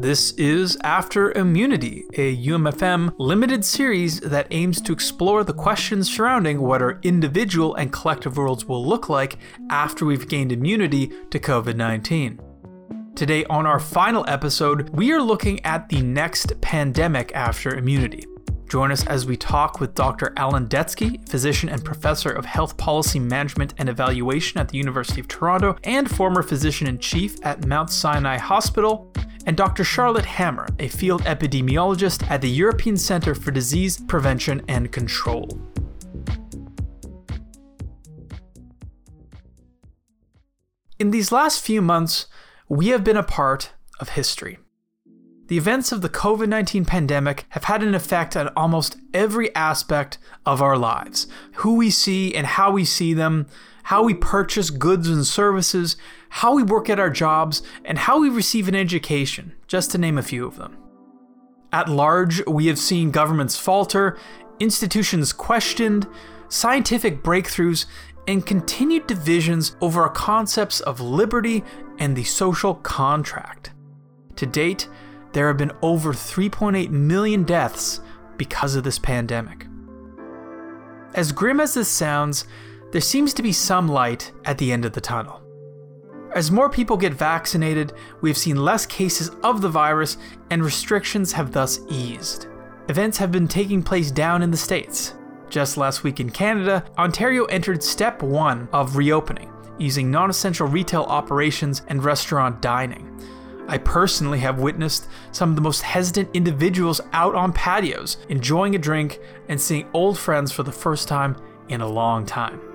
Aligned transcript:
This 0.00 0.30
is 0.34 0.78
After 0.84 1.32
Immunity, 1.32 2.04
a 2.14 2.36
UMFM 2.46 3.14
limited 3.18 3.64
series 3.64 4.20
that 4.20 4.46
aims 4.52 4.80
to 4.82 4.92
explore 4.92 5.42
the 5.42 5.52
questions 5.52 6.08
surrounding 6.08 6.60
what 6.60 6.80
our 6.80 7.00
individual 7.02 7.74
and 7.74 7.92
collective 7.92 8.36
worlds 8.36 8.64
will 8.64 8.86
look 8.86 9.08
like 9.08 9.38
after 9.70 10.04
we've 10.04 10.28
gained 10.28 10.52
immunity 10.52 11.10
to 11.30 11.40
COVID 11.40 11.74
19. 11.74 12.40
Today, 13.16 13.44
on 13.46 13.66
our 13.66 13.80
final 13.80 14.24
episode, 14.28 14.88
we 14.90 15.10
are 15.10 15.20
looking 15.20 15.58
at 15.64 15.88
the 15.88 16.00
next 16.00 16.60
pandemic 16.60 17.32
after 17.34 17.74
immunity. 17.74 18.24
Join 18.68 18.92
us 18.92 19.04
as 19.06 19.26
we 19.26 19.36
talk 19.36 19.80
with 19.80 19.94
Dr. 19.94 20.32
Alan 20.36 20.68
Detsky, 20.68 21.28
physician 21.28 21.68
and 21.70 21.84
professor 21.84 22.30
of 22.30 22.44
health 22.44 22.76
policy 22.76 23.18
management 23.18 23.74
and 23.78 23.88
evaluation 23.88 24.60
at 24.60 24.68
the 24.68 24.78
University 24.78 25.20
of 25.20 25.26
Toronto 25.26 25.76
and 25.82 26.08
former 26.08 26.44
physician 26.44 26.86
in 26.86 26.98
chief 26.98 27.44
at 27.44 27.66
Mount 27.66 27.90
Sinai 27.90 28.36
Hospital, 28.36 29.10
and 29.48 29.56
Dr. 29.56 29.82
Charlotte 29.82 30.26
Hammer, 30.26 30.68
a 30.78 30.88
field 30.88 31.22
epidemiologist 31.22 32.30
at 32.30 32.42
the 32.42 32.50
European 32.50 32.98
Centre 32.98 33.34
for 33.34 33.50
Disease 33.50 33.98
Prevention 33.98 34.60
and 34.68 34.92
Control. 34.92 35.48
In 40.98 41.12
these 41.12 41.32
last 41.32 41.64
few 41.64 41.80
months, 41.80 42.26
we 42.68 42.88
have 42.88 43.02
been 43.02 43.16
a 43.16 43.22
part 43.22 43.72
of 43.98 44.10
history. 44.10 44.58
The 45.46 45.56
events 45.56 45.92
of 45.92 46.02
the 46.02 46.10
COVID 46.10 46.48
19 46.48 46.84
pandemic 46.84 47.46
have 47.48 47.64
had 47.64 47.82
an 47.82 47.94
effect 47.94 48.36
on 48.36 48.48
almost 48.54 48.98
every 49.14 49.54
aspect 49.54 50.18
of 50.44 50.60
our 50.60 50.76
lives 50.76 51.26
who 51.54 51.76
we 51.76 51.88
see 51.88 52.34
and 52.34 52.46
how 52.46 52.70
we 52.70 52.84
see 52.84 53.14
them, 53.14 53.46
how 53.88 54.02
we 54.02 54.12
purchase 54.12 54.68
goods 54.68 55.08
and 55.08 55.26
services, 55.26 55.96
how 56.28 56.54
we 56.54 56.62
work 56.62 56.90
at 56.90 57.00
our 57.00 57.08
jobs, 57.08 57.62
and 57.86 57.96
how 57.96 58.20
we 58.20 58.28
receive 58.28 58.68
an 58.68 58.74
education, 58.74 59.50
just 59.66 59.90
to 59.90 59.96
name 59.96 60.18
a 60.18 60.22
few 60.22 60.46
of 60.46 60.56
them. 60.56 60.76
At 61.72 61.88
large, 61.88 62.44
we 62.46 62.66
have 62.66 62.78
seen 62.78 63.10
governments 63.10 63.56
falter, 63.56 64.18
institutions 64.60 65.32
questioned, 65.32 66.06
scientific 66.50 67.22
breakthroughs, 67.22 67.86
and 68.26 68.44
continued 68.44 69.06
divisions 69.06 69.74
over 69.80 70.02
our 70.02 70.10
concepts 70.10 70.80
of 70.80 71.00
liberty 71.00 71.64
and 71.98 72.14
the 72.14 72.24
social 72.24 72.74
contract. 72.74 73.70
To 74.36 74.44
date, 74.44 74.86
there 75.32 75.46
have 75.46 75.56
been 75.56 75.72
over 75.80 76.12
3.8 76.12 76.90
million 76.90 77.42
deaths 77.42 78.02
because 78.36 78.74
of 78.74 78.84
this 78.84 78.98
pandemic. 78.98 79.66
As 81.14 81.32
grim 81.32 81.58
as 81.58 81.72
this 81.72 81.88
sounds, 81.88 82.44
there 82.90 83.00
seems 83.00 83.34
to 83.34 83.42
be 83.42 83.52
some 83.52 83.88
light 83.88 84.32
at 84.44 84.58
the 84.58 84.72
end 84.72 84.84
of 84.84 84.92
the 84.92 85.00
tunnel. 85.00 85.42
As 86.34 86.50
more 86.50 86.68
people 86.68 86.96
get 86.96 87.14
vaccinated, 87.14 87.94
we 88.20 88.30
have 88.30 88.36
seen 88.36 88.56
less 88.56 88.86
cases 88.86 89.30
of 89.42 89.62
the 89.62 89.68
virus 89.68 90.18
and 90.50 90.64
restrictions 90.64 91.32
have 91.32 91.52
thus 91.52 91.80
eased. 91.88 92.46
Events 92.88 93.18
have 93.18 93.32
been 93.32 93.48
taking 93.48 93.82
place 93.82 94.10
down 94.10 94.42
in 94.42 94.50
the 94.50 94.56
States. 94.56 95.14
Just 95.48 95.76
last 95.76 96.04
week 96.04 96.20
in 96.20 96.30
Canada, 96.30 96.84
Ontario 96.98 97.44
entered 97.46 97.82
step 97.82 98.22
one 98.22 98.68
of 98.72 98.96
reopening, 98.96 99.50
using 99.78 100.10
non 100.10 100.28
essential 100.30 100.66
retail 100.66 101.02
operations 101.04 101.82
and 101.88 102.04
restaurant 102.04 102.60
dining. 102.60 103.04
I 103.66 103.78
personally 103.78 104.38
have 104.38 104.60
witnessed 104.60 105.08
some 105.32 105.50
of 105.50 105.56
the 105.56 105.62
most 105.62 105.82
hesitant 105.82 106.30
individuals 106.34 107.00
out 107.12 107.34
on 107.34 107.52
patios, 107.52 108.18
enjoying 108.28 108.74
a 108.74 108.78
drink 108.78 109.20
and 109.48 109.60
seeing 109.60 109.86
old 109.92 110.18
friends 110.18 110.52
for 110.52 110.62
the 110.62 110.72
first 110.72 111.08
time 111.08 111.36
in 111.68 111.82
a 111.82 111.88
long 111.88 112.24
time. 112.24 112.67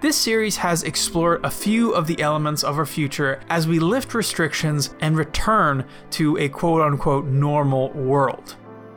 This 0.00 0.16
series 0.16 0.56
has 0.58 0.84
explored 0.84 1.44
a 1.44 1.50
few 1.50 1.92
of 1.92 2.06
the 2.06 2.20
elements 2.20 2.62
of 2.62 2.78
our 2.78 2.86
future 2.86 3.40
as 3.50 3.66
we 3.66 3.80
lift 3.80 4.14
restrictions 4.14 4.94
and 5.00 5.16
return 5.16 5.84
to 6.10 6.38
a 6.38 6.48
quote 6.48 6.82
unquote 6.82 7.24
normal 7.24 7.90
world. 7.90 8.54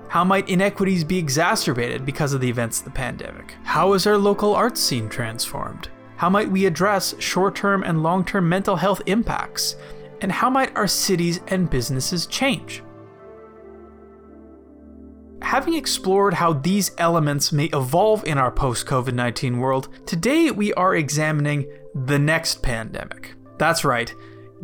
How 0.09 0.23
might 0.23 0.47
inequities 0.47 1.03
be 1.03 1.17
exacerbated 1.17 2.05
because 2.05 2.33
of 2.33 2.41
the 2.41 2.49
events 2.49 2.79
of 2.79 2.85
the 2.85 2.91
pandemic? 2.91 3.55
How 3.63 3.93
is 3.93 4.05
our 4.05 4.15
local 4.15 4.53
arts 4.53 4.79
scene 4.79 5.09
transformed? 5.09 5.89
How 6.17 6.29
might 6.29 6.51
we 6.51 6.67
address 6.67 7.15
short 7.17 7.55
term 7.55 7.81
and 7.81 8.03
long 8.03 8.23
term 8.23 8.47
mental 8.47 8.75
health 8.75 9.01
impacts? 9.07 9.77
And 10.21 10.31
how 10.31 10.51
might 10.51 10.75
our 10.77 10.87
cities 10.87 11.39
and 11.47 11.67
businesses 11.67 12.27
change? 12.27 12.83
Having 15.51 15.73
explored 15.73 16.33
how 16.33 16.53
these 16.53 16.91
elements 16.97 17.51
may 17.51 17.65
evolve 17.65 18.23
in 18.23 18.37
our 18.37 18.53
post 18.53 18.85
COVID 18.85 19.13
19 19.13 19.57
world, 19.57 19.89
today 20.05 20.49
we 20.49 20.73
are 20.75 20.95
examining 20.95 21.69
the 21.93 22.17
next 22.17 22.61
pandemic. 22.63 23.33
That's 23.57 23.83
right. 23.83 24.15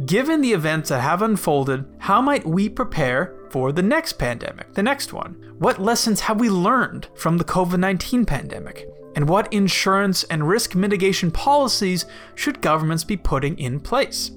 Given 0.06 0.40
the 0.40 0.54
events 0.54 0.88
that 0.88 1.02
have 1.02 1.24
unfolded, 1.24 1.84
how 1.98 2.22
might 2.22 2.46
we 2.46 2.70
prepare 2.70 3.36
for 3.50 3.74
the 3.74 3.82
next 3.82 4.14
pandemic, 4.14 4.74
the 4.76 4.82
next 4.82 5.12
one? 5.12 5.56
What 5.60 5.78
lessons 5.82 6.22
have 6.22 6.40
we 6.40 6.50
learned 6.50 7.10
from 7.16 7.38
the 7.38 7.44
COVID 7.44 7.80
19 7.80 8.26
pandemic? 8.26 8.88
And 9.18 9.28
what 9.28 9.52
insurance 9.52 10.24
and 10.24 10.48
risk 10.48 10.74
mitigation 10.74 11.32
policies 11.32 12.06
should 12.36 12.62
governments 12.62 13.04
be 13.04 13.18
putting 13.18 13.60
in 13.60 13.82
place? 13.82 14.32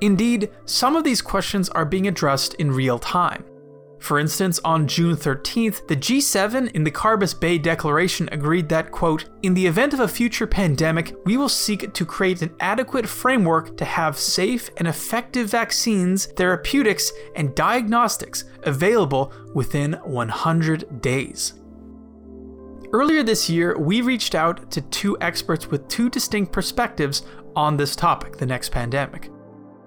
Indeed, 0.00 0.50
some 0.64 0.96
of 0.96 1.04
these 1.04 1.20
questions 1.20 1.68
are 1.68 1.84
being 1.84 2.08
addressed 2.08 2.54
in 2.54 2.72
real 2.72 2.98
time. 2.98 3.44
For 4.02 4.18
instance, 4.18 4.58
on 4.64 4.88
June 4.88 5.14
13th, 5.14 5.86
the 5.86 5.94
G7 5.94 6.72
in 6.72 6.82
the 6.82 6.90
Carbis 6.90 7.38
Bay 7.38 7.56
Declaration 7.56 8.28
agreed 8.32 8.68
that, 8.68 8.90
quote, 8.90 9.26
in 9.42 9.54
the 9.54 9.64
event 9.64 9.94
of 9.94 10.00
a 10.00 10.08
future 10.08 10.46
pandemic, 10.46 11.14
we 11.24 11.36
will 11.36 11.48
seek 11.48 11.92
to 11.92 12.04
create 12.04 12.42
an 12.42 12.52
adequate 12.58 13.08
framework 13.08 13.76
to 13.76 13.84
have 13.84 14.18
safe 14.18 14.70
and 14.78 14.88
effective 14.88 15.48
vaccines, 15.48 16.26
therapeutics, 16.26 17.12
and 17.36 17.54
diagnostics 17.54 18.42
available 18.64 19.32
within 19.54 19.92
100 19.92 21.00
days. 21.00 21.54
Earlier 22.92 23.22
this 23.22 23.48
year, 23.48 23.78
we 23.78 24.00
reached 24.00 24.34
out 24.34 24.68
to 24.72 24.80
two 24.80 25.16
experts 25.20 25.68
with 25.68 25.86
two 25.86 26.10
distinct 26.10 26.50
perspectives 26.50 27.22
on 27.54 27.76
this 27.76 27.94
topic, 27.94 28.36
the 28.36 28.46
next 28.46 28.70
pandemic. 28.70 29.30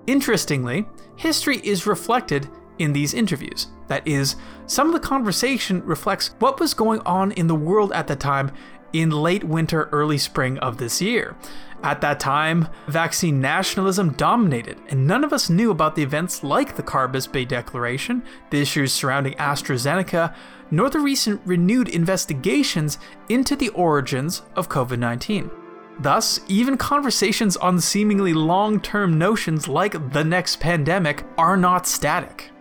Interestingly, 0.08 0.86
history 1.18 1.58
is 1.66 1.86
reflected 1.86 2.48
in 2.80 2.94
these 2.94 3.14
interviews. 3.14 3.68
That 3.88 4.08
is, 4.08 4.36
some 4.68 4.88
of 4.88 4.94
the 4.94 5.08
conversation 5.08 5.84
reflects 5.86 6.36
what 6.40 6.60
was 6.60 6.74
going 6.74 7.02
on 7.02 7.32
in 7.34 7.48
the 7.48 7.56
world 7.56 7.92
at 7.94 8.08
the 8.08 8.16
time 8.16 8.52
in 8.94 9.10
late 9.10 9.44
winter, 9.44 9.90
early 9.92 10.18
spring 10.18 10.58
of 10.60 10.78
this 10.78 11.02
year. 11.02 11.36
At 11.84 12.02
that 12.02 12.20
time, 12.20 12.70
vaccine 12.88 13.42
nationalism 13.42 14.14
dominated, 14.14 14.80
and 14.90 15.06
none 15.06 15.24
of 15.24 15.34
us 15.34 15.50
knew 15.50 15.70
about 15.70 15.96
the 15.96 16.02
events 16.02 16.44
like 16.44 16.76
the 16.76 16.84
Carbis 16.84 17.32
Bay 17.32 17.46
Declaration, 17.46 18.24
the 18.50 18.62
issues 18.62 18.94
surrounding 18.94 19.34
AstraZeneca, 19.34 20.34
nor 20.72 20.90
the 20.90 21.00
recent 21.00 21.42
renewed 21.46 21.90
investigations 21.90 22.98
into 23.30 23.56
the 23.56 23.70
origins 23.70 24.42
of 24.56 24.70
COVID 24.70 24.98
19. 24.98 25.52
Thus, 26.00 26.40
even 26.48 26.78
conversations 26.78 27.56
on 27.58 27.80
seemingly 27.80 28.34
long 28.34 28.80
term 28.80 29.18
notions 29.18 29.68
like 29.68 30.12
the 30.12 30.24
next 30.24 30.60
pandemic 30.60 31.24
are 31.38 31.56
not 31.56 31.86
static. 31.86 32.52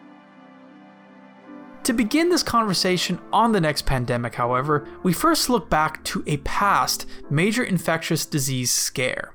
To 1.84 1.92
begin 1.92 2.30
this 2.30 2.42
conversation 2.42 3.20
on 3.30 3.52
the 3.52 3.60
next 3.60 3.84
pandemic, 3.84 4.36
however, 4.36 4.88
we 5.02 5.12
first 5.12 5.50
look 5.50 5.68
back 5.68 6.02
to 6.04 6.24
a 6.26 6.38
past 6.38 7.04
major 7.28 7.62
infectious 7.62 8.24
disease 8.24 8.70
scare. 8.70 9.34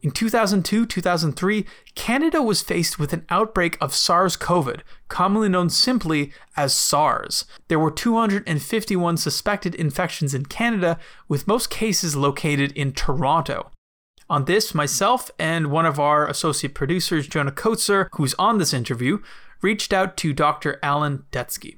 In 0.00 0.10
2002 0.10 0.86
2003, 0.86 1.66
Canada 1.94 2.40
was 2.40 2.62
faced 2.62 2.98
with 2.98 3.12
an 3.12 3.26
outbreak 3.28 3.76
of 3.82 3.94
SARS 3.94 4.34
CoV, 4.36 4.76
commonly 5.08 5.50
known 5.50 5.68
simply 5.68 6.32
as 6.56 6.74
SARS. 6.74 7.44
There 7.68 7.78
were 7.78 7.90
251 7.90 9.18
suspected 9.18 9.74
infections 9.74 10.32
in 10.32 10.46
Canada, 10.46 10.98
with 11.28 11.46
most 11.46 11.68
cases 11.68 12.16
located 12.16 12.72
in 12.72 12.94
Toronto. 12.94 13.72
On 14.30 14.46
this, 14.46 14.74
myself 14.74 15.30
and 15.38 15.70
one 15.70 15.84
of 15.84 16.00
our 16.00 16.26
associate 16.26 16.72
producers, 16.72 17.28
Jonah 17.28 17.52
Kotzer, 17.52 18.08
who's 18.14 18.32
on 18.38 18.56
this 18.56 18.72
interview, 18.72 19.18
reached 19.60 19.92
out 19.92 20.16
to 20.16 20.32
Dr. 20.32 20.78
Alan 20.82 21.24
Detsky. 21.30 21.76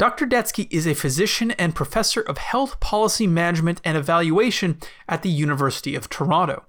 Dr. 0.00 0.26
Detsky 0.26 0.66
is 0.70 0.86
a 0.86 0.94
physician 0.94 1.50
and 1.50 1.74
professor 1.74 2.22
of 2.22 2.38
health 2.38 2.80
policy 2.80 3.26
management 3.26 3.82
and 3.84 3.98
evaluation 3.98 4.78
at 5.06 5.20
the 5.20 5.28
University 5.28 5.94
of 5.94 6.08
Toronto. 6.08 6.64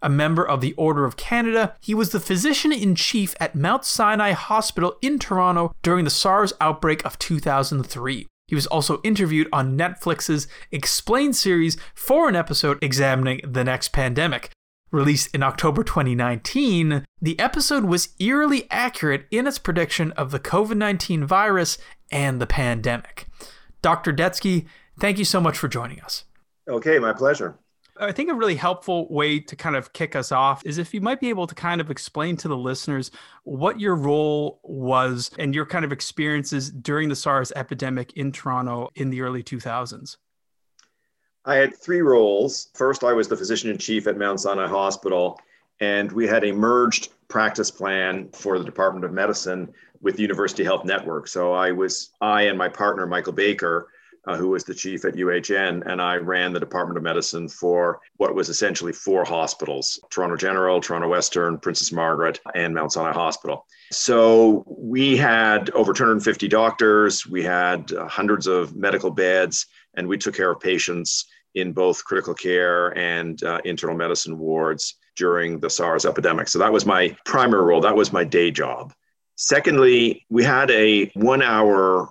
A 0.00 0.08
member 0.08 0.46
of 0.46 0.60
the 0.60 0.74
Order 0.74 1.04
of 1.04 1.16
Canada, 1.16 1.74
he 1.80 1.94
was 1.94 2.10
the 2.10 2.20
physician 2.20 2.72
in 2.72 2.94
chief 2.94 3.34
at 3.40 3.56
Mount 3.56 3.84
Sinai 3.84 4.30
Hospital 4.30 4.96
in 5.02 5.18
Toronto 5.18 5.74
during 5.82 6.04
the 6.04 6.12
SARS 6.12 6.52
outbreak 6.60 7.04
of 7.04 7.18
2003. 7.18 8.28
He 8.46 8.54
was 8.54 8.68
also 8.68 9.00
interviewed 9.02 9.48
on 9.52 9.76
Netflix's 9.76 10.46
Explained 10.70 11.34
series 11.34 11.76
for 11.96 12.28
an 12.28 12.36
episode 12.36 12.78
examining 12.80 13.40
the 13.42 13.64
next 13.64 13.88
pandemic, 13.88 14.52
Released 14.92 15.32
in 15.32 15.44
October 15.44 15.84
2019, 15.84 17.04
the 17.22 17.38
episode 17.38 17.84
was 17.84 18.08
eerily 18.18 18.66
accurate 18.72 19.26
in 19.30 19.46
its 19.46 19.58
prediction 19.58 20.10
of 20.12 20.32
the 20.32 20.40
COVID 20.40 20.76
19 20.76 21.24
virus 21.24 21.78
and 22.10 22.40
the 22.40 22.46
pandemic. 22.46 23.26
Dr. 23.82 24.12
Detsky, 24.12 24.66
thank 24.98 25.18
you 25.18 25.24
so 25.24 25.40
much 25.40 25.56
for 25.56 25.68
joining 25.68 26.00
us. 26.00 26.24
Okay, 26.68 26.98
my 26.98 27.12
pleasure. 27.12 27.58
I 27.98 28.12
think 28.12 28.30
a 28.30 28.34
really 28.34 28.54
helpful 28.54 29.06
way 29.12 29.40
to 29.40 29.56
kind 29.56 29.76
of 29.76 29.92
kick 29.92 30.16
us 30.16 30.32
off 30.32 30.64
is 30.64 30.78
if 30.78 30.94
you 30.94 31.02
might 31.02 31.20
be 31.20 31.28
able 31.28 31.46
to 31.46 31.54
kind 31.54 31.82
of 31.82 31.90
explain 31.90 32.36
to 32.38 32.48
the 32.48 32.56
listeners 32.56 33.10
what 33.44 33.78
your 33.78 33.94
role 33.94 34.60
was 34.62 35.30
and 35.38 35.54
your 35.54 35.66
kind 35.66 35.84
of 35.84 35.92
experiences 35.92 36.70
during 36.70 37.10
the 37.10 37.16
SARS 37.16 37.52
epidemic 37.54 38.14
in 38.14 38.32
Toronto 38.32 38.88
in 38.94 39.10
the 39.10 39.20
early 39.20 39.42
2000s. 39.42 40.16
I 41.44 41.56
had 41.56 41.76
three 41.76 42.00
roles. 42.00 42.68
First, 42.74 43.04
I 43.04 43.12
was 43.12 43.28
the 43.28 43.36
physician 43.36 43.70
in 43.70 43.76
chief 43.76 44.06
at 44.06 44.16
Mount 44.16 44.40
Sinai 44.40 44.66
Hospital, 44.66 45.38
and 45.80 46.10
we 46.12 46.26
had 46.26 46.44
a 46.44 46.52
merged 46.52 47.10
practice 47.28 47.70
plan 47.70 48.30
for 48.32 48.58
the 48.58 48.64
Department 48.64 49.04
of 49.04 49.12
Medicine 49.12 49.72
with 50.00 50.18
University 50.18 50.64
Health 50.64 50.84
Network. 50.84 51.28
So 51.28 51.52
I 51.52 51.72
was, 51.72 52.10
I 52.20 52.42
and 52.42 52.58
my 52.58 52.68
partner, 52.68 53.06
Michael 53.06 53.32
Baker, 53.32 53.88
uh, 54.26 54.36
who 54.36 54.48
was 54.48 54.64
the 54.64 54.74
chief 54.74 55.04
at 55.04 55.14
UHN, 55.14 55.86
and 55.90 56.00
I 56.00 56.16
ran 56.16 56.52
the 56.52 56.60
Department 56.60 56.98
of 56.98 57.02
Medicine 57.02 57.48
for 57.48 58.00
what 58.16 58.34
was 58.34 58.48
essentially 58.48 58.92
four 58.92 59.24
hospitals 59.24 59.98
Toronto 60.10 60.36
General, 60.36 60.80
Toronto 60.80 61.08
Western, 61.08 61.58
Princess 61.58 61.90
Margaret, 61.90 62.40
and 62.54 62.74
Mount 62.74 62.92
Sinai 62.92 63.12
Hospital. 63.12 63.66
So 63.92 64.64
we 64.66 65.16
had 65.16 65.70
over 65.70 65.92
250 65.92 66.48
doctors, 66.48 67.26
we 67.26 67.42
had 67.42 67.92
uh, 67.92 68.06
hundreds 68.08 68.46
of 68.46 68.76
medical 68.76 69.10
beds, 69.10 69.66
and 69.94 70.06
we 70.06 70.18
took 70.18 70.34
care 70.34 70.50
of 70.50 70.60
patients 70.60 71.26
in 71.54 71.72
both 71.72 72.04
critical 72.04 72.34
care 72.34 72.96
and 72.96 73.42
uh, 73.42 73.58
internal 73.64 73.96
medicine 73.96 74.38
wards 74.38 74.94
during 75.16 75.58
the 75.58 75.68
SARS 75.68 76.04
epidemic. 76.06 76.46
So 76.48 76.58
that 76.60 76.72
was 76.72 76.86
my 76.86 77.16
primary 77.24 77.64
role, 77.64 77.80
that 77.80 77.96
was 77.96 78.12
my 78.12 78.22
day 78.22 78.50
job. 78.50 78.92
Secondly, 79.42 80.26
we 80.28 80.44
had 80.44 80.70
a 80.70 81.06
one 81.14 81.40
hour 81.40 82.10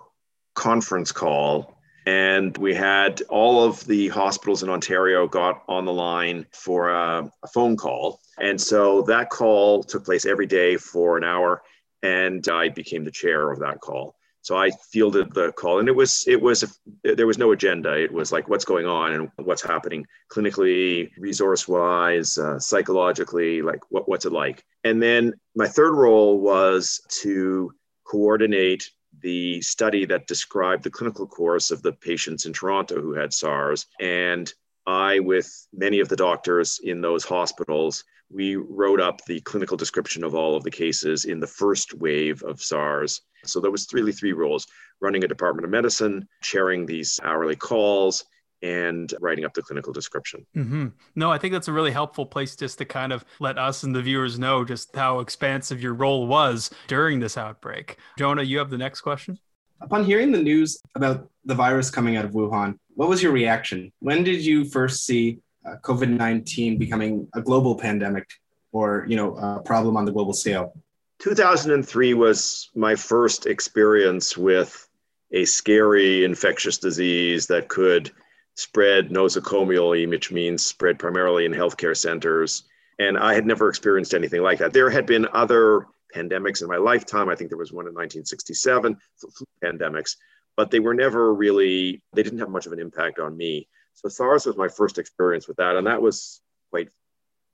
conference 0.56 1.12
call 1.12 1.78
and 2.08 2.58
we 2.58 2.74
had 2.74 3.22
all 3.30 3.64
of 3.64 3.86
the 3.86 4.08
hospitals 4.08 4.64
in 4.64 4.70
Ontario 4.70 5.28
got 5.28 5.62
on 5.68 5.86
the 5.86 5.94
line 5.94 6.48
for 6.52 6.90
a, 6.90 7.32
a, 7.44 7.48
phone 7.48 7.78
call. 7.78 8.20
And 8.40 8.60
so 8.60 9.04
that 9.04 9.30
call 9.30 9.84
took 9.84 10.06
place 10.06 10.26
every 10.26 10.48
day 10.48 10.76
for 10.78 11.18
an 11.18 11.24
hour, 11.24 11.62
and 12.02 12.44
I 12.50 12.70
became 12.70 13.06
the 13.06 13.12
chair 13.12 13.52
of 13.52 13.60
that 13.60 13.80
call. 13.80 14.16
So 14.50 14.58
I 14.58 14.72
fielded 14.92 15.32
the 15.36 15.52
call, 15.52 15.78
and 15.78 15.88
it 15.88 15.96
was 15.96 16.24
it 16.26 16.42
was 16.42 16.80
there 17.04 17.28
was 17.28 17.38
no 17.38 17.52
agenda. 17.52 17.94
It 17.94 18.12
was 18.12 18.32
like 18.32 18.50
what's 18.50 18.66
going 18.66 18.88
on 18.88 19.14
and 19.14 19.30
what's 19.36 19.62
happening 19.62 20.08
clinically, 20.34 21.12
resource 21.20 21.68
wise, 21.68 22.36
uh, 22.36 22.58
psychologically, 22.58 23.62
like 23.62 23.80
what, 23.90 24.10
what's 24.10 24.26
it 24.26 24.32
like. 24.32 24.64
And 24.84 25.00
then 25.00 25.36
my 25.56 25.68
third 25.68 25.94
role 25.94 26.40
was 26.40 27.00
to 27.22 27.72
coordinate 28.06 28.90
the 29.22 29.62
study 29.62 30.04
that 30.06 30.26
described 30.26 30.84
the 30.84 30.90
clinical 30.90 31.28
course 31.28 31.70
of 31.70 31.84
the 31.84 31.94
patients 31.94 32.48
in 32.48 32.54
Toronto 32.54 33.00
who 33.00 33.14
had 33.14 33.32
SARS. 33.32 33.86
And 34.00 34.52
I, 34.88 35.20
with 35.20 35.48
many 35.74 36.00
of 36.00 36.10
the 36.10 36.16
doctors 36.16 36.80
in 36.84 37.02
those 37.02 37.24
hospitals, 37.24 38.04
we 38.32 38.56
wrote 38.56 39.00
up 39.00 39.24
the 39.26 39.42
clinical 39.42 39.78
description 39.78 40.24
of 40.24 40.34
all 40.34 40.56
of 40.56 40.64
the 40.64 40.72
cases 40.72 41.26
in 41.26 41.40
the 41.40 41.46
first 41.46 41.94
wave 41.94 42.42
of 42.42 42.64
SARS. 42.64 43.22
So 43.46 43.60
there 43.60 43.72
was 43.72 43.88
really 43.94 44.12
three 44.12 44.34
roles 44.34 44.68
running 45.02 45.24
a 45.24 45.28
department 45.28 45.66
of 45.66 45.72
medicine, 45.72 46.28
chairing 46.42 46.86
these 46.86 47.20
hourly 47.24 47.56
calls, 47.56 48.26
and 48.62 49.14
writing 49.22 49.46
up 49.46 49.54
the 49.54 49.62
clinical 49.62 49.94
description. 49.94 50.46
Mm-hmm. 50.56 50.88
No, 51.16 51.32
I 51.32 51.38
think 51.38 51.54
that's 51.54 51.68
a 51.68 51.72
really 51.72 51.92
helpful 51.92 52.26
place 52.26 52.56
just 52.56 52.78
to 52.80 52.86
kind 52.86 53.14
of 53.14 53.24
let 53.40 53.58
us 53.58 53.84
and 53.84 53.96
the 53.96 54.02
viewers 54.02 54.38
know 54.38 54.66
just 54.66 54.96
how 54.96 55.20
expansive 55.20 55.82
your 55.82 55.94
role 55.94 56.28
was 56.28 56.70
during 56.88 57.20
this 57.20 57.38
outbreak. 57.38 57.98
Jonah, 58.18 58.44
you 58.44 58.58
have 58.58 58.70
the 58.70 58.78
next 58.78 59.02
question. 59.02 59.40
Upon 59.82 60.04
hearing 60.04 60.32
the 60.32 60.42
news 60.42 60.82
about 60.96 61.30
the 61.46 61.56
virus 61.56 61.90
coming 61.90 62.18
out 62.18 62.26
of 62.26 62.32
Wuhan, 62.32 62.78
what 62.96 63.08
was 63.08 63.24
your 63.24 63.32
reaction? 63.32 63.94
When 64.00 64.24
did 64.24 64.46
you 64.46 64.66
first 64.66 65.06
see 65.06 65.40
uh, 65.66 65.76
COVID 65.82 66.10
19 66.10 66.78
becoming 66.78 67.28
a 67.34 67.42
global 67.42 67.76
pandemic 67.76 68.28
or, 68.74 69.06
you 69.08 69.16
know, 69.16 69.36
a 69.38 69.62
problem 69.62 69.96
on 69.96 70.04
the 70.04 70.12
global 70.12 70.34
scale? 70.34 70.74
2003 71.20 72.14
was 72.14 72.70
my 72.76 72.96
first 72.96 73.46
experience 73.46 74.38
with 74.38 74.88
a 75.32 75.46
scary 75.46 76.24
infectious 76.24 76.78
disease 76.78 77.48
that 77.48 77.68
could 77.68 78.12
spread 78.56 79.10
nosocomially, 79.10 80.08
which 80.10 80.32
means 80.32 80.66
spread 80.66 80.98
primarily 80.98 81.46
in 81.46 81.52
healthcare 81.52 81.96
centers. 81.96 82.64
And 83.00 83.18
I 83.18 83.34
had 83.34 83.46
never 83.46 83.70
experienced 83.70 84.14
anything 84.14 84.42
like 84.42 84.60
that. 84.60 84.74
There 84.74 84.90
had 84.90 85.06
been 85.06 85.28
other 85.34 85.88
pandemics 86.16 86.62
in 86.62 86.68
my 86.68 86.78
lifetime. 86.78 87.30
I 87.30 87.36
think 87.36 87.50
there 87.50 87.58
was 87.58 87.72
one 87.72 87.86
in 87.86 87.94
1967, 87.94 88.98
flu 89.18 89.46
pandemics, 89.64 90.16
but 90.58 90.72
they 90.72 90.80
were 90.80 90.94
never 90.94 91.34
really, 91.34 92.02
they 92.14 92.24
didn't 92.24 92.40
have 92.40 92.50
much 92.50 92.66
of 92.66 92.74
an 92.74 92.80
impact 92.80 93.20
on 93.20 93.38
me. 93.38 93.68
So 93.94 94.10
SARS 94.10 94.46
was 94.46 94.58
my 94.58 94.70
first 94.70 94.98
experience 94.98 95.48
with 95.48 95.58
that, 95.58 95.76
and 95.76 95.86
that 95.88 96.02
was 96.02 96.42
quite, 96.72 96.90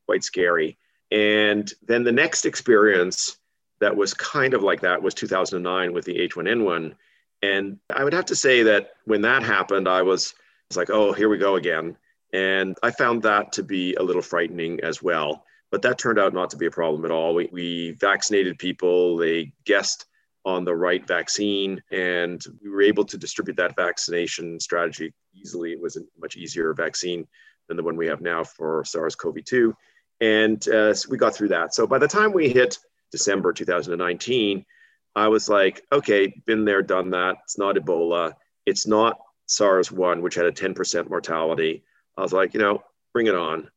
quite 0.06 0.24
scary. 0.24 0.78
And 1.12 1.72
then 1.86 2.04
the 2.04 2.12
next 2.12 2.46
experience 2.46 3.38
that 3.82 3.96
was 3.96 4.14
kind 4.14 4.54
of 4.54 4.64
like 4.64 4.82
that 4.82 5.02
was 5.02 5.14
2009 5.14 5.94
with 5.94 6.06
the 6.06 6.16
H1N1. 6.16 6.96
And 7.42 7.80
I 7.94 8.04
would 8.04 8.14
have 8.14 8.26
to 8.26 8.36
say 8.36 8.64
that 8.64 8.92
when 9.06 9.22
that 9.22 9.44
happened, 9.44 9.88
I 9.88 10.02
was 10.02 10.34
it's 10.70 10.78
like, 10.78 10.90
oh, 10.90 11.12
here 11.12 11.30
we 11.30 11.38
go 11.38 11.56
again. 11.56 11.96
And 12.34 12.78
I 12.82 12.92
found 12.92 13.22
that 13.24 13.52
to 13.54 13.64
be 13.64 13.94
a 13.96 14.04
little 14.04 14.22
frightening 14.22 14.80
as 14.82 15.02
well. 15.02 15.46
But 15.72 15.82
that 15.84 15.98
turned 15.98 16.20
out 16.20 16.34
not 16.34 16.50
to 16.52 16.58
be 16.58 16.66
a 16.66 16.72
problem 16.72 17.06
at 17.06 17.12
all. 17.12 17.36
We, 17.36 17.50
we 17.52 17.92
vaccinated 17.92 18.58
people, 18.58 19.18
they 19.18 19.52
guessed 19.66 20.06
on 20.44 20.64
the 20.64 20.76
right 20.76 21.06
vaccine, 21.08 21.82
and 21.92 22.44
we 22.62 22.70
were 22.70 22.82
able 22.82 23.04
to 23.06 23.18
distribute 23.18 23.58
that 23.58 23.76
vaccination 23.76 24.60
strategy 24.60 25.14
easily. 25.34 25.72
It 25.72 25.82
was 25.82 25.98
a 25.98 26.02
much 26.20 26.36
easier 26.36 26.74
vaccine 26.74 27.28
than 27.68 27.78
the 27.78 27.84
one 27.84 27.98
we 27.98 28.08
have 28.08 28.22
now 28.22 28.44
for 28.44 28.86
SARS 28.86 29.16
CoV 29.16 29.44
2. 29.44 29.76
And 30.22 30.68
uh, 30.70 30.94
so 30.94 31.10
we 31.10 31.18
got 31.18 31.36
through 31.36 31.50
that. 31.50 31.74
So 31.74 31.88
by 31.88 31.98
the 31.98 32.08
time 32.08 32.32
we 32.32 32.48
hit 32.50 32.78
December 33.12 33.54
2019, 33.54 34.66
I 35.16 35.28
was 35.28 35.48
like, 35.48 35.82
okay, 35.92 36.34
been 36.46 36.66
there, 36.66 36.82
done 36.82 37.10
that. 37.12 37.38
It's 37.44 37.58
not 37.58 37.76
Ebola. 37.76 38.34
It's 38.66 38.86
not 38.86 39.20
SARS 39.46 39.92
1, 39.92 40.22
which 40.22 40.36
had 40.36 40.46
a 40.46 40.52
10% 40.52 41.10
mortality. 41.10 41.84
I 42.18 42.22
was 42.22 42.34
like, 42.34 42.54
you 42.54 42.60
know, 42.60 42.84
bring 43.14 43.28
it 43.28 43.36
on. 43.36 43.70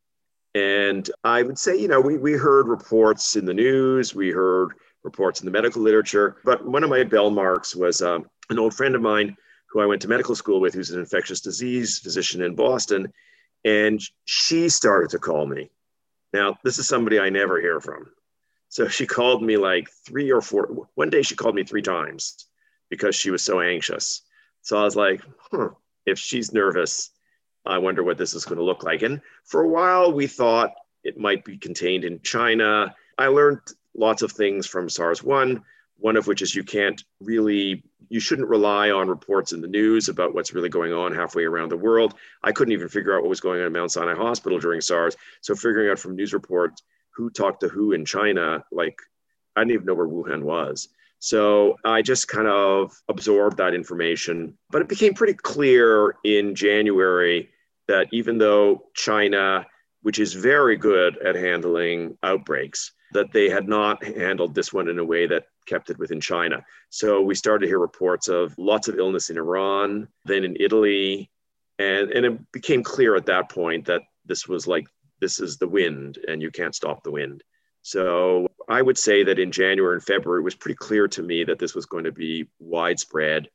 And 0.55 1.09
I 1.23 1.43
would 1.43 1.59
say, 1.59 1.77
you 1.77 1.87
know, 1.87 2.01
we, 2.01 2.17
we 2.17 2.33
heard 2.33 2.67
reports 2.67 3.35
in 3.35 3.45
the 3.45 3.53
news, 3.53 4.15
we 4.15 4.31
heard 4.31 4.73
reports 5.03 5.39
in 5.39 5.45
the 5.45 5.51
medical 5.51 5.81
literature, 5.81 6.37
but 6.43 6.65
one 6.65 6.83
of 6.83 6.89
my 6.89 7.03
bell 7.03 7.29
marks 7.29 7.75
was 7.75 8.01
um, 8.01 8.27
an 8.49 8.59
old 8.59 8.73
friend 8.73 8.95
of 8.95 9.01
mine 9.01 9.37
who 9.69 9.79
I 9.79 9.85
went 9.85 10.01
to 10.01 10.07
medical 10.07 10.35
school 10.35 10.59
with, 10.59 10.73
who's 10.73 10.89
an 10.89 10.99
infectious 10.99 11.41
disease 11.41 11.99
physician 11.99 12.41
in 12.41 12.55
Boston. 12.55 13.13
And 13.63 14.01
she 14.25 14.69
started 14.69 15.11
to 15.11 15.19
call 15.19 15.45
me. 15.45 15.69
Now, 16.33 16.57
this 16.63 16.79
is 16.79 16.87
somebody 16.87 17.19
I 17.19 17.29
never 17.29 17.61
hear 17.61 17.79
from. 17.79 18.07
So 18.69 18.87
she 18.87 19.07
called 19.07 19.41
me 19.41 19.57
like 19.57 19.89
three 20.05 20.31
or 20.31 20.41
four. 20.41 20.87
One 20.93 21.09
day 21.09 21.23
she 21.23 21.35
called 21.35 21.55
me 21.55 21.63
three 21.63 21.81
times 21.81 22.45
because 22.89 23.15
she 23.15 23.31
was 23.31 23.41
so 23.41 23.59
anxious. 23.59 24.21
So 24.61 24.77
I 24.77 24.83
was 24.83 24.95
like, 24.95 25.21
huh, 25.51 25.69
if 26.05 26.19
she's 26.19 26.53
nervous, 26.53 27.09
I 27.65 27.79
wonder 27.79 28.03
what 28.03 28.17
this 28.17 28.35
is 28.35 28.45
going 28.45 28.59
to 28.59 28.63
look 28.63 28.83
like. 28.83 29.01
And 29.01 29.21
for 29.43 29.61
a 29.61 29.67
while, 29.67 30.13
we 30.13 30.27
thought 30.27 30.73
it 31.03 31.17
might 31.17 31.43
be 31.43 31.57
contained 31.57 32.05
in 32.05 32.21
China. 32.21 32.95
I 33.17 33.27
learned 33.27 33.59
lots 33.95 34.21
of 34.21 34.31
things 34.31 34.67
from 34.67 34.87
SARS 34.87 35.23
1, 35.23 35.63
one 35.97 36.15
of 36.15 36.27
which 36.27 36.43
is 36.43 36.53
you 36.53 36.63
can't 36.63 37.03
really, 37.19 37.83
you 38.07 38.19
shouldn't 38.19 38.49
rely 38.49 38.91
on 38.91 39.07
reports 39.07 39.51
in 39.51 39.61
the 39.61 39.67
news 39.67 40.09
about 40.09 40.35
what's 40.35 40.53
really 40.53 40.69
going 40.69 40.93
on 40.93 41.13
halfway 41.13 41.43
around 41.43 41.69
the 41.69 41.77
world. 41.77 42.13
I 42.43 42.51
couldn't 42.51 42.73
even 42.73 42.87
figure 42.87 43.15
out 43.15 43.23
what 43.23 43.29
was 43.29 43.41
going 43.41 43.61
on 43.61 43.65
at 43.65 43.71
Mount 43.71 43.91
Sinai 43.91 44.13
Hospital 44.15 44.59
during 44.59 44.81
SARS. 44.81 45.17
So 45.41 45.55
figuring 45.55 45.89
out 45.89 45.99
from 45.99 46.15
news 46.15 46.33
reports 46.33 46.83
who 47.19 47.29
talked 47.29 47.59
to 47.59 47.67
who 47.67 47.91
in 47.91 48.05
China, 48.05 48.63
like 48.71 48.97
I 49.57 49.61
didn't 49.61 49.73
even 49.73 49.85
know 49.85 49.93
where 49.93 50.07
Wuhan 50.07 50.43
was. 50.43 50.87
So 51.19 51.75
I 51.83 52.01
just 52.01 52.29
kind 52.29 52.47
of 52.47 52.93
absorbed 53.09 53.57
that 53.57 53.73
information. 53.73 54.57
But 54.69 54.81
it 54.81 54.87
became 54.87 55.13
pretty 55.13 55.33
clear 55.33 56.15
in 56.23 56.55
January 56.55 57.49
that 57.89 58.07
even 58.13 58.37
though 58.37 58.85
China, 58.93 59.65
which 60.01 60.17
is 60.17 60.33
very 60.33 60.77
good 60.77 61.17
at 61.17 61.35
handling 61.35 62.17
outbreaks, 62.23 62.93
that 63.11 63.33
they 63.33 63.49
had 63.49 63.67
not 63.67 64.01
handled 64.01 64.55
this 64.55 64.71
one 64.71 64.87
in 64.87 64.97
a 64.97 65.03
way 65.03 65.27
that 65.27 65.47
kept 65.65 65.89
it 65.89 65.99
within 65.99 66.21
China. 66.21 66.63
So 66.89 67.21
we 67.21 67.35
started 67.35 67.65
to 67.65 67.69
hear 67.69 67.79
reports 67.79 68.29
of 68.29 68.57
lots 68.57 68.87
of 68.87 68.97
illness 68.97 69.29
in 69.29 69.37
Iran, 69.37 70.07
then 70.23 70.45
in 70.45 70.55
Italy. 70.57 71.29
And, 71.79 72.11
and 72.11 72.25
it 72.25 72.51
became 72.53 72.81
clear 72.81 73.17
at 73.17 73.25
that 73.25 73.49
point 73.49 73.87
that 73.87 74.03
this 74.25 74.47
was 74.47 74.67
like, 74.67 74.87
this 75.19 75.39
is 75.39 75.57
the 75.57 75.67
wind 75.67 76.17
and 76.27 76.41
you 76.41 76.51
can't 76.51 76.75
stop 76.75 77.03
the 77.03 77.11
wind. 77.11 77.43
So 77.81 78.47
I 78.67 78.81
would 78.81 78.97
say 78.97 79.23
that 79.23 79.39
in 79.39 79.51
January 79.51 79.95
and 79.95 80.03
February, 80.03 80.41
it 80.41 80.43
was 80.43 80.55
pretty 80.55 80.75
clear 80.75 81.07
to 81.09 81.23
me 81.23 81.43
that 81.45 81.59
this 81.59 81.75
was 81.75 81.85
going 81.85 82.03
to 82.03 82.11
be 82.11 82.47
widespread. 82.59 83.49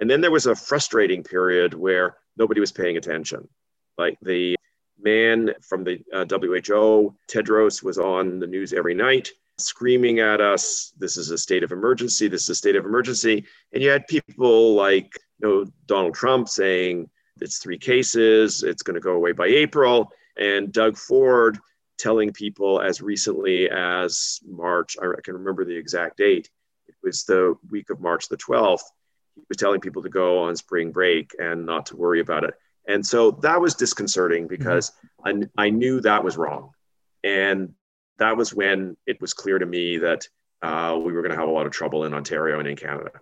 And 0.00 0.10
then 0.10 0.20
there 0.20 0.30
was 0.30 0.46
a 0.46 0.54
frustrating 0.54 1.22
period 1.22 1.74
where 1.74 2.16
nobody 2.36 2.60
was 2.60 2.72
paying 2.72 2.96
attention. 2.96 3.48
Like 3.96 4.18
the 4.20 4.56
man 5.00 5.52
from 5.62 5.84
the 5.84 6.00
uh, 6.12 6.24
WHO, 6.28 7.14
Tedros, 7.28 7.82
was 7.82 7.98
on 7.98 8.38
the 8.38 8.46
news 8.46 8.72
every 8.72 8.94
night 8.94 9.30
screaming 9.58 10.20
at 10.20 10.40
us, 10.40 10.92
this 10.98 11.16
is 11.16 11.30
a 11.30 11.38
state 11.38 11.62
of 11.62 11.72
emergency, 11.72 12.28
this 12.28 12.42
is 12.42 12.48
a 12.50 12.54
state 12.54 12.76
of 12.76 12.84
emergency. 12.84 13.44
And 13.72 13.82
you 13.82 13.90
had 13.90 14.06
people 14.06 14.74
like 14.74 15.18
you 15.40 15.48
know, 15.48 15.72
Donald 15.86 16.14
Trump 16.14 16.48
saying, 16.48 17.08
it's 17.40 17.58
three 17.58 17.78
cases, 17.78 18.62
it's 18.62 18.82
going 18.82 18.94
to 18.94 19.00
go 19.00 19.12
away 19.12 19.32
by 19.32 19.46
April. 19.46 20.12
And 20.36 20.72
Doug 20.72 20.96
Ford 20.96 21.58
telling 21.98 22.32
people 22.32 22.80
as 22.80 23.02
recently 23.02 23.70
as 23.70 24.40
March, 24.46 24.96
I 25.00 25.20
can 25.22 25.34
remember 25.34 25.64
the 25.64 25.76
exact 25.76 26.16
date, 26.16 26.50
it 26.88 26.94
was 27.02 27.24
the 27.24 27.54
week 27.70 27.90
of 27.90 28.00
March 28.00 28.28
the 28.28 28.36
12th, 28.36 28.82
he 29.36 29.42
was 29.48 29.56
telling 29.56 29.80
people 29.80 30.02
to 30.02 30.08
go 30.08 30.40
on 30.40 30.56
spring 30.56 30.90
break 30.90 31.34
and 31.38 31.64
not 31.64 31.86
to 31.86 31.96
worry 31.96 32.20
about 32.20 32.44
it. 32.44 32.54
And 32.88 33.06
so 33.06 33.30
that 33.42 33.60
was 33.60 33.74
disconcerting 33.74 34.48
because 34.48 34.92
mm-hmm. 35.24 35.44
I, 35.58 35.66
I 35.66 35.70
knew 35.70 36.00
that 36.00 36.24
was 36.24 36.36
wrong. 36.36 36.70
And 37.22 37.74
that 38.18 38.36
was 38.36 38.52
when 38.52 38.96
it 39.06 39.20
was 39.20 39.32
clear 39.32 39.58
to 39.58 39.66
me 39.66 39.98
that 39.98 40.28
uh, 40.60 40.98
we 41.00 41.12
were 41.12 41.22
going 41.22 41.32
to 41.32 41.38
have 41.38 41.48
a 41.48 41.52
lot 41.52 41.66
of 41.66 41.72
trouble 41.72 42.04
in 42.04 42.14
Ontario 42.14 42.58
and 42.58 42.68
in 42.68 42.76
Canada 42.76 43.12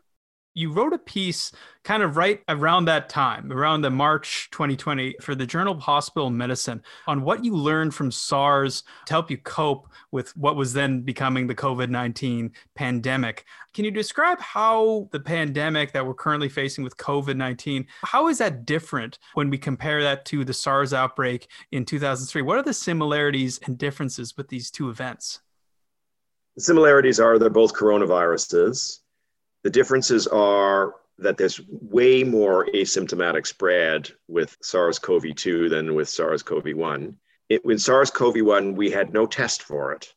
you 0.55 0.73
wrote 0.73 0.93
a 0.93 0.99
piece 0.99 1.53
kind 1.85 2.03
of 2.03 2.17
right 2.17 2.43
around 2.49 2.85
that 2.85 3.09
time, 3.09 3.53
around 3.53 3.83
the 3.83 3.91
March 3.91 4.49
2020 4.51 5.17
for 5.21 5.35
the 5.35 5.47
Journal 5.47 5.75
of 5.75 5.81
Hospital 5.81 6.29
Medicine 6.29 6.83
on 7.07 7.23
what 7.23 7.45
you 7.45 7.55
learned 7.55 7.95
from 7.95 8.11
SARS 8.11 8.83
to 9.07 9.13
help 9.13 9.31
you 9.31 9.39
cope 9.39 9.89
with 10.11 10.37
what 10.37 10.57
was 10.57 10.73
then 10.73 11.03
becoming 11.03 11.47
the 11.47 11.55
COVID-19 11.55 12.51
pandemic. 12.75 13.45
Can 13.75 13.85
you 13.85 13.91
describe 13.91 14.41
how 14.41 15.09
the 15.13 15.21
pandemic 15.21 15.93
that 15.93 16.05
we're 16.05 16.15
currently 16.15 16.49
facing 16.49 16.83
with 16.83 16.97
COVID-19, 16.97 17.87
how 18.03 18.29
is 18.29 18.39
that 18.39 18.67
different 18.67 19.19
when 19.35 19.51
we 19.51 19.59
compare 19.59 20.03
that 20.03 20.25
to 20.27 20.45
the 20.45 20.55
SARS 20.55 20.93
outbreak 20.93 21.49
in 21.71 21.85
2003? 21.85 22.43
What 22.43 22.59
are 22.59 22.63
the 22.63 22.75
similarities 22.75 23.61
and 23.67 23.79
differences 23.79 24.37
with 24.37 24.49
these 24.49 24.71
two 24.71 24.91
events? 24.91 25.41
The 26.57 26.63
similarities 26.63 27.21
are 27.21 27.39
they're 27.39 27.49
both 27.49 27.73
coronaviruses 27.73 29.00
the 29.63 29.71
differences 29.71 30.27
are 30.27 30.95
that 31.19 31.37
there's 31.37 31.61
way 31.69 32.25
more 32.25 32.67
asymptomatic 32.75 33.47
spread 33.47 34.11
with 34.27 34.57
SARS 34.63 34.99
CoV 34.99 35.35
2 35.35 35.69
than 35.69 35.95
with 35.95 36.09
SARS 36.09 36.43
CoV 36.43 36.75
1. 36.75 37.17
With 37.65 37.81
SARS 37.81 38.11
CoV 38.11 38.37
1, 38.41 38.75
we 38.75 38.91
had 38.91 39.13
no 39.13 39.27
test 39.27 39.63
for 39.63 39.93
it. 39.93 40.15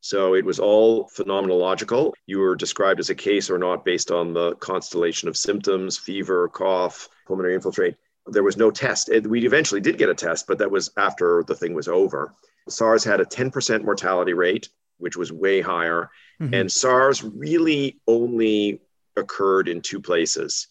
So 0.00 0.34
it 0.34 0.44
was 0.44 0.58
all 0.58 1.08
phenomenological. 1.08 2.12
You 2.26 2.40
were 2.40 2.56
described 2.56 3.00
as 3.00 3.10
a 3.10 3.14
case 3.14 3.48
or 3.48 3.58
not 3.58 3.84
based 3.84 4.10
on 4.10 4.34
the 4.34 4.54
constellation 4.56 5.28
of 5.28 5.36
symptoms 5.36 5.96
fever, 5.96 6.48
cough, 6.48 7.08
pulmonary 7.26 7.54
infiltrate. 7.54 7.96
There 8.26 8.42
was 8.42 8.56
no 8.56 8.70
test. 8.70 9.10
We 9.24 9.46
eventually 9.46 9.80
did 9.80 9.98
get 9.98 10.08
a 10.08 10.14
test, 10.14 10.46
but 10.46 10.58
that 10.58 10.70
was 10.70 10.90
after 10.96 11.44
the 11.46 11.54
thing 11.54 11.74
was 11.74 11.88
over. 11.88 12.34
SARS 12.68 13.04
had 13.04 13.20
a 13.20 13.24
10% 13.24 13.84
mortality 13.84 14.32
rate, 14.32 14.68
which 14.98 15.16
was 15.16 15.30
way 15.30 15.60
higher. 15.60 16.10
Mm-hmm. 16.40 16.54
And 16.54 16.72
SARS 16.72 17.22
really 17.22 18.00
only 18.06 18.80
occurred 19.16 19.68
in 19.68 19.80
two 19.80 20.00
places 20.00 20.68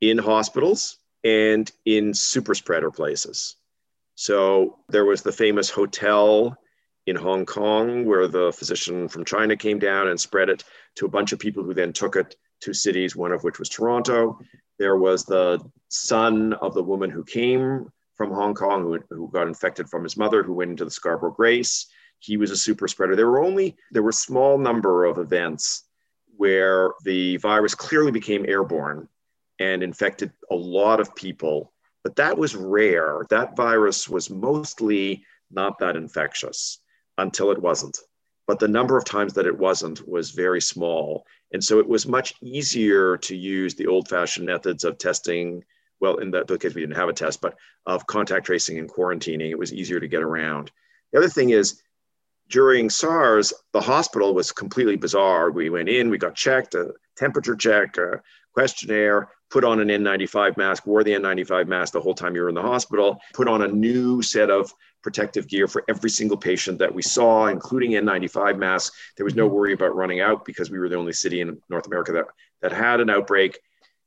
in 0.00 0.18
hospitals 0.18 0.98
and 1.24 1.70
in 1.84 2.14
super 2.14 2.54
spreader 2.54 2.90
places. 2.90 3.56
So 4.14 4.78
there 4.88 5.04
was 5.04 5.22
the 5.22 5.32
famous 5.32 5.70
hotel 5.70 6.56
in 7.06 7.16
Hong 7.16 7.46
Kong 7.46 8.04
where 8.04 8.28
the 8.28 8.52
physician 8.52 9.08
from 9.08 9.24
China 9.24 9.56
came 9.56 9.78
down 9.78 10.08
and 10.08 10.20
spread 10.20 10.48
it 10.48 10.64
to 10.96 11.06
a 11.06 11.10
bunch 11.10 11.32
of 11.32 11.38
people 11.38 11.62
who 11.62 11.74
then 11.74 11.92
took 11.92 12.16
it 12.16 12.36
to 12.62 12.72
cities, 12.72 13.14
one 13.14 13.32
of 13.32 13.44
which 13.44 13.58
was 13.58 13.68
Toronto. 13.68 14.38
There 14.78 14.96
was 14.96 15.24
the 15.24 15.60
son 15.88 16.52
of 16.54 16.74
the 16.74 16.82
woman 16.82 17.10
who 17.10 17.24
came 17.24 17.90
from 18.16 18.30
Hong 18.32 18.54
Kong 18.54 18.82
who, 18.82 18.98
who 19.10 19.30
got 19.30 19.46
infected 19.46 19.88
from 19.88 20.02
his 20.02 20.16
mother, 20.16 20.42
who 20.42 20.54
went 20.54 20.70
into 20.70 20.84
the 20.84 20.90
Scarborough 20.90 21.32
Grace 21.32 21.86
he 22.26 22.36
was 22.36 22.50
a 22.50 22.56
super 22.56 22.88
spreader. 22.88 23.14
There 23.14 23.30
were 23.30 23.44
only 23.44 23.76
there 23.92 24.02
were 24.02 24.12
small 24.12 24.58
number 24.58 25.04
of 25.04 25.18
events 25.18 25.84
where 26.36 26.92
the 27.04 27.36
virus 27.38 27.74
clearly 27.74 28.10
became 28.10 28.44
airborne 28.46 29.08
and 29.58 29.82
infected 29.82 30.32
a 30.50 30.54
lot 30.54 31.00
of 31.00 31.14
people, 31.14 31.72
but 32.02 32.16
that 32.16 32.36
was 32.36 32.54
rare. 32.54 33.24
That 33.30 33.56
virus 33.56 34.08
was 34.08 34.28
mostly 34.28 35.24
not 35.50 35.78
that 35.78 35.96
infectious 35.96 36.80
until 37.16 37.50
it 37.52 37.62
wasn't. 37.62 37.98
But 38.46 38.58
the 38.58 38.68
number 38.68 38.96
of 38.96 39.04
times 39.04 39.32
that 39.34 39.46
it 39.46 39.56
wasn't 39.56 40.06
was 40.06 40.30
very 40.30 40.60
small. 40.60 41.26
And 41.52 41.62
so 41.62 41.78
it 41.78 41.88
was 41.88 42.06
much 42.06 42.34
easier 42.42 43.16
to 43.18 43.36
use 43.36 43.74
the 43.74 43.86
old 43.86 44.08
fashioned 44.08 44.46
methods 44.46 44.84
of 44.84 44.98
testing. 44.98 45.64
Well, 46.00 46.16
in 46.18 46.30
that 46.32 46.48
case, 46.60 46.74
we 46.74 46.82
didn't 46.82 46.96
have 46.96 47.08
a 47.08 47.12
test, 47.12 47.40
but 47.40 47.56
of 47.86 48.06
contact 48.06 48.46
tracing 48.46 48.78
and 48.78 48.90
quarantining. 48.90 49.50
It 49.50 49.58
was 49.58 49.72
easier 49.72 49.98
to 49.98 50.08
get 50.08 50.22
around. 50.22 50.70
The 51.12 51.18
other 51.18 51.28
thing 51.28 51.50
is, 51.50 51.82
during 52.48 52.90
SARS, 52.90 53.52
the 53.72 53.80
hospital 53.80 54.34
was 54.34 54.52
completely 54.52 54.96
bizarre. 54.96 55.50
We 55.50 55.70
went 55.70 55.88
in, 55.88 56.10
we 56.10 56.18
got 56.18 56.34
checked, 56.34 56.74
a 56.74 56.92
temperature 57.16 57.56
check, 57.56 57.96
a 57.98 58.22
questionnaire, 58.52 59.28
put 59.50 59.64
on 59.64 59.80
an 59.80 59.88
N95 59.88 60.56
mask, 60.56 60.86
wore 60.86 61.04
the 61.04 61.12
N95 61.12 61.66
mask 61.66 61.92
the 61.92 62.00
whole 62.00 62.14
time 62.14 62.34
you 62.34 62.42
were 62.42 62.48
in 62.48 62.54
the 62.54 62.62
hospital, 62.62 63.18
put 63.34 63.48
on 63.48 63.62
a 63.62 63.68
new 63.68 64.22
set 64.22 64.50
of 64.50 64.72
protective 65.02 65.46
gear 65.46 65.68
for 65.68 65.84
every 65.88 66.10
single 66.10 66.36
patient 66.36 66.78
that 66.78 66.92
we 66.92 67.02
saw, 67.02 67.46
including 67.46 67.92
N95 67.92 68.58
masks. 68.58 68.96
There 69.16 69.24
was 69.24 69.36
no 69.36 69.46
worry 69.46 69.72
about 69.72 69.94
running 69.94 70.20
out 70.20 70.44
because 70.44 70.70
we 70.70 70.78
were 70.78 70.88
the 70.88 70.96
only 70.96 71.12
city 71.12 71.40
in 71.40 71.60
North 71.68 71.86
America 71.86 72.12
that, 72.12 72.26
that 72.62 72.72
had 72.72 73.00
an 73.00 73.10
outbreak. 73.10 73.58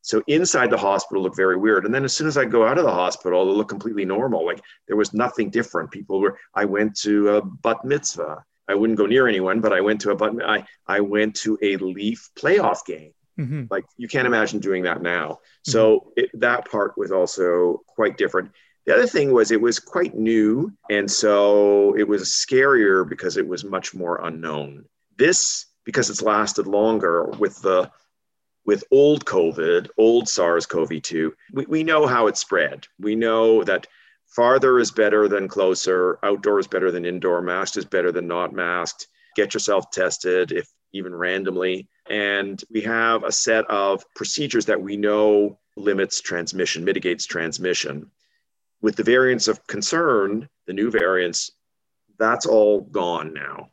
So 0.09 0.23
inside 0.25 0.71
the 0.71 0.77
hospital 0.77 1.21
looked 1.21 1.35
very 1.35 1.55
weird. 1.55 1.85
And 1.85 1.93
then 1.93 2.03
as 2.03 2.13
soon 2.13 2.25
as 2.25 2.35
I 2.35 2.43
go 2.43 2.65
out 2.65 2.79
of 2.79 2.83
the 2.83 2.91
hospital, 2.91 3.43
it 3.43 3.53
looked 3.53 3.69
completely 3.69 4.05
normal. 4.05 4.43
Like 4.43 4.59
there 4.87 4.97
was 4.97 5.13
nothing 5.13 5.51
different. 5.51 5.91
People 5.91 6.19
were, 6.19 6.35
I 6.55 6.65
went 6.65 6.97
to 7.01 7.29
a 7.35 7.45
bat 7.45 7.85
mitzvah. 7.85 8.43
I 8.67 8.73
wouldn't 8.73 8.97
go 8.97 9.05
near 9.05 9.27
anyone, 9.27 9.61
but 9.61 9.71
I 9.71 9.81
went 9.81 10.01
to 10.01 10.09
a 10.09 10.15
bat, 10.15 10.31
I, 10.43 10.65
I 10.87 10.99
went 10.99 11.35
to 11.43 11.59
a 11.61 11.77
Leaf 11.77 12.27
playoff 12.35 12.83
game. 12.87 13.11
Mm-hmm. 13.39 13.65
Like 13.69 13.85
you 13.97 14.07
can't 14.07 14.25
imagine 14.25 14.59
doing 14.59 14.81
that 14.81 15.03
now. 15.03 15.27
Mm-hmm. 15.27 15.71
So 15.73 16.11
it, 16.17 16.31
that 16.39 16.67
part 16.71 16.97
was 16.97 17.11
also 17.11 17.83
quite 17.85 18.17
different. 18.17 18.49
The 18.87 18.95
other 18.95 19.05
thing 19.05 19.31
was 19.31 19.51
it 19.51 19.61
was 19.61 19.77
quite 19.77 20.15
new. 20.15 20.73
And 20.89 21.09
so 21.09 21.95
it 21.95 22.07
was 22.07 22.23
scarier 22.29 23.07
because 23.07 23.37
it 23.37 23.47
was 23.47 23.63
much 23.63 23.93
more 23.93 24.25
unknown. 24.25 24.85
This, 25.19 25.67
because 25.85 26.09
it's 26.09 26.23
lasted 26.23 26.65
longer 26.65 27.25
with 27.25 27.61
the 27.61 27.91
with 28.69 28.83
old 28.91 29.25
COVID, 29.25 29.89
old 29.97 30.29
SARS 30.29 30.67
CoV 30.67 31.01
2, 31.01 31.33
we, 31.53 31.65
we 31.65 31.83
know 31.83 32.05
how 32.05 32.27
it 32.27 32.37
spread. 32.37 32.87
We 32.99 33.15
know 33.15 33.63
that 33.63 33.87
farther 34.27 34.77
is 34.77 34.91
better 34.91 35.27
than 35.27 35.47
closer, 35.47 36.19
outdoor 36.21 36.59
is 36.59 36.67
better 36.67 36.91
than 36.91 37.03
indoor, 37.03 37.41
masked 37.41 37.77
is 37.77 37.85
better 37.85 38.11
than 38.11 38.27
not 38.27 38.53
masked. 38.53 39.07
Get 39.35 39.55
yourself 39.55 39.89
tested, 39.89 40.51
if 40.51 40.69
even 40.93 41.15
randomly. 41.15 41.87
And 42.11 42.63
we 42.69 42.81
have 42.81 43.23
a 43.23 43.31
set 43.31 43.65
of 43.71 44.03
procedures 44.15 44.67
that 44.67 44.79
we 44.79 44.97
know 44.97 45.57
limits 45.75 46.21
transmission, 46.21 46.85
mitigates 46.85 47.25
transmission. 47.25 48.11
With 48.83 48.95
the 48.95 49.03
variants 49.03 49.47
of 49.47 49.65
concern, 49.65 50.47
the 50.67 50.73
new 50.73 50.91
variants, 50.91 51.49
that's 52.19 52.45
all 52.45 52.81
gone 52.81 53.33
now. 53.33 53.71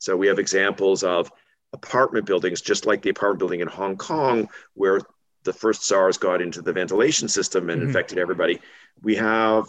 So 0.00 0.16
we 0.16 0.26
have 0.26 0.40
examples 0.40 1.04
of 1.04 1.30
apartment 1.74 2.24
buildings, 2.24 2.62
just 2.62 2.86
like 2.86 3.02
the 3.02 3.10
apartment 3.10 3.40
building 3.40 3.60
in 3.60 3.68
Hong 3.68 3.96
Kong, 3.96 4.48
where 4.74 5.00
the 5.42 5.52
first 5.52 5.84
SARS 5.84 6.16
got 6.16 6.40
into 6.40 6.62
the 6.62 6.72
ventilation 6.72 7.28
system 7.28 7.68
and 7.68 7.80
mm-hmm. 7.80 7.88
infected 7.88 8.18
everybody. 8.18 8.60
We 9.02 9.16
have 9.16 9.66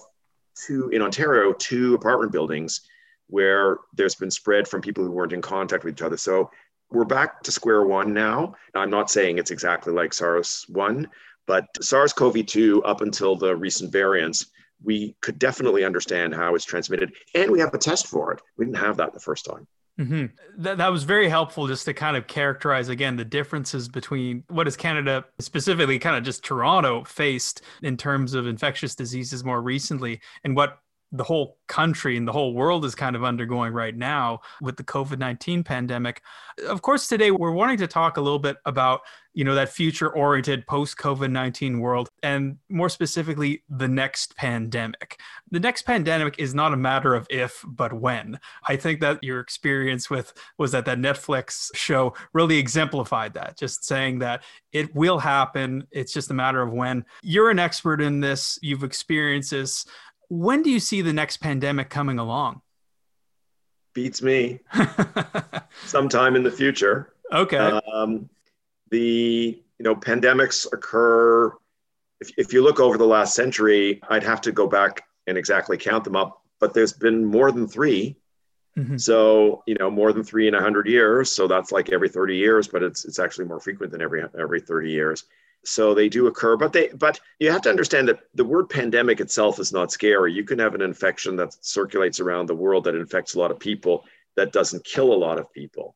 two 0.65 0.89
in 0.89 1.01
Ontario, 1.01 1.51
two 1.51 1.95
apartment 1.95 2.31
buildings 2.31 2.81
where 3.27 3.79
there's 3.93 4.15
been 4.15 4.31
spread 4.31 4.67
from 4.67 4.81
people 4.81 5.03
who 5.03 5.11
weren't 5.11 5.33
in 5.33 5.41
contact 5.41 5.83
with 5.83 5.95
each 5.95 6.01
other. 6.01 6.15
So 6.15 6.51
we're 6.91 7.05
back 7.05 7.41
to 7.43 7.51
square 7.51 7.83
one 7.83 8.13
now. 8.13 8.55
I'm 8.75 8.91
not 8.91 9.09
saying 9.09 9.37
it's 9.37 9.51
exactly 9.51 9.91
like 9.91 10.13
SARS 10.13 10.65
1, 10.69 11.09
but 11.47 11.65
SARS 11.81 12.13
CoV 12.13 12.45
2, 12.45 12.83
up 12.83 13.01
until 13.01 13.35
the 13.35 13.55
recent 13.55 13.91
variants, 13.91 14.45
we 14.83 15.15
could 15.21 15.39
definitely 15.39 15.83
understand 15.83 16.35
how 16.35 16.53
it's 16.53 16.65
transmitted. 16.65 17.13
And 17.33 17.49
we 17.49 17.59
have 17.59 17.73
a 17.73 17.79
test 17.79 18.07
for 18.07 18.31
it. 18.31 18.41
We 18.57 18.65
didn't 18.65 18.77
have 18.77 18.97
that 18.97 19.13
the 19.13 19.19
first 19.19 19.45
time. 19.45 19.67
Mm-hmm. 19.99 20.25
That, 20.61 20.77
that 20.77 20.91
was 20.91 21.03
very 21.03 21.29
helpful 21.29 21.67
just 21.67 21.85
to 21.85 21.93
kind 21.93 22.17
of 22.17 22.27
characterize 22.27 22.89
again 22.89 23.15
the 23.15 23.23
differences 23.23 23.87
between 23.87 24.43
what 24.49 24.67
is 24.67 24.75
Canada, 24.75 25.25
specifically 25.39 25.99
kind 25.99 26.17
of 26.17 26.23
just 26.23 26.43
Toronto, 26.43 27.03
faced 27.05 27.61
in 27.81 27.95
terms 27.95 28.33
of 28.33 28.45
infectious 28.45 28.93
diseases 28.95 29.43
more 29.43 29.61
recently 29.61 30.19
and 30.43 30.55
what 30.55 30.79
the 31.17 31.23
whole 31.23 31.57
country 31.67 32.17
and 32.17 32.27
the 32.27 32.31
whole 32.31 32.53
world 32.53 32.85
is 32.85 32.95
kind 32.95 33.15
of 33.15 33.23
undergoing 33.23 33.73
right 33.73 33.95
now 33.95 34.39
with 34.61 34.77
the 34.77 34.83
COVID 34.83 35.19
19 35.19 35.63
pandemic. 35.63 36.21
Of 36.67 36.81
course, 36.81 37.07
today 37.07 37.31
we're 37.31 37.51
wanting 37.51 37.77
to 37.77 37.87
talk 37.87 38.17
a 38.17 38.21
little 38.21 38.39
bit 38.39 38.57
about 38.65 39.01
you 39.35 39.43
know 39.43 39.53
that 39.53 39.69
future 39.69 40.09
oriented 40.09 40.65
post 40.65 40.97
covid-19 40.97 41.79
world 41.79 42.09
and 42.23 42.57
more 42.69 42.87
specifically 42.89 43.63
the 43.69 43.87
next 43.87 44.35
pandemic. 44.37 45.19
The 45.51 45.59
next 45.59 45.83
pandemic 45.83 46.35
is 46.39 46.55
not 46.55 46.73
a 46.73 46.77
matter 46.77 47.13
of 47.13 47.27
if 47.29 47.63
but 47.67 47.91
when. 47.91 48.39
I 48.67 48.77
think 48.77 49.01
that 49.01 49.21
your 49.21 49.41
experience 49.41 50.09
with 50.09 50.33
was 50.57 50.71
that 50.71 50.85
that 50.85 50.99
netflix 50.99 51.69
show 51.75 52.13
really 52.33 52.57
exemplified 52.57 53.33
that 53.33 53.57
just 53.57 53.83
saying 53.83 54.19
that 54.19 54.43
it 54.71 54.95
will 54.95 55.19
happen. 55.19 55.85
It's 55.91 56.13
just 56.13 56.31
a 56.31 56.33
matter 56.33 56.61
of 56.61 56.73
when. 56.73 57.05
You're 57.21 57.49
an 57.49 57.59
expert 57.59 58.01
in 58.01 58.21
this. 58.21 58.57
You've 58.61 58.83
experienced 58.83 59.51
this 59.51 59.85
when 60.29 60.61
do 60.61 60.69
you 60.69 60.79
see 60.79 61.01
the 61.01 61.13
next 61.13 61.37
pandemic 61.37 61.89
coming 61.89 62.19
along 62.19 62.61
beats 63.93 64.21
me 64.21 64.59
sometime 65.85 66.35
in 66.35 66.43
the 66.43 66.51
future 66.51 67.13
okay 67.31 67.57
um, 67.93 68.29
the 68.91 69.61
you 69.79 69.83
know 69.83 69.95
pandemics 69.95 70.71
occur 70.73 71.47
if, 72.21 72.31
if 72.37 72.53
you 72.53 72.63
look 72.63 72.79
over 72.79 72.97
the 72.97 73.05
last 73.05 73.35
century 73.35 74.01
i'd 74.09 74.23
have 74.23 74.41
to 74.41 74.51
go 74.51 74.67
back 74.67 75.03
and 75.27 75.37
exactly 75.37 75.77
count 75.77 76.03
them 76.03 76.15
up 76.15 76.41
but 76.59 76.73
there's 76.73 76.93
been 76.93 77.23
more 77.25 77.51
than 77.51 77.67
3 77.67 78.15
mm-hmm. 78.77 78.97
So 78.97 79.63
you 79.67 79.75
know 79.75 79.89
more 79.89 80.11
than 80.13 80.23
three 80.23 80.47
in 80.47 80.53
a 80.53 80.61
hundred 80.61 80.87
years. 80.87 81.31
So 81.31 81.47
that's 81.47 81.71
like 81.71 81.91
every 81.91 82.09
30 82.09 82.35
years, 82.35 82.67
but 82.67 82.83
it's 82.83 83.05
it's 83.05 83.19
actually 83.19 83.45
more 83.45 83.59
frequent 83.59 83.91
than 83.91 84.01
every 84.01 84.21
every 84.37 84.59
30 84.59 84.91
years. 84.91 85.23
So 85.67 85.93
they 85.93 86.09
do 86.09 86.27
occur, 86.27 86.57
but 86.57 86.73
they 86.73 86.89
but 86.89 87.19
you 87.39 87.51
have 87.51 87.61
to 87.63 87.69
understand 87.69 88.07
that 88.07 88.19
the 88.33 88.45
word 88.45 88.69
pandemic 88.69 89.19
itself 89.19 89.59
is 89.59 89.73
not 89.73 89.91
scary. 89.91 90.31
You 90.31 90.43
can 90.43 90.59
have 90.59 90.75
an 90.75 90.81
infection 90.81 91.35
that 91.37 91.55
circulates 91.65 92.19
around 92.19 92.47
the 92.47 92.55
world 92.55 92.83
that 92.83 92.95
infects 92.95 93.33
a 93.33 93.39
lot 93.39 93.51
of 93.51 93.59
people 93.59 94.05
that 94.35 94.51
doesn't 94.51 94.83
kill 94.83 95.13
a 95.13 95.15
lot 95.15 95.39
of 95.39 95.51
people. 95.51 95.95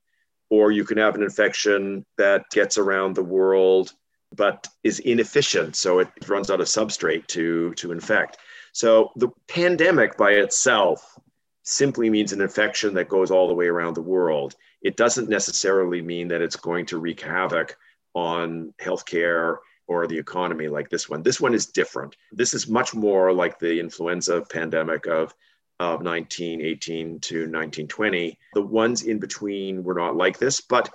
Or 0.49 0.71
you 0.71 0.83
can 0.83 0.97
have 0.97 1.15
an 1.15 1.23
infection 1.23 2.05
that 2.17 2.49
gets 2.49 2.77
around 2.77 3.15
the 3.15 3.23
world 3.23 3.93
but 4.35 4.67
is 4.83 4.99
inefficient, 4.99 5.75
so 5.75 5.99
it 5.99 6.07
runs 6.27 6.51
out 6.51 6.61
of 6.61 6.67
substrate 6.67 7.25
to, 7.27 7.73
to 7.75 7.91
infect. 7.91 8.38
So 8.73 9.11
the 9.15 9.29
pandemic 9.47 10.17
by 10.17 10.31
itself 10.33 11.17
simply 11.63 12.09
means 12.09 12.31
an 12.31 12.41
infection 12.41 12.93
that 12.93 13.09
goes 13.09 13.31
all 13.31 13.47
the 13.47 13.53
way 13.53 13.67
around 13.67 13.95
the 13.95 14.01
world. 14.01 14.55
It 14.81 14.97
doesn't 14.97 15.29
necessarily 15.29 16.01
mean 16.01 16.27
that 16.29 16.41
it's 16.41 16.55
going 16.55 16.85
to 16.88 16.99
wreak 16.99 17.21
havoc 17.21 17.75
on 18.13 18.73
healthcare 18.81 19.57
or 19.87 20.07
the 20.07 20.17
economy 20.17 20.67
like 20.67 20.89
this 20.89 21.09
one. 21.09 21.23
This 21.23 21.41
one 21.41 21.53
is 21.53 21.67
different. 21.67 22.15
This 22.31 22.53
is 22.53 22.67
much 22.67 22.93
more 22.93 23.33
like 23.33 23.59
the 23.59 23.79
influenza 23.79 24.41
pandemic 24.51 25.07
of, 25.07 25.33
of 25.79 26.01
1918 26.03 27.19
to 27.19 27.35
1920. 27.35 28.37
The 28.53 28.61
ones 28.61 29.03
in 29.03 29.19
between 29.19 29.83
were 29.83 29.95
not 29.95 30.15
like 30.15 30.37
this, 30.37 30.61
but 30.61 30.89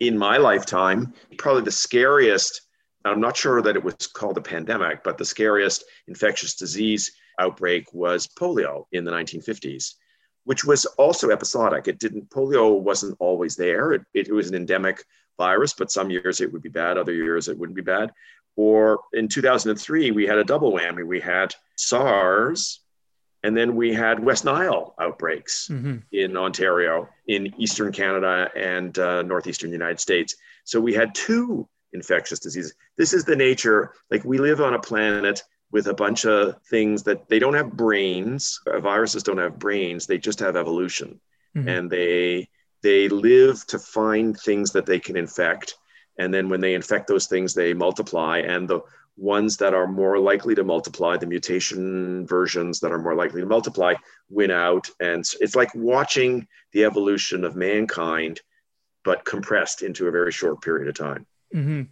in 0.00 0.18
my 0.18 0.38
lifetime, 0.38 1.12
probably 1.38 1.62
the 1.62 1.70
scariest 1.70 2.62
I'm 3.04 3.20
not 3.20 3.36
sure 3.36 3.62
that 3.62 3.76
it 3.76 3.82
was 3.82 4.06
called 4.06 4.36
a 4.36 4.42
pandemic, 4.42 5.02
but 5.02 5.16
the 5.16 5.24
scariest 5.24 5.84
infectious 6.06 6.54
disease 6.54 7.12
outbreak 7.38 7.92
was 7.94 8.26
polio 8.26 8.84
in 8.92 9.04
the 9.04 9.10
1950s, 9.10 9.94
which 10.44 10.64
was 10.64 10.84
also 10.84 11.30
episodic. 11.30 11.88
It 11.88 11.98
didn't, 11.98 12.28
polio 12.28 12.78
wasn't 12.78 13.16
always 13.18 13.56
there. 13.56 13.92
It, 13.92 14.02
it, 14.12 14.32
was 14.32 14.48
an 14.48 14.54
endemic 14.54 15.02
virus, 15.40 15.72
but 15.72 15.90
some 15.90 16.10
years 16.10 16.40
it 16.40 16.52
would 16.52 16.62
be 16.62 16.68
bad, 16.68 16.98
other 16.98 17.14
years 17.14 17.48
it 17.48 17.58
wouldn't 17.58 17.80
be 17.82 17.82
bad. 17.96 18.12
Or 18.56 19.00
in 19.14 19.26
2003, 19.26 20.10
we 20.10 20.26
had 20.26 20.38
a 20.38 20.44
double 20.44 20.72
whammy. 20.72 21.06
We 21.06 21.20
had 21.20 21.54
SARS, 21.76 22.80
and 23.42 23.56
then 23.56 23.74
we 23.74 23.94
had 23.94 24.22
West 24.22 24.44
Nile 24.44 24.94
outbreaks 25.00 25.68
mm-hmm. 25.72 25.96
in 26.12 26.36
Ontario, 26.36 27.08
in 27.26 27.54
Eastern 27.58 27.90
Canada, 27.90 28.50
and 28.54 28.98
uh, 28.98 29.22
Northeastern 29.22 29.72
United 29.72 29.98
States. 29.98 30.36
So 30.64 30.78
we 30.78 30.92
had 30.92 31.14
two 31.14 31.66
infectious 31.92 32.38
diseases. 32.38 32.74
This 32.98 33.12
is 33.14 33.24
the 33.24 33.36
nature, 33.36 33.94
like 34.10 34.24
we 34.24 34.36
live 34.38 34.60
on 34.60 34.74
a 34.74 34.80
planet 34.90 35.42
with 35.72 35.86
a 35.86 35.94
bunch 35.94 36.26
of 36.26 36.60
things 36.68 37.02
that 37.04 37.28
they 37.28 37.38
don't 37.38 37.54
have 37.54 37.72
brains. 37.72 38.60
Viruses 38.66 39.22
don't 39.22 39.38
have 39.38 39.58
brains, 39.58 40.06
they 40.06 40.18
just 40.18 40.40
have 40.40 40.56
evolution. 40.56 41.18
Mm-hmm. 41.56 41.68
And 41.68 41.90
they 41.90 42.48
they 42.82 43.08
live 43.08 43.66
to 43.66 43.78
find 43.78 44.38
things 44.38 44.72
that 44.72 44.86
they 44.86 44.98
can 44.98 45.16
infect. 45.16 45.74
And 46.18 46.32
then 46.32 46.48
when 46.48 46.60
they 46.60 46.74
infect 46.74 47.06
those 47.06 47.26
things, 47.26 47.54
they 47.54 47.72
multiply. 47.74 48.38
And 48.38 48.68
the 48.68 48.80
ones 49.16 49.56
that 49.58 49.74
are 49.74 49.86
more 49.86 50.18
likely 50.18 50.54
to 50.54 50.64
multiply, 50.64 51.16
the 51.16 51.26
mutation 51.26 52.26
versions 52.26 52.80
that 52.80 52.92
are 52.92 52.98
more 52.98 53.14
likely 53.14 53.40
to 53.40 53.46
multiply, 53.46 53.94
win 54.30 54.50
out. 54.50 54.88
And 55.00 55.24
it's 55.40 55.54
like 55.54 55.74
watching 55.74 56.46
the 56.72 56.84
evolution 56.84 57.44
of 57.44 57.56
mankind, 57.56 58.40
but 59.04 59.24
compressed 59.24 59.82
into 59.82 60.08
a 60.08 60.10
very 60.10 60.32
short 60.32 60.62
period 60.62 60.88
of 60.88 60.94
time. 60.94 61.26
Mm-hmm. 61.54 61.82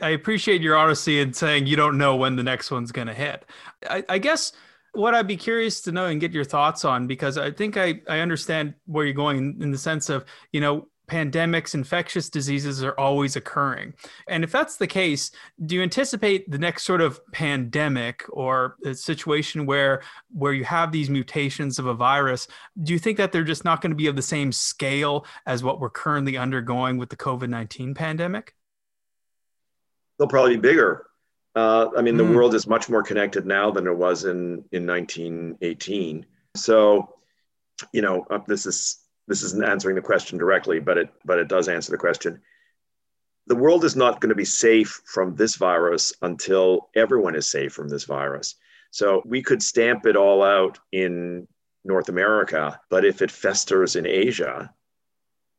I 0.00 0.10
appreciate 0.10 0.62
your 0.62 0.76
honesty 0.76 1.20
in 1.20 1.32
saying 1.32 1.66
you 1.66 1.76
don't 1.76 1.98
know 1.98 2.16
when 2.16 2.36
the 2.36 2.42
next 2.42 2.70
one's 2.70 2.92
going 2.92 3.08
to 3.08 3.14
hit. 3.14 3.44
I, 3.88 4.04
I, 4.08 4.18
guess 4.18 4.52
what 4.98 5.14
I'd 5.14 5.26
be 5.26 5.36
curious 5.36 5.80
to 5.82 5.92
know 5.92 6.06
and 6.06 6.20
get 6.20 6.32
your 6.32 6.44
thoughts 6.44 6.84
on, 6.84 7.06
because 7.06 7.38
I 7.38 7.50
think 7.50 7.76
I, 7.76 8.00
I 8.08 8.20
understand 8.20 8.74
where 8.86 9.04
you're 9.04 9.14
going 9.14 9.56
in, 9.60 9.70
the 9.70 9.78
sense 9.78 10.08
of, 10.08 10.24
you 10.52 10.60
know, 10.60 10.88
pandemics, 11.08 11.74
infectious 11.74 12.28
diseases 12.28 12.82
are 12.82 12.98
always 12.98 13.36
occurring. 13.36 13.94
And 14.28 14.44
if 14.44 14.52
that's 14.52 14.76
the 14.76 14.86
case, 14.86 15.30
do 15.64 15.76
you 15.76 15.82
anticipate 15.82 16.50
the 16.50 16.58
next 16.58 16.82
sort 16.82 17.00
of 17.00 17.20
pandemic 17.32 18.24
or 18.28 18.76
a 18.84 18.94
situation 18.94 19.64
where 19.64 20.02
where 20.32 20.52
you 20.52 20.64
have 20.64 20.92
these 20.92 21.08
mutations 21.08 21.78
of 21.78 21.86
a 21.86 21.94
virus, 21.94 22.46
do 22.82 22.92
you 22.92 22.98
think 22.98 23.16
that 23.16 23.32
they're 23.32 23.44
just 23.44 23.64
not 23.64 23.80
going 23.80 23.92
to 23.92 23.96
be 23.96 24.08
of 24.08 24.16
the 24.16 24.22
same 24.22 24.52
scale 24.52 25.24
as 25.46 25.62
what 25.62 25.80
we're 25.80 25.88
currently 25.88 26.36
undergoing 26.36 26.98
with 26.98 27.08
the 27.08 27.16
COVID-19 27.16 27.94
pandemic? 27.94 28.54
they'll 30.18 30.28
probably 30.28 30.56
be 30.56 30.60
bigger. 30.60 31.06
Uh, 31.58 31.90
I 31.98 32.02
mean, 32.02 32.14
mm. 32.14 32.18
the 32.18 32.24
hmm. 32.24 32.34
world 32.34 32.54
is 32.54 32.68
much 32.68 32.88
more 32.88 33.02
connected 33.02 33.44
now 33.44 33.72
than 33.72 33.88
it 33.88 33.96
was 33.96 34.24
in 34.24 34.64
in 34.70 34.86
1918. 34.86 36.24
So, 36.54 37.16
you 37.92 38.00
know, 38.00 38.24
uh, 38.30 38.38
this 38.46 38.64
is 38.64 39.00
this 39.26 39.42
isn't 39.42 39.64
answering 39.64 39.96
the 39.96 40.08
question 40.10 40.38
directly, 40.38 40.78
but 40.78 40.96
it 40.98 41.08
but 41.24 41.40
it 41.40 41.48
does 41.48 41.68
answer 41.68 41.90
the 41.90 41.98
question. 41.98 42.40
The 43.48 43.56
world 43.56 43.84
is 43.84 43.96
not 43.96 44.20
going 44.20 44.28
to 44.28 44.36
be 44.36 44.44
safe 44.44 45.02
from 45.04 45.34
this 45.34 45.56
virus 45.56 46.12
until 46.22 46.90
everyone 46.94 47.34
is 47.34 47.50
safe 47.50 47.72
from 47.72 47.88
this 47.88 48.04
virus. 48.04 48.54
So 48.92 49.20
we 49.24 49.42
could 49.42 49.60
stamp 49.60 50.06
it 50.06 50.14
all 50.14 50.44
out 50.44 50.78
in 50.92 51.48
North 51.84 52.08
America, 52.08 52.80
but 52.88 53.04
if 53.04 53.20
it 53.20 53.32
festers 53.32 53.96
in 53.96 54.06
Asia, 54.06 54.72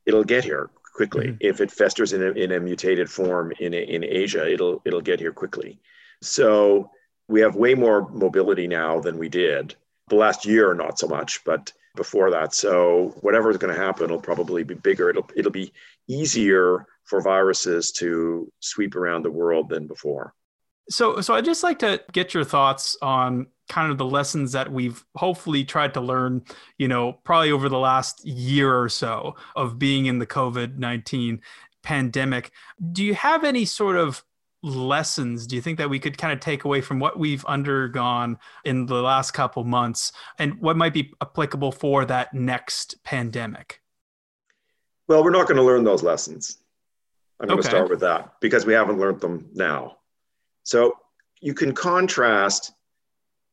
it'll 0.06 0.24
get 0.24 0.46
here 0.46 0.70
quickly. 1.00 1.28
Mm-hmm. 1.28 1.48
If 1.52 1.62
it 1.62 1.72
festers 1.72 2.12
in 2.12 2.22
a, 2.22 2.32
in 2.32 2.52
a 2.52 2.60
mutated 2.60 3.10
form 3.10 3.54
in, 3.58 3.74
in 3.74 4.04
Asia, 4.04 4.52
it'll, 4.52 4.82
it'll 4.86 5.00
get 5.00 5.22
here 5.22 5.32
quickly. 5.32 5.80
So 6.22 6.92
we 7.30 7.40
have 7.40 7.56
way 7.56 7.74
more 7.74 8.10
mobility 8.10 8.68
now 8.68 9.00
than 9.00 9.18
we 9.18 9.30
did. 9.30 9.76
The 10.10 10.18
last 10.18 10.46
year, 10.46 10.74
not 10.74 11.00
so 11.00 11.08
much, 11.08 11.42
but 11.46 11.72
before 11.96 12.32
that. 12.32 12.54
So 12.54 13.16
whatever 13.22 13.50
is 13.50 13.58
going 13.58 13.74
to 13.74 13.80
happen 13.80 14.06
it'll 14.06 14.20
probably 14.20 14.64
be 14.64 14.74
bigger. 14.74 15.10
It'll, 15.10 15.30
it'll 15.38 15.52
be 15.52 15.72
easier 16.10 16.86
for 17.06 17.22
viruses 17.22 17.94
to 17.94 18.52
sweep 18.60 18.96
around 18.96 19.24
the 19.24 19.32
world 19.32 19.70
than 19.70 19.88
before. 19.88 20.34
So, 20.90 21.22
so 21.22 21.36
I'd 21.36 21.46
just 21.46 21.64
like 21.64 21.80
to 21.80 22.02
get 22.12 22.34
your 22.34 22.44
thoughts 22.44 22.98
on 23.02 23.48
kind 23.70 23.92
of 23.92 23.98
the 23.98 24.06
lessons 24.06 24.52
that 24.54 24.72
we've 24.72 25.06
hopefully 25.16 25.64
tried 25.64 25.94
to 25.94 26.02
learn, 26.02 26.44
you 26.78 26.88
know, 26.88 27.14
probably 27.24 27.52
over 27.52 27.70
the 27.70 27.78
last 27.78 28.26
year 28.26 28.76
or 28.76 28.90
so 28.90 29.36
of 29.56 29.78
being 29.78 30.08
in 30.08 30.20
the 30.20 30.26
COVID 30.26 30.78
19 30.78 31.42
pandemic. 31.84 32.52
Do 32.92 33.04
you 33.04 33.14
have 33.14 33.44
any 33.44 33.66
sort 33.66 33.96
of 33.96 34.24
lessons 34.62 35.48
do 35.48 35.56
you 35.56 35.62
think 35.62 35.78
that 35.78 35.90
we 35.90 36.00
could 36.00 36.18
kind 36.18 36.34
of 36.34 36.40
take 36.40 36.66
away 36.66 36.82
from 36.82 37.00
what 37.00 37.18
we've 37.18 37.46
undergone 37.46 38.38
in 38.66 38.86
the 38.86 39.02
last 39.02 39.32
couple 39.32 39.64
months 39.64 40.12
and 40.38 40.60
what 40.60 40.76
might 40.76 40.94
be 40.94 41.14
applicable 41.22 41.72
for 41.72 42.06
that 42.06 42.34
next 42.34 43.02
pandemic? 43.04 43.82
Well, 45.08 45.24
we're 45.24 45.32
not 45.32 45.48
going 45.48 45.58
to 45.58 45.64
learn 45.64 45.84
those 45.84 46.04
lessons. 46.04 46.58
I'm 47.40 47.48
going 47.48 47.60
okay. 47.60 47.70
to 47.70 47.76
start 47.76 47.90
with 47.90 48.02
that 48.02 48.34
because 48.42 48.66
we 48.66 48.74
haven't 48.74 49.00
learned 49.00 49.22
them 49.22 49.50
now. 49.54 49.99
So 50.64 50.94
you 51.42 51.54
can 51.54 51.74
contrast 51.74 52.72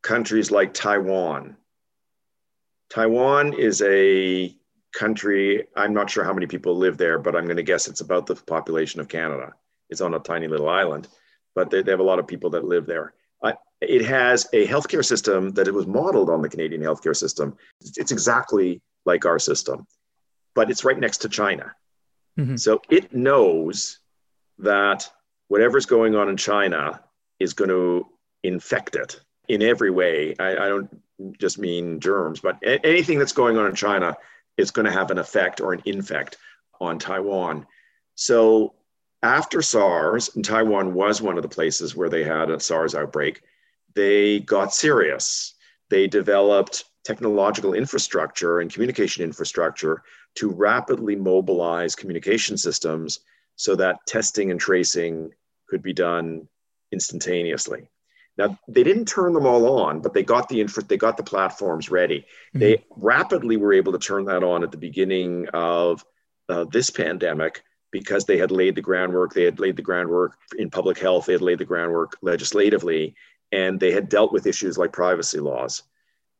countries 0.02 0.50
like 0.50 0.74
Taiwan. 0.74 1.56
Taiwan 2.90 3.52
is 3.52 3.82
a 3.82 4.54
country, 4.94 5.66
I'm 5.76 5.92
not 5.92 6.08
sure 6.08 6.24
how 6.24 6.32
many 6.32 6.46
people 6.46 6.76
live 6.76 6.96
there, 6.96 7.18
but 7.18 7.36
I'm 7.36 7.44
going 7.44 7.56
to 7.56 7.62
guess 7.62 7.88
it's 7.88 8.00
about 8.00 8.26
the 8.26 8.34
population 8.34 9.00
of 9.00 9.08
Canada. 9.08 9.52
It's 9.90 10.00
on 10.00 10.14
a 10.14 10.18
tiny 10.18 10.48
little 10.48 10.68
island, 10.68 11.08
but 11.54 11.70
they, 11.70 11.82
they 11.82 11.90
have 11.90 12.00
a 12.00 12.04
lot 12.04 12.18
of 12.18 12.26
people 12.26 12.50
that 12.50 12.64
live 12.64 12.86
there. 12.86 13.14
Uh, 13.42 13.52
it 13.80 14.04
has 14.04 14.46
a 14.52 14.66
healthcare 14.66 15.04
system 15.04 15.50
that 15.50 15.68
it 15.68 15.74
was 15.74 15.86
modeled 15.86 16.30
on 16.30 16.40
the 16.40 16.48
Canadian 16.48 16.82
healthcare 16.82 17.16
system. 17.16 17.56
It's 17.80 18.12
exactly 18.12 18.80
like 19.04 19.26
our 19.26 19.38
system, 19.38 19.86
but 20.54 20.70
it's 20.70 20.84
right 20.84 20.98
next 20.98 21.18
to 21.18 21.28
China. 21.28 21.72
Mm-hmm. 22.38 22.56
So 22.56 22.80
it 22.90 23.14
knows 23.14 23.98
that 24.58 25.10
whatever's 25.48 25.86
going 25.86 26.14
on 26.14 26.28
in 26.28 26.36
China 26.36 27.00
is 27.38 27.52
going 27.52 27.70
to 27.70 28.06
infect 28.42 28.96
it 28.96 29.20
in 29.48 29.62
every 29.62 29.90
way. 29.90 30.34
I, 30.38 30.52
I 30.52 30.68
don't 30.68 31.02
just 31.38 31.58
mean 31.58 32.00
germs, 32.00 32.40
but 32.40 32.58
a- 32.62 32.84
anything 32.84 33.18
that's 33.18 33.32
going 33.32 33.56
on 33.56 33.66
in 33.66 33.74
China 33.74 34.16
is 34.56 34.70
going 34.70 34.86
to 34.86 34.92
have 34.92 35.10
an 35.10 35.18
effect 35.18 35.60
or 35.60 35.72
an 35.72 35.82
infect 35.84 36.36
on 36.80 36.98
Taiwan. 36.98 37.66
So 38.14 38.74
after 39.22 39.62
SARS, 39.62 40.34
and 40.34 40.44
Taiwan 40.44 40.94
was 40.94 41.22
one 41.22 41.36
of 41.36 41.42
the 41.42 41.48
places 41.48 41.96
where 41.96 42.08
they 42.08 42.24
had 42.24 42.50
a 42.50 42.60
SARS 42.60 42.94
outbreak, 42.94 43.42
they 43.94 44.40
got 44.40 44.74
serious. 44.74 45.54
They 45.88 46.06
developed 46.06 46.84
technological 47.04 47.74
infrastructure 47.74 48.60
and 48.60 48.72
communication 48.72 49.22
infrastructure 49.22 50.02
to 50.34 50.50
rapidly 50.50 51.16
mobilize 51.16 51.94
communication 51.94 52.58
systems 52.58 53.20
so 53.56 53.74
that 53.76 53.98
testing 54.06 54.50
and 54.50 54.60
tracing 54.60 55.32
could 55.68 55.82
be 55.82 55.92
done 55.92 56.48
instantaneously. 56.92 57.88
Now 58.38 58.58
they 58.68 58.84
didn't 58.84 59.06
turn 59.06 59.32
them 59.32 59.46
all 59.46 59.80
on, 59.80 60.00
but 60.00 60.12
they 60.12 60.22
got 60.22 60.48
the 60.48 60.60
infra- 60.60 60.84
they 60.84 60.98
got 60.98 61.16
the 61.16 61.22
platforms 61.22 61.90
ready. 61.90 62.20
Mm-hmm. 62.20 62.58
They 62.58 62.84
rapidly 62.96 63.56
were 63.56 63.72
able 63.72 63.92
to 63.92 63.98
turn 63.98 64.26
that 64.26 64.44
on 64.44 64.62
at 64.62 64.70
the 64.70 64.76
beginning 64.76 65.48
of 65.54 66.04
uh, 66.48 66.64
this 66.70 66.90
pandemic 66.90 67.62
because 67.90 68.26
they 68.26 68.36
had 68.36 68.50
laid 68.50 68.74
the 68.74 68.82
groundwork. 68.82 69.32
They 69.32 69.44
had 69.44 69.58
laid 69.58 69.76
the 69.76 69.82
groundwork 69.82 70.36
in 70.58 70.70
public 70.70 70.98
health. 70.98 71.26
They 71.26 71.32
had 71.32 71.42
laid 71.42 71.58
the 71.58 71.64
groundwork 71.64 72.18
legislatively, 72.20 73.14
and 73.52 73.80
they 73.80 73.92
had 73.92 74.10
dealt 74.10 74.32
with 74.32 74.46
issues 74.46 74.76
like 74.76 74.92
privacy 74.92 75.40
laws. 75.40 75.82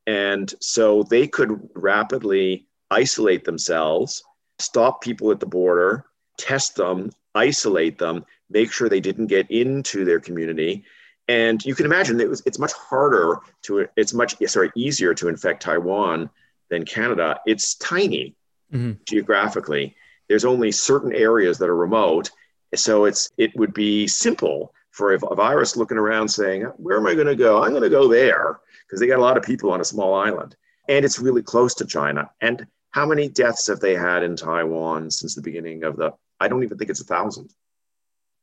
And 0.07 0.53
so 0.61 1.03
they 1.03 1.27
could 1.27 1.69
rapidly 1.75 2.69
isolate 2.91 3.45
themselves, 3.45 4.23
stop 4.59 5.01
people 5.01 5.31
at 5.31 5.41
the 5.41 5.47
border, 5.47 6.05
test 6.37 6.77
them, 6.77 7.11
isolate 7.35 7.99
them, 7.99 8.25
make 8.51 8.73
sure 8.73 8.89
they 8.89 9.01
didn't 9.01 9.27
get 9.27 9.51
into 9.51 10.05
their 10.05 10.21
community. 10.21 10.85
And 11.29 11.65
you 11.65 11.75
can 11.75 11.87
imagine 11.87 12.21
it 12.21 12.29
was, 12.29 12.43
it's 12.47 12.59
much 12.59 12.73
harder 12.73 13.39
to, 13.63 13.89
it's 13.97 14.15
much, 14.15 14.37
sorry, 14.47 14.71
easier 14.77 15.13
to 15.15 15.29
infect 15.29 15.63
Taiwan 15.63 16.31
than 16.71 16.85
Canada. 16.85 17.41
It's 17.47 17.75
tiny 17.75 18.37
mm-hmm. 18.73 18.93
geographically. 19.07 19.97
There's 20.29 20.45
only 20.45 20.73
certain 20.73 21.13
areas 21.13 21.59
that 21.59 21.69
are 21.69 21.77
remote. 21.77 22.31
So 22.75 23.05
it's, 23.05 23.31
it 23.39 23.57
would 23.57 23.75
be 23.75 24.07
simple 24.07 24.73
for 24.91 25.13
a, 25.15 25.19
virus 25.19 25.77
looking 25.77 25.99
around 25.99 26.29
saying, 26.29 26.63
where 26.77 26.97
am 26.97 27.07
I 27.07 27.15
going 27.15 27.27
to 27.27 27.37
go? 27.37 27.63
I'm 27.63 27.71
going 27.71 27.83
to 27.83 27.91
go 27.91 28.09
there 28.09 28.61
because 28.87 29.01
they 29.01 29.07
got 29.07 29.19
a 29.19 29.23
lot 29.23 29.37
of 29.37 29.43
people 29.43 29.71
on 29.71 29.81
a 29.81 29.85
small 29.85 30.15
island. 30.15 30.57
And 30.89 31.05
it's 31.05 31.19
really 31.19 31.43
close 31.43 31.75
to 31.75 31.85
China. 31.85 32.31
And 32.41 32.67
how 32.91 33.05
many 33.05 33.29
deaths 33.29 33.67
have 33.67 33.81
they 33.81 33.95
had 33.95 34.23
in 34.23 34.37
Taiwan 34.37 35.11
since 35.11 35.35
the 35.35 35.43
beginning 35.43 35.85
of 35.85 35.97
the? 35.97 36.13
I 36.41 36.49
don't 36.49 36.63
even 36.63 36.79
think 36.79 36.91
it's 36.91 37.01
a 37.01 37.05
thousand. 37.05 37.51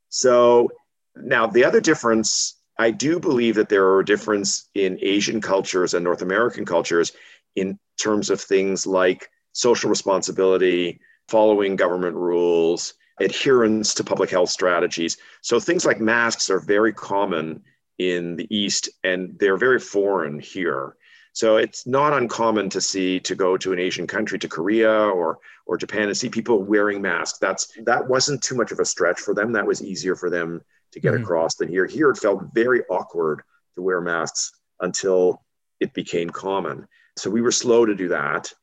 So 0.09 0.69
now 1.15 1.47
the 1.47 1.65
other 1.65 1.81
difference, 1.81 2.59
I 2.77 2.91
do 2.91 3.19
believe 3.19 3.55
that 3.55 3.69
there 3.69 3.85
are 3.85 3.99
a 3.99 4.05
difference 4.05 4.69
in 4.73 4.97
Asian 5.01 5.41
cultures 5.41 5.93
and 5.93 6.03
North 6.03 6.21
American 6.21 6.65
cultures 6.65 7.11
in 7.55 7.79
terms 7.97 8.29
of 8.29 8.41
things 8.41 8.87
like 8.87 9.29
social 9.53 9.89
responsibility, 9.89 10.99
following 11.27 11.75
government 11.75 12.15
rules, 12.15 12.95
adherence 13.19 13.93
to 13.93 14.03
public 14.03 14.29
health 14.29 14.49
strategies. 14.49 15.17
So 15.41 15.59
things 15.59 15.85
like 15.85 15.99
masks 15.99 16.49
are 16.49 16.59
very 16.59 16.93
common 16.93 17.63
in 17.99 18.35
the 18.35 18.47
East 18.55 18.89
and 19.03 19.37
they're 19.39 19.57
very 19.57 19.79
foreign 19.79 20.39
here. 20.39 20.95
So 21.33 21.57
it's 21.57 21.87
not 21.87 22.13
uncommon 22.13 22.69
to 22.69 22.79
see 22.79 23.19
to 23.21 23.35
go 23.35 23.57
to 23.57 23.73
an 23.73 23.79
Asian 23.79 24.05
country, 24.05 24.37
to 24.39 24.47
Korea 24.47 24.91
or 24.91 25.39
or 25.65 25.77
Japan, 25.77 26.03
and 26.03 26.15
see 26.15 26.29
people 26.29 26.61
wearing 26.61 27.01
masks. 27.01 27.39
That's 27.39 27.73
that 27.85 28.07
wasn't 28.07 28.43
too 28.43 28.55
much 28.55 28.71
of 28.71 28.79
a 28.79 28.85
stretch 28.85 29.19
for 29.19 29.33
them. 29.33 29.51
That 29.51 29.65
was 29.65 29.83
easier 29.83 30.15
for 30.15 30.29
them 30.29 30.61
to 30.91 30.99
get 30.99 31.13
mm-hmm. 31.13 31.23
across 31.23 31.55
than 31.55 31.69
here. 31.69 31.87
Here 31.87 32.11
it 32.11 32.17
felt 32.17 32.53
very 32.53 32.83
awkward 32.89 33.41
to 33.75 33.81
wear 33.81 33.99
masks 33.99 34.51
until 34.79 35.41
it 35.79 35.93
became 35.93 36.29
common. 36.29 36.87
So 37.17 37.31
we 37.31 37.41
were 37.41 37.51
slow 37.51 37.85
to 37.85 37.95
do 37.95 38.07
that. 38.09 38.53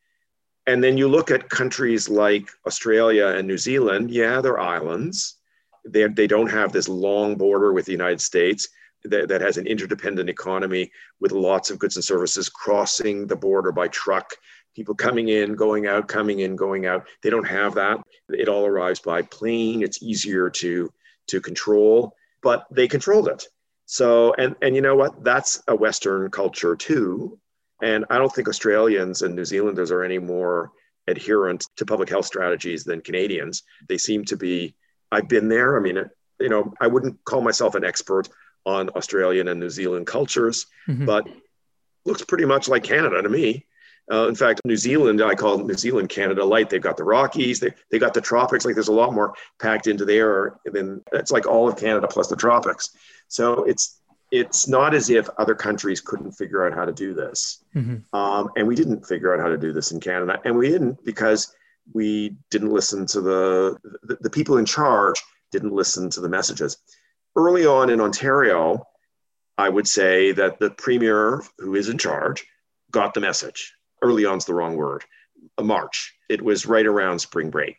And 0.65 0.81
then 0.81 0.97
you 0.97 1.07
look 1.07 1.31
at 1.31 1.49
countries 1.49 2.07
like 2.07 2.49
Australia 2.65 3.27
and 3.27 3.47
New 3.47 3.57
Zealand. 3.57 4.11
Yeah, 4.11 4.39
they're 4.41 4.59
islands. 4.59 5.35
They, 5.85 6.07
they 6.07 6.27
don't 6.27 6.49
have 6.49 6.71
this 6.71 6.87
long 6.87 7.35
border 7.35 7.73
with 7.73 7.85
the 7.85 7.91
United 7.91 8.21
States 8.21 8.69
that, 9.05 9.27
that 9.29 9.41
has 9.41 9.57
an 9.57 9.67
interdependent 9.67 10.29
economy 10.29 10.91
with 11.19 11.31
lots 11.31 11.69
of 11.69 11.79
goods 11.79 11.95
and 11.95 12.03
services 12.03 12.49
crossing 12.49 13.27
the 13.27 13.35
border 13.35 13.71
by 13.71 13.87
truck 13.87 14.33
people 14.75 14.95
coming 14.95 15.29
in, 15.29 15.55
going 15.55 15.87
out, 15.87 16.07
coming 16.07 16.39
in, 16.39 16.55
going 16.55 16.85
out. 16.85 17.07
They 17.23 17.29
don't 17.29 17.47
have 17.47 17.75
that. 17.75 17.99
It 18.29 18.47
all 18.47 18.65
arrives 18.65 18.99
by 18.99 19.21
plane. 19.23 19.83
It's 19.83 20.01
easier 20.01 20.49
to 20.49 20.91
to 21.27 21.41
control, 21.41 22.13
but 22.41 22.65
they 22.71 22.87
controlled 22.87 23.27
it. 23.27 23.47
So 23.85 24.33
and 24.37 24.55
and 24.61 24.75
you 24.75 24.81
know 24.81 24.95
what? 24.95 25.23
That's 25.23 25.61
a 25.67 25.75
Western 25.75 26.29
culture 26.31 26.75
too. 26.75 27.39
And 27.81 28.05
I 28.09 28.17
don't 28.17 28.33
think 28.33 28.47
Australians 28.47 29.23
and 29.23 29.35
New 29.35 29.45
Zealanders 29.45 29.91
are 29.91 30.03
any 30.03 30.19
more 30.19 30.71
adherent 31.07 31.65
to 31.77 31.85
public 31.85 32.09
health 32.09 32.25
strategies 32.25 32.83
than 32.83 33.01
Canadians. 33.01 33.63
They 33.87 33.97
seem 33.97 34.23
to 34.25 34.37
be. 34.37 34.75
I've 35.11 35.27
been 35.27 35.49
there. 35.49 35.75
I 35.75 35.81
mean, 35.81 35.97
you 36.39 36.49
know, 36.49 36.73
I 36.79 36.87
wouldn't 36.87 37.23
call 37.25 37.41
myself 37.41 37.75
an 37.75 37.83
expert 37.83 38.29
on 38.65 38.89
Australian 38.89 39.47
and 39.47 39.59
New 39.59 39.69
Zealand 39.69 40.07
cultures, 40.07 40.67
mm-hmm. 40.87 41.05
but 41.05 41.27
looks 42.05 42.23
pretty 42.23 42.45
much 42.45 42.67
like 42.67 42.83
Canada 42.83 43.21
to 43.21 43.29
me. 43.29 43.65
Uh, 44.11 44.27
in 44.27 44.35
fact, 44.35 44.61
New 44.65 44.75
Zealand, 44.75 45.21
I 45.21 45.35
call 45.35 45.59
New 45.59 45.73
Zealand 45.75 46.09
Canada 46.09 46.43
light. 46.43 46.69
They've 46.69 46.81
got 46.81 46.97
the 46.97 47.03
Rockies, 47.03 47.59
they, 47.59 47.71
they 47.91 47.99
got 47.99 48.13
the 48.13 48.21
tropics. 48.21 48.65
Like 48.65 48.75
there's 48.75 48.87
a 48.89 48.93
lot 48.93 49.13
more 49.13 49.33
packed 49.59 49.87
into 49.87 50.05
there. 50.05 50.59
than 50.65 51.01
it's 51.13 51.31
like 51.31 51.45
all 51.45 51.69
of 51.69 51.77
Canada 51.77 52.07
plus 52.07 52.27
the 52.27 52.35
tropics. 52.35 52.89
So 53.27 53.63
it's 53.63 54.01
it's 54.31 54.67
not 54.67 54.93
as 54.93 55.09
if 55.09 55.29
other 55.37 55.53
countries 55.53 55.99
couldn't 55.99 56.31
figure 56.31 56.65
out 56.65 56.73
how 56.73 56.85
to 56.85 56.93
do 56.93 57.13
this. 57.13 57.65
Mm-hmm. 57.75 58.15
Um, 58.17 58.49
and 58.55 58.65
we 58.65 58.75
didn't 58.75 59.05
figure 59.05 59.33
out 59.33 59.41
how 59.41 59.49
to 59.49 59.57
do 59.57 59.73
this 59.73 59.91
in 59.91 59.99
Canada. 59.99 60.39
And 60.45 60.57
we 60.57 60.69
didn't 60.69 61.03
because 61.03 61.53
we 61.93 62.37
didn't 62.49 62.69
listen 62.69 63.05
to 63.07 63.19
the, 63.19 63.77
the, 64.03 64.17
the 64.21 64.29
people 64.29 64.57
in 64.57 64.65
charge 64.65 65.21
didn't 65.51 65.73
listen 65.73 66.09
to 66.11 66.21
the 66.21 66.29
messages 66.29 66.77
early 67.35 67.65
on 67.65 67.89
in 67.89 68.01
Ontario, 68.01 68.87
I 69.57 69.69
would 69.69 69.87
say 69.87 70.31
that 70.33 70.59
the 70.59 70.71
premier 70.71 71.43
who 71.59 71.75
is 71.75 71.89
in 71.89 71.97
charge 71.97 72.45
got 72.89 73.13
the 73.13 73.21
message. 73.21 73.73
Early 74.01 74.25
on 74.25 74.37
is 74.37 74.45
the 74.45 74.53
wrong 74.53 74.75
word. 74.75 75.03
March. 75.59 76.15
It 76.29 76.41
was 76.41 76.65
right 76.65 76.85
around 76.85 77.19
spring 77.19 77.49
break. 77.49 77.77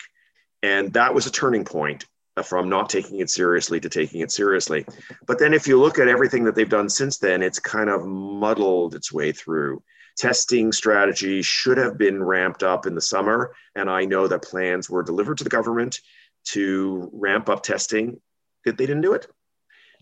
And 0.62 0.92
that 0.92 1.14
was 1.14 1.26
a 1.26 1.32
turning 1.32 1.64
point 1.64 2.06
from 2.44 2.68
not 2.68 2.88
taking 2.88 3.20
it 3.20 3.28
seriously 3.28 3.80
to 3.80 3.88
taking 3.88 4.20
it 4.20 4.30
seriously. 4.30 4.86
But 5.26 5.38
then 5.38 5.52
if 5.52 5.66
you 5.66 5.78
look 5.78 5.98
at 5.98 6.08
everything 6.08 6.44
that 6.44 6.54
they've 6.54 6.68
done 6.68 6.88
since 6.88 7.18
then, 7.18 7.42
it's 7.42 7.58
kind 7.58 7.90
of 7.90 8.06
muddled 8.06 8.94
its 8.94 9.12
way 9.12 9.32
through. 9.32 9.82
Testing 10.16 10.72
strategy 10.72 11.42
should 11.42 11.78
have 11.78 11.98
been 11.98 12.22
ramped 12.22 12.62
up 12.62 12.86
in 12.86 12.94
the 12.94 13.00
summer. 13.00 13.54
And 13.74 13.90
I 13.90 14.04
know 14.04 14.28
that 14.28 14.42
plans 14.42 14.88
were 14.88 15.02
delivered 15.02 15.38
to 15.38 15.44
the 15.44 15.50
government 15.50 16.00
to 16.48 17.10
ramp 17.12 17.48
up 17.48 17.62
testing. 17.62 18.20
That 18.64 18.78
they 18.78 18.86
didn't 18.86 19.02
do 19.02 19.14
it. 19.14 19.26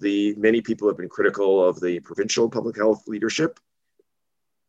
The 0.00 0.34
many 0.36 0.62
people 0.62 0.88
have 0.88 0.96
been 0.96 1.08
critical 1.08 1.66
of 1.66 1.78
the 1.80 2.00
provincial 2.00 2.48
public 2.48 2.76
health 2.76 3.06
leadership. 3.06 3.60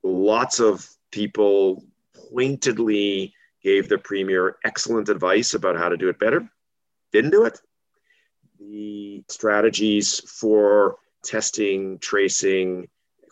Lots 0.03 0.59
of 0.59 0.87
people 1.11 1.83
pointedly 2.29 3.33
gave 3.63 3.87
the 3.87 3.97
premier 3.97 4.57
excellent 4.65 5.09
advice 5.09 5.53
about 5.53 5.77
how 5.77 5.89
to 5.89 5.97
do 5.97 6.09
it 6.09 6.19
better. 6.19 6.49
Didn't 7.11 7.31
do 7.31 7.45
it. 7.45 7.59
The 8.59 9.23
strategies 9.29 10.19
for 10.29 10.97
testing, 11.23 11.99
tracing, 11.99 12.87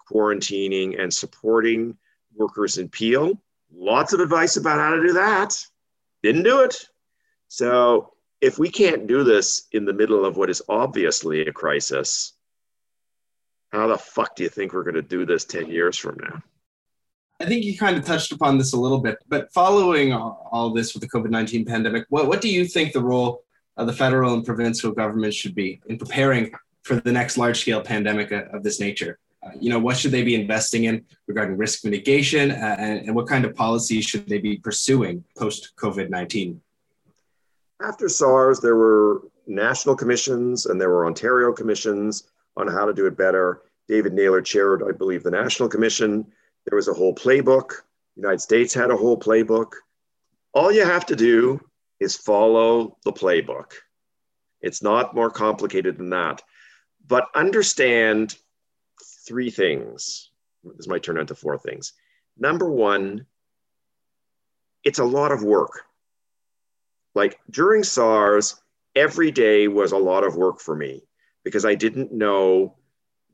quarantining, 0.10 1.02
and 1.02 1.14
supporting 1.14 1.98
workers 2.36 2.78
in 2.78 2.90
Peel. 2.90 3.42
Lots 3.74 4.14
of 4.14 4.20
advice 4.20 4.58
about 4.58 4.80
how 4.80 4.96
to 4.96 5.02
do 5.02 5.14
that. 5.14 5.58
Didn't 6.24 6.44
do 6.44 6.62
it. 6.62 6.76
So 7.48 8.14
if 8.42 8.58
we 8.58 8.70
can't 8.70 9.08
do 9.08 9.24
this 9.24 9.68
in 9.72 9.86
the 9.86 9.94
middle 9.94 10.26
of 10.26 10.38
what 10.38 10.50
is 10.50 10.62
obviously 10.70 11.42
a 11.42 11.52
crisis, 11.52 12.34
how 13.72 13.88
the 13.88 13.98
fuck 13.98 14.36
do 14.36 14.44
you 14.44 14.50
think 14.50 14.74
we're 14.74 14.84
going 14.84 14.96
to 14.96 15.02
do 15.02 15.26
this 15.26 15.46
10 15.46 15.70
years 15.70 15.98
from 15.98 16.18
now? 16.22 16.42
I 17.42 17.46
think 17.46 17.64
you 17.64 17.78
kind 17.78 17.98
of 17.98 18.06
touched 18.06 18.32
upon 18.32 18.58
this 18.58 18.74
a 18.74 18.80
little 18.80 19.00
bit, 19.00 19.18
but 19.28 19.52
following 19.54 20.12
all, 20.14 20.74
this 20.74 20.94
with 20.94 21.02
the 21.02 21.10
COVID 21.10 21.30
19 21.30 21.66
pandemic, 21.66 22.06
what, 22.10 22.28
what 22.28 22.42
do 22.42 22.50
you 22.50 22.66
think 22.66 22.92
the 22.92 23.02
role 23.02 23.44
of 23.78 23.88
the 23.88 23.94
federal 23.94 24.34
and 24.34 24.46
provincial 24.46 24.92
governments 24.92 25.38
should 25.38 25.56
be 25.56 25.80
in 25.88 25.98
preparing 25.98 26.52
for 26.84 26.96
the 26.96 27.12
next 27.12 27.38
large 27.38 27.62
scale 27.62 27.82
pandemic 27.82 28.32
of 28.32 28.62
this 28.64 28.80
nature? 28.80 29.20
Uh, 29.42 29.52
you 29.58 29.70
know, 29.70 29.80
what 29.80 29.96
should 29.96 30.12
they 30.12 30.24
be 30.24 30.36
investing 30.36 30.84
in 30.84 31.06
regarding 31.28 31.56
risk 31.56 31.86
mitigation 31.86 32.52
uh, 32.52 32.76
and, 32.78 33.06
and 33.06 33.16
what 33.16 33.26
kind 33.26 33.46
of 33.46 33.56
policies 33.56 34.04
should 34.04 34.28
they 34.28 34.40
be 34.40 34.58
pursuing 34.58 35.24
post 35.38 35.72
COVID 35.78 36.10
19? 36.10 36.60
After 37.82 38.10
SARS, 38.10 38.60
there 38.60 38.76
were 38.76 39.22
national 39.48 39.96
commissions 39.96 40.66
and 40.66 40.80
there 40.80 40.90
were 40.90 41.06
Ontario 41.06 41.54
commissions 41.54 42.30
on 42.58 42.68
how 42.68 42.86
to 42.86 42.94
do 42.94 43.06
it 43.06 43.18
better. 43.18 43.62
David 43.88 44.14
Naylor 44.14 44.42
chaired, 44.42 44.84
I 44.88 44.92
believe, 44.92 45.24
the 45.24 45.32
National 45.32 45.70
Commission. 45.70 46.26
There 46.66 46.76
was 46.76 46.90
a 46.90 46.94
whole 46.94 47.16
playbook. 47.16 47.70
The 48.16 48.22
United 48.22 48.42
States 48.42 48.74
had 48.74 48.92
a 48.92 48.98
whole 48.98 49.18
playbook. 49.18 49.74
All 50.54 50.72
you 50.72 50.86
have 50.86 51.06
to 51.08 51.16
do 51.16 51.62
is 52.00 52.16
follow 52.16 52.98
the 53.06 53.14
playbook. 53.14 53.72
It's 54.62 54.84
not 54.84 55.16
more 55.16 55.30
complicated 55.30 55.98
than 55.98 56.10
that. 56.10 56.42
But 57.08 57.28
understand 57.34 58.36
three 59.26 59.50
things. 59.50 60.32
This 60.76 60.88
might 60.88 61.02
turn 61.02 61.18
into 61.18 61.34
four 61.34 61.58
things. 61.58 61.94
Number 62.38 62.70
one, 62.70 63.26
it's 64.84 65.00
a 65.00 65.04
lot 65.04 65.32
of 65.32 65.44
work 65.44 65.86
like 67.16 67.40
during 67.50 67.84
SARS, 67.84 68.62
every 68.96 69.32
day 69.32 69.68
was 69.68 69.92
a 69.92 69.98
lot 69.98 70.24
of 70.24 70.36
work 70.36 70.60
for 70.60 70.76
me 70.76 71.04
because 71.44 71.66
I 71.66 71.76
didn't 71.76 72.12
know 72.12 72.76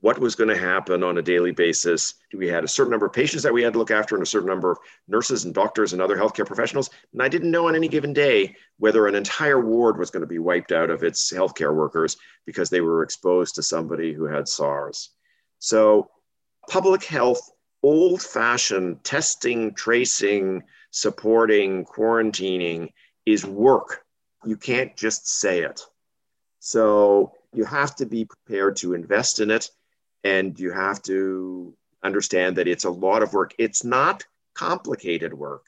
what 0.01 0.19
was 0.19 0.35
going 0.35 0.49
to 0.49 0.57
happen 0.57 1.01
on 1.01 1.17
a 1.17 1.21
daily 1.21 1.51
basis. 1.51 2.13
We 2.31 2.47
had 2.47 2.63
a 2.63 2.67
certain 2.67 2.91
number 2.91 3.07
of 3.07 3.13
patients 3.13 3.41
that 3.41 3.53
we 3.53 3.63
had 3.63 3.73
to 3.73 3.79
look 3.79 3.89
after 3.89 4.13
and 4.13 4.21
a 4.21 4.27
certain 4.27 4.47
number 4.47 4.69
of 4.69 4.77
nurses 5.07 5.45
and 5.45 5.53
doctors 5.53 5.93
and 5.93 6.01
other 6.01 6.15
healthcare 6.15 6.45
professionals. 6.45 6.91
And 7.11 7.23
I 7.23 7.27
didn't 7.27 7.49
know 7.49 7.67
on 7.67 7.75
any 7.75 7.87
given 7.87 8.13
day 8.13 8.55
whether 8.77 9.07
an 9.07 9.15
entire 9.15 9.59
ward 9.59 9.97
was 9.97 10.11
going 10.11 10.21
to 10.21 10.27
be 10.27 10.37
wiped 10.37 10.71
out 10.71 10.91
of 10.91 11.03
its 11.03 11.33
healthcare 11.33 11.73
workers 11.73 12.17
because 12.45 12.69
they 12.69 12.81
were 12.81 13.01
exposed 13.01 13.55
to 13.55 13.63
somebody 13.63 14.13
who 14.13 14.25
had 14.25 14.47
SARS. 14.47 15.09
So, 15.57 16.11
public 16.69 17.03
health, 17.03 17.49
old 17.81 18.21
fashioned 18.21 19.03
testing, 19.03 19.73
tracing, 19.73 20.61
supporting, 20.91 21.83
quarantining 21.83 22.89
is 23.25 23.45
work. 23.45 24.05
You 24.45 24.57
can't 24.57 24.95
just 24.95 25.27
say 25.27 25.61
it. 25.61 25.81
So 26.59 27.33
you 27.53 27.65
have 27.65 27.95
to 27.97 28.05
be 28.05 28.25
prepared 28.25 28.75
to 28.77 28.93
invest 28.93 29.39
in 29.39 29.51
it 29.51 29.69
and 30.23 30.59
you 30.59 30.71
have 30.71 31.01
to 31.03 31.73
understand 32.03 32.57
that 32.57 32.67
it's 32.67 32.85
a 32.85 32.89
lot 32.89 33.23
of 33.23 33.33
work. 33.33 33.53
It's 33.57 33.83
not 33.83 34.25
complicated 34.53 35.33
work, 35.33 35.65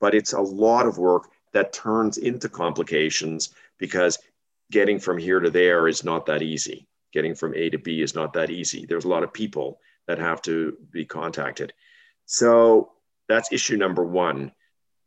but 0.00 0.14
it's 0.14 0.32
a 0.32 0.40
lot 0.40 0.86
of 0.86 0.98
work 0.98 1.28
that 1.52 1.72
turns 1.72 2.18
into 2.18 2.48
complications 2.48 3.50
because 3.78 4.18
getting 4.70 4.98
from 4.98 5.18
here 5.18 5.40
to 5.40 5.50
there 5.50 5.88
is 5.88 6.04
not 6.04 6.26
that 6.26 6.42
easy. 6.42 6.86
Getting 7.12 7.34
from 7.34 7.54
A 7.54 7.70
to 7.70 7.78
B 7.78 8.02
is 8.02 8.14
not 8.14 8.32
that 8.34 8.50
easy. 8.50 8.84
There's 8.86 9.06
a 9.06 9.08
lot 9.08 9.22
of 9.22 9.32
people 9.32 9.80
that 10.06 10.18
have 10.18 10.42
to 10.42 10.76
be 10.90 11.04
contacted. 11.04 11.72
So 12.26 12.92
that's 13.28 13.52
issue 13.52 13.76
number 13.76 14.04
one. 14.04 14.52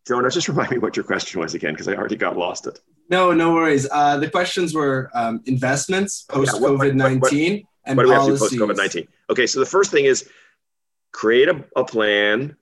Jonas, 0.08 0.34
just 0.34 0.48
remind 0.48 0.72
me 0.72 0.78
what 0.78 0.96
your 0.96 1.06
question 1.06 1.40
was 1.40 1.54
again, 1.54 1.74
because 1.74 1.88
I 1.88 1.96
already 1.96 2.16
got 2.16 2.38
lost 2.38 2.68
it. 2.68 2.80
No, 3.10 3.34
no 3.34 3.54
worries. 3.54 3.88
Uh, 3.92 4.18
the 4.18 4.30
questions 4.30 4.74
were 4.74 5.12
um, 5.14 5.42
investments 5.46 6.26
post 6.30 6.54
COVID 6.54 6.96
19 6.96 7.68
and 7.86 7.98
what 7.98 8.04
do 8.04 8.10
we 8.10 8.16
policies. 8.16 8.40
post 8.40 8.54
COVID 8.54 8.78
19? 8.78 9.08
Okay, 9.30 9.48
so 9.48 9.60
the 9.60 9.66
first 9.66 9.92
thing 9.92 10.06
is 10.06 10.30
create 11.12 11.50
a, 11.50 11.64
a 11.76 11.84
plan 11.84 12.56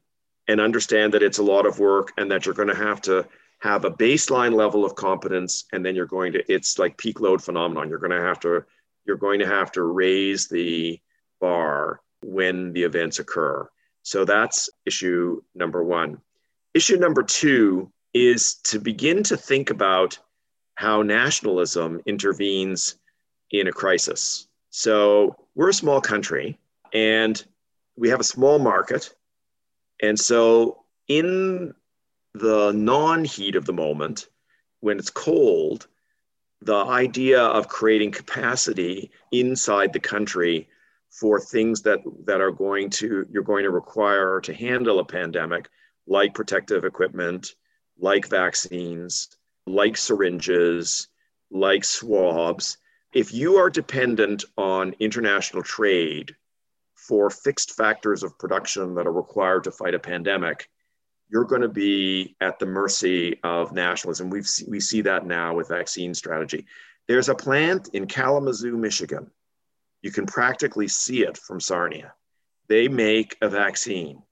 and 0.48 0.60
understand 0.60 1.14
that 1.14 1.22
it's 1.22 1.38
a 1.38 1.44
lot 1.44 1.66
of 1.66 1.80
work 1.80 2.12
and 2.18 2.32
that 2.32 2.46
you're 2.46 2.56
going 2.56 2.68
to 2.68 2.76
have 2.76 3.02
to 3.02 3.26
have 3.60 3.86
a 3.86 3.92
baseline 3.92 4.54
level 4.54 4.84
of 4.84 4.96
competence 4.96 5.66
and 5.72 5.86
then 5.86 5.96
you're 5.96 6.06
going 6.06 6.34
to 6.34 6.52
it's 6.52 6.80
like 6.80 6.98
peak 6.98 7.20
load 7.20 7.44
phenomenon 7.44 7.90
you're 7.90 8.00
going 8.00 8.12
to 8.12 8.22
have 8.22 8.40
to 8.40 8.64
you're 9.06 9.18
going 9.18 9.40
to 9.40 9.46
have 9.46 9.72
to 9.72 9.84
raise 9.84 10.48
the 10.48 11.00
bar 11.40 12.02
when 12.24 12.74
the 12.74 12.84
events 12.84 13.20
occur 13.20 13.70
so 14.02 14.26
that's 14.26 14.70
issue 14.86 15.42
number 15.56 15.84
one 15.84 16.20
issue 16.74 16.98
number 16.98 17.24
two 17.24 17.92
is 18.14 18.56
to 18.64 18.80
begin 18.80 19.24
to 19.24 19.38
think 19.38 19.70
about 19.70 20.18
how 20.76 21.02
nationalism 21.02 22.02
intervenes 22.06 22.96
in 23.52 23.68
a 23.68 23.72
crisis. 23.72 24.48
So 24.70 25.36
we're 25.56 25.70
a 25.70 25.74
small 25.74 26.00
country 26.00 26.58
and 26.94 27.44
we 27.98 28.10
have 28.10 28.20
a 28.20 28.24
small 28.24 28.60
market. 28.60 29.14
And 30.02 30.18
so 30.18 30.84
in 31.08 31.74
the 32.34 32.72
non 32.72 33.26
heat 33.26 33.56
of 33.56 33.66
the 33.66 33.74
moment, 33.74 34.30
when 34.80 34.98
it's 34.98 35.10
cold, 35.10 35.88
the 36.62 36.76
idea 36.76 37.42
of 37.42 37.68
creating 37.68 38.12
capacity 38.12 39.12
inside 39.32 39.94
the 39.94 40.00
country 40.00 40.70
for 41.10 41.40
things 41.40 41.82
that, 41.82 42.00
that 42.26 42.40
are 42.40 42.52
going 42.52 42.90
to, 42.90 43.26
you're 43.32 43.44
going 43.44 43.64
to 43.64 43.72
require 43.72 44.40
to 44.42 44.54
handle 44.54 45.00
a 45.00 45.06
pandemic, 45.06 45.68
like 46.10 46.34
protective 46.34 46.84
equipment, 46.84 47.56
like 48.00 48.28
vaccines, 48.28 49.30
like 49.68 49.96
syringes, 49.96 51.08
like 51.52 51.86
swabs. 51.86 52.78
If 53.14 53.34
you 53.34 53.58
are 53.58 53.70
dependent 53.70 54.44
on 54.58 54.96
international 55.00 55.62
trade 55.64 56.36
for 56.96 57.30
fixed 57.30 57.76
factors 57.76 58.24
of 58.24 58.38
production 58.40 58.96
that 58.96 59.08
are 59.08 59.14
required 59.14 59.64
to 59.66 59.72
fight 59.72 59.94
a 59.94 60.00
pandemic, 60.00 60.68
you're 61.30 61.46
going 61.46 61.62
to 61.62 61.70
be 61.70 62.36
at 62.42 62.58
the 62.58 62.66
mercy 62.66 63.40
of 63.44 63.72
nationalism. 63.72 64.32
We've, 64.32 64.50
we 64.68 64.80
see 64.80 65.02
that 65.02 65.28
now 65.28 65.56
with 65.56 65.70
vaccine 65.70 66.16
strategy. 66.16 66.66
There's 67.08 67.30
a 67.30 67.36
plant 67.36 67.90
in 67.94 68.08
Kalamazoo, 68.08 68.76
Michigan. 68.76 69.30
You 70.02 70.12
can 70.12 70.26
practically 70.26 70.88
see 70.88 71.22
it 71.22 71.38
from 71.38 71.60
Sarnia. 71.60 72.14
They 72.68 72.88
make 72.88 73.38
a 73.42 73.50
vaccine. 73.50 74.24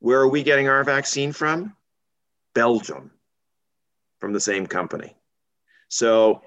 Where 0.00 0.20
are 0.20 0.28
we 0.28 0.42
getting 0.42 0.68
our 0.68 0.84
vaccine 0.84 1.32
from? 1.32 1.76
Belgium, 2.54 3.10
from 4.20 4.32
the 4.32 4.40
same 4.40 4.66
company. 4.66 5.16
So, 5.88 6.42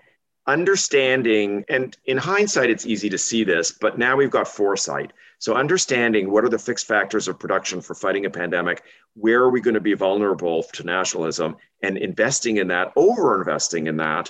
understanding, 0.45 1.65
and 1.69 1.95
in 2.05 2.17
hindsight, 2.17 2.69
it's 2.69 2.85
easy 2.85 3.09
to 3.09 3.17
see 3.17 3.43
this, 3.43 3.71
but 3.71 3.97
now 3.97 4.15
we've 4.15 4.31
got 4.31 4.47
foresight. 4.47 5.11
So 5.39 5.55
understanding 5.55 6.31
what 6.31 6.43
are 6.45 6.49
the 6.49 6.57
fixed 6.57 6.87
factors 6.87 7.27
of 7.27 7.37
production 7.37 7.81
for 7.81 7.93
fighting 7.93 8.25
a 8.25 8.29
pandemic, 8.29 8.83
where 9.13 9.41
are 9.41 9.51
we 9.51 9.61
going 9.61 9.75
to 9.75 9.81
be 9.81 9.93
vulnerable 9.93 10.63
to 10.63 10.83
nationalism, 10.83 11.57
and 11.83 11.97
investing 11.97 12.57
in 12.57 12.67
that, 12.69 12.91
over 12.95 13.37
investing 13.37 13.87
in 13.87 13.97
that, 13.97 14.29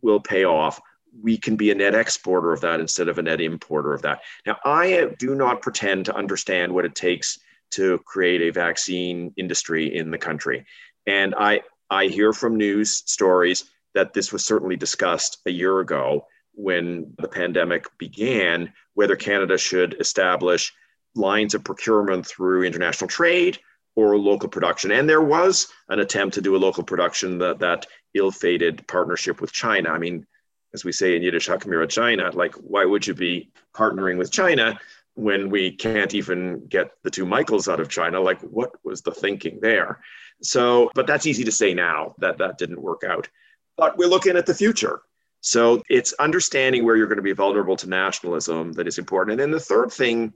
will 0.00 0.20
pay 0.20 0.44
off. 0.44 0.80
We 1.22 1.36
can 1.36 1.56
be 1.56 1.70
a 1.70 1.74
net 1.74 1.94
exporter 1.94 2.52
of 2.52 2.62
that 2.62 2.80
instead 2.80 3.08
of 3.08 3.18
a 3.18 3.22
net 3.22 3.40
importer 3.40 3.92
of 3.92 4.02
that. 4.02 4.22
Now, 4.46 4.56
I 4.64 5.14
do 5.18 5.34
not 5.34 5.62
pretend 5.62 6.06
to 6.06 6.16
understand 6.16 6.72
what 6.72 6.86
it 6.86 6.94
takes 6.94 7.38
to 7.72 7.98
create 8.06 8.42
a 8.42 8.50
vaccine 8.50 9.32
industry 9.36 9.96
in 9.96 10.10
the 10.10 10.18
country. 10.18 10.64
And 11.06 11.34
I, 11.34 11.62
I 11.90 12.06
hear 12.06 12.32
from 12.32 12.56
news 12.56 13.02
stories 13.06 13.64
that 13.94 14.12
this 14.12 14.32
was 14.32 14.44
certainly 14.44 14.76
discussed 14.76 15.38
a 15.46 15.50
year 15.50 15.80
ago 15.80 16.26
when 16.54 17.14
the 17.18 17.28
pandemic 17.28 17.86
began 17.98 18.72
whether 18.94 19.16
Canada 19.16 19.58
should 19.58 19.96
establish 20.00 20.72
lines 21.14 21.54
of 21.54 21.64
procurement 21.64 22.26
through 22.26 22.64
international 22.64 23.08
trade 23.08 23.58
or 23.96 24.16
local 24.16 24.48
production. 24.48 24.90
And 24.90 25.08
there 25.08 25.20
was 25.20 25.68
an 25.88 25.98
attempt 25.98 26.34
to 26.34 26.40
do 26.40 26.56
a 26.56 26.58
local 26.58 26.82
production 26.82 27.38
that, 27.38 27.58
that 27.58 27.86
ill-fated 28.14 28.86
partnership 28.86 29.40
with 29.40 29.52
China. 29.52 29.90
I 29.90 29.98
mean, 29.98 30.26
as 30.74 30.84
we 30.84 30.92
say 30.92 31.16
in 31.16 31.22
Yiddish, 31.22 31.48
Hakamira 31.48 31.88
China, 31.88 32.30
like 32.32 32.54
why 32.54 32.84
would 32.84 33.06
you 33.06 33.14
be 33.14 33.50
partnering 33.74 34.16
with 34.16 34.30
China 34.30 34.78
when 35.14 35.50
we 35.50 35.70
can't 35.70 36.14
even 36.14 36.66
get 36.66 36.90
the 37.02 37.10
two 37.10 37.26
Michaels 37.26 37.68
out 37.68 37.80
of 37.80 37.88
China? 37.88 38.20
Like 38.20 38.40
what 38.40 38.72
was 38.84 39.02
the 39.02 39.12
thinking 39.12 39.58
there? 39.60 40.00
So, 40.42 40.90
but 40.94 41.06
that's 41.06 41.26
easy 41.26 41.44
to 41.44 41.52
say 41.52 41.74
now 41.74 42.14
that 42.18 42.38
that 42.38 42.58
didn't 42.58 42.80
work 42.80 43.02
out. 43.06 43.28
But 43.76 43.96
we're 43.96 44.08
looking 44.08 44.36
at 44.36 44.46
the 44.46 44.54
future. 44.54 45.02
So 45.40 45.82
it's 45.90 46.12
understanding 46.14 46.84
where 46.84 46.96
you're 46.96 47.08
going 47.08 47.16
to 47.16 47.22
be 47.22 47.32
vulnerable 47.32 47.76
to 47.76 47.88
nationalism 47.88 48.72
that 48.74 48.86
is 48.86 48.98
important. 48.98 49.32
And 49.32 49.40
then 49.40 49.50
the 49.50 49.60
third 49.60 49.92
thing 49.92 50.32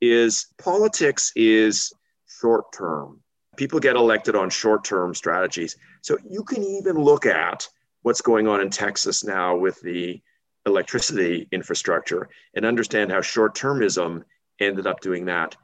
is 0.00 0.46
politics 0.58 1.32
is 1.36 1.92
short 2.40 2.72
term. 2.72 3.20
People 3.56 3.80
get 3.80 3.96
elected 3.96 4.36
on 4.36 4.50
short 4.50 4.84
term 4.84 5.14
strategies. 5.14 5.76
So 6.02 6.18
you 6.28 6.44
can 6.44 6.62
even 6.62 6.96
look 6.96 7.24
at 7.24 7.66
what's 8.02 8.20
going 8.20 8.46
on 8.46 8.60
in 8.60 8.68
Texas 8.68 9.24
now 9.24 9.56
with 9.56 9.80
the 9.80 10.20
electricity 10.66 11.48
infrastructure 11.52 12.28
and 12.54 12.64
understand 12.64 13.10
how 13.10 13.20
short 13.20 13.54
termism 13.54 14.22
ended 14.60 14.86
up 14.86 15.00
doing 15.00 15.24
that. 15.26 15.56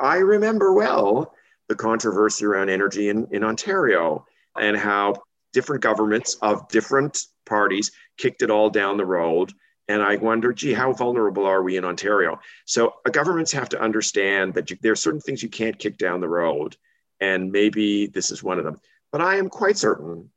I 0.00 0.16
remember 0.16 0.72
well 0.72 1.34
the 1.68 1.74
controversy 1.74 2.44
around 2.44 2.70
energy 2.70 3.08
in, 3.08 3.26
in 3.30 3.44
Ontario 3.44 4.24
and 4.58 4.76
how 4.76 5.14
different 5.52 5.82
governments 5.82 6.36
of 6.42 6.68
different 6.68 7.18
parties 7.44 7.90
kicked 8.18 8.42
it 8.42 8.50
all 8.50 8.70
down 8.70 8.96
the 8.96 9.04
road. 9.04 9.52
And 9.88 10.02
I 10.02 10.16
wonder, 10.16 10.52
gee, 10.52 10.72
how 10.72 10.92
vulnerable 10.92 11.46
are 11.46 11.62
we 11.62 11.76
in 11.76 11.84
Ontario? 11.84 12.40
So 12.64 12.94
uh, 13.06 13.10
governments 13.10 13.52
have 13.52 13.68
to 13.70 13.80
understand 13.80 14.54
that 14.54 14.70
you, 14.70 14.76
there 14.80 14.92
are 14.92 14.96
certain 14.96 15.20
things 15.20 15.42
you 15.42 15.48
can't 15.48 15.78
kick 15.78 15.96
down 15.96 16.20
the 16.20 16.28
road. 16.28 16.76
And 17.20 17.52
maybe 17.52 18.06
this 18.06 18.30
is 18.30 18.42
one 18.42 18.58
of 18.58 18.64
them. 18.64 18.80
But 19.12 19.20
I 19.20 19.36
am 19.36 19.48
quite 19.48 19.78
certain 19.78 20.28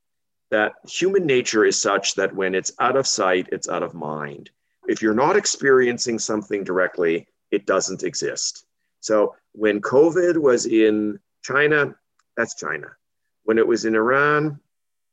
that 0.51 0.73
human 0.87 1.25
nature 1.25 1.65
is 1.65 1.79
such 1.79 2.15
that 2.15 2.35
when 2.35 2.55
it's 2.55 2.71
out 2.79 2.95
of 2.95 3.07
sight, 3.07 3.49
it's 3.51 3.69
out 3.69 3.83
of 3.83 3.93
mind. 3.93 4.49
If 4.87 5.01
you're 5.01 5.13
not 5.13 5.37
experiencing 5.37 6.17
something 6.19 6.63
directly, 6.63 7.27
it 7.51 7.65
doesn't 7.65 8.03
exist. 8.03 8.65
So 8.99 9.35
when 9.53 9.81
COVID 9.81 10.37
was 10.37 10.65
in 10.65 11.19
China, 11.43 11.95
that's 12.35 12.55
China. 12.55 12.87
When 13.43 13.57
it 13.57 13.67
was 13.67 13.85
in 13.85 13.95
Iran, 13.95 14.59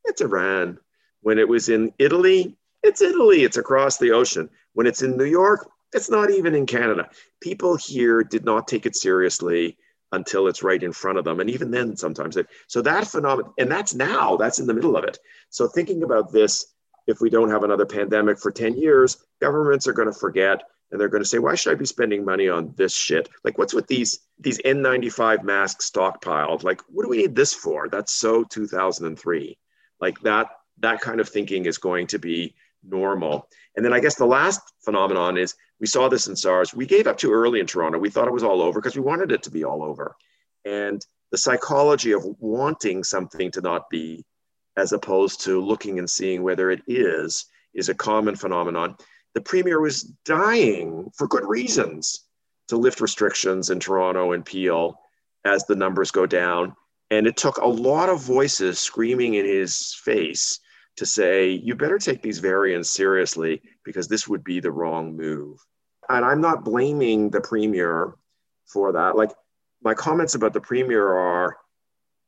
it's 0.05 0.21
Iran. 0.21 0.79
When 1.21 1.39
it 1.39 1.47
was 1.47 1.69
in 1.69 1.93
Italy, 1.99 2.55
it's 2.83 3.01
Italy, 3.01 3.43
it's 3.43 3.57
across 3.57 3.97
the 3.97 4.11
ocean. 4.11 4.49
When 4.73 4.87
it's 4.87 5.01
in 5.01 5.17
New 5.17 5.25
York, 5.25 5.69
it's 5.93 6.09
not 6.09 6.29
even 6.29 6.55
in 6.55 6.65
Canada. 6.65 7.09
People 7.41 7.75
here 7.75 8.23
did 8.23 8.45
not 8.45 8.67
take 8.67 8.85
it 8.85 8.95
seriously 8.95 9.77
until 10.11 10.47
it's 10.47 10.63
right 10.63 10.81
in 10.81 10.93
front 10.93 11.17
of 11.17 11.25
them. 11.25 11.39
And 11.39 11.49
even 11.49 11.71
then, 11.71 11.97
sometimes 11.97 12.37
it. 12.37 12.47
So 12.67 12.81
that 12.81 13.07
phenomenon, 13.07 13.53
and 13.57 13.69
that's 13.69 13.93
now, 13.93 14.37
that's 14.37 14.59
in 14.59 14.67
the 14.67 14.73
middle 14.73 14.95
of 14.95 15.03
it. 15.03 15.19
So 15.49 15.67
thinking 15.67 16.03
about 16.03 16.31
this, 16.31 16.73
if 17.07 17.21
we 17.21 17.29
don't 17.29 17.49
have 17.49 17.63
another 17.63 17.85
pandemic 17.85 18.39
for 18.39 18.51
10 18.51 18.77
years, 18.77 19.17
governments 19.41 19.87
are 19.87 19.93
going 19.93 20.11
to 20.11 20.17
forget 20.17 20.63
and 20.91 20.99
they're 20.99 21.09
going 21.09 21.23
to 21.23 21.27
say, 21.27 21.39
why 21.39 21.55
should 21.55 21.71
I 21.71 21.75
be 21.75 21.85
spending 21.85 22.23
money 22.23 22.47
on 22.47 22.73
this 22.77 22.95
shit? 22.95 23.27
Like, 23.43 23.57
what's 23.57 23.73
with 23.73 23.87
these 23.87 24.19
these 24.39 24.59
N95 24.59 25.43
masks 25.43 25.89
stockpiled? 25.89 26.63
Like, 26.63 26.81
what 26.87 27.03
do 27.03 27.09
we 27.09 27.17
need 27.17 27.35
this 27.35 27.53
for? 27.53 27.89
That's 27.89 28.13
so 28.13 28.43
2003. 28.43 29.57
Like 29.99 30.19
that 30.21 30.47
that 30.79 31.01
kind 31.01 31.19
of 31.19 31.27
thinking 31.27 31.65
is 31.65 31.77
going 31.77 32.07
to 32.07 32.19
be 32.19 32.55
normal. 32.83 33.49
And 33.77 33.85
then 33.85 33.93
I 33.93 33.99
guess 33.99 34.15
the 34.15 34.25
last 34.25 34.73
phenomenon 34.83 35.37
is 35.37 35.55
we 35.79 35.85
saw 35.85 36.09
this 36.09 36.27
in 36.27 36.35
SARS. 36.35 36.73
We 36.73 36.87
gave 36.87 37.05
up 37.05 37.17
too 37.17 37.31
early 37.31 37.59
in 37.59 37.67
Toronto. 37.67 37.99
We 37.99 38.09
thought 38.09 38.27
it 38.27 38.33
was 38.33 38.43
all 38.43 38.61
over 38.61 38.81
because 38.81 38.95
we 38.95 39.03
wanted 39.03 39.31
it 39.31 39.43
to 39.43 39.51
be 39.51 39.63
all 39.63 39.83
over. 39.83 40.15
And 40.65 41.05
the 41.31 41.37
psychology 41.37 42.11
of 42.11 42.25
wanting 42.39 43.03
something 43.03 43.51
to 43.51 43.61
not 43.61 43.87
be, 43.91 44.25
as 44.77 44.93
opposed 44.93 45.41
to 45.41 45.61
looking 45.61 45.99
and 45.99 46.09
seeing 46.09 46.41
whether 46.41 46.71
it 46.71 46.81
is, 46.87 47.45
is 47.75 47.89
a 47.89 47.93
common 47.93 48.35
phenomenon. 48.35 48.95
The 49.35 49.41
premier 49.41 49.79
was 49.79 50.11
dying 50.25 51.11
for 51.15 51.27
good 51.27 51.45
reasons 51.45 52.25
to 52.69 52.77
lift 52.77 52.99
restrictions 52.99 53.69
in 53.69 53.79
Toronto 53.79 54.31
and 54.31 54.43
Peel 54.43 54.99
as 55.45 55.65
the 55.65 55.75
numbers 55.75 56.09
go 56.09 56.25
down. 56.25 56.75
And 57.11 57.27
it 57.27 57.37
took 57.37 57.57
a 57.57 57.67
lot 57.67 58.09
of 58.09 58.21
voices 58.21 58.79
screaming 58.79 59.35
in 59.35 59.45
his 59.45 59.93
face 59.93 60.59
to 60.97 61.05
say, 61.05 61.51
you 61.51 61.75
better 61.75 61.97
take 61.97 62.21
these 62.21 62.39
variants 62.39 62.89
seriously 62.89 63.61
because 63.83 64.07
this 64.07 64.27
would 64.27 64.43
be 64.43 64.59
the 64.59 64.71
wrong 64.71 65.15
move. 65.15 65.59
And 66.09 66.25
I'm 66.25 66.41
not 66.41 66.65
blaming 66.65 67.29
the 67.29 67.41
premier 67.41 68.15
for 68.65 68.91
that. 68.93 69.15
Like 69.15 69.31
my 69.81 69.93
comments 69.93 70.35
about 70.35 70.53
the 70.53 70.61
premier 70.61 71.07
are 71.07 71.57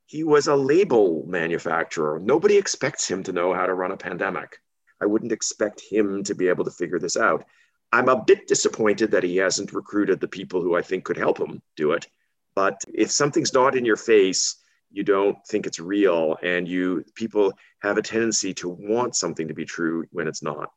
he 0.05 0.23
was 0.23 0.47
a 0.47 0.55
label 0.55 1.23
manufacturer. 1.27 2.19
Nobody 2.19 2.58
expects 2.58 3.08
him 3.08 3.23
to 3.23 3.32
know 3.32 3.53
how 3.53 3.65
to 3.65 3.73
run 3.73 3.91
a 3.91 3.97
pandemic. 3.97 4.58
I 5.01 5.05
wouldn't 5.05 5.32
expect 5.32 5.82
him 5.82 6.23
to 6.23 6.36
be 6.36 6.47
able 6.47 6.65
to 6.65 6.71
figure 6.71 6.99
this 6.99 7.17
out. 7.17 7.45
I'm 7.91 8.10
a 8.10 8.23
bit 8.23 8.47
disappointed 8.47 9.12
that 9.12 9.23
he 9.23 9.38
hasn't 9.38 9.73
recruited 9.73 10.19
the 10.19 10.27
people 10.27 10.62
who 10.62 10.75
I 10.75 10.82
think 10.82 11.05
could 11.05 11.17
help 11.17 11.39
him 11.39 11.62
do 11.75 11.91
it. 11.91 12.08
But 12.55 12.84
if 12.93 13.12
something's 13.12 13.53
not 13.53 13.75
in 13.75 13.86
your 13.86 13.95
face, 13.95 14.55
you 14.91 15.04
don't 15.04 15.38
think 15.47 15.65
it's 15.65 15.80
real, 15.80 16.38
and 16.43 16.67
you 16.67 17.04
people 17.15 17.54
have 17.82 17.97
a 17.97 18.02
tendency 18.02 18.54
to 18.56 18.69
want 18.69 19.15
something 19.15 19.47
to 19.47 19.54
be 19.54 19.65
true 19.65 20.06
when 20.12 20.28
it's 20.28 20.41
not. 20.41 20.71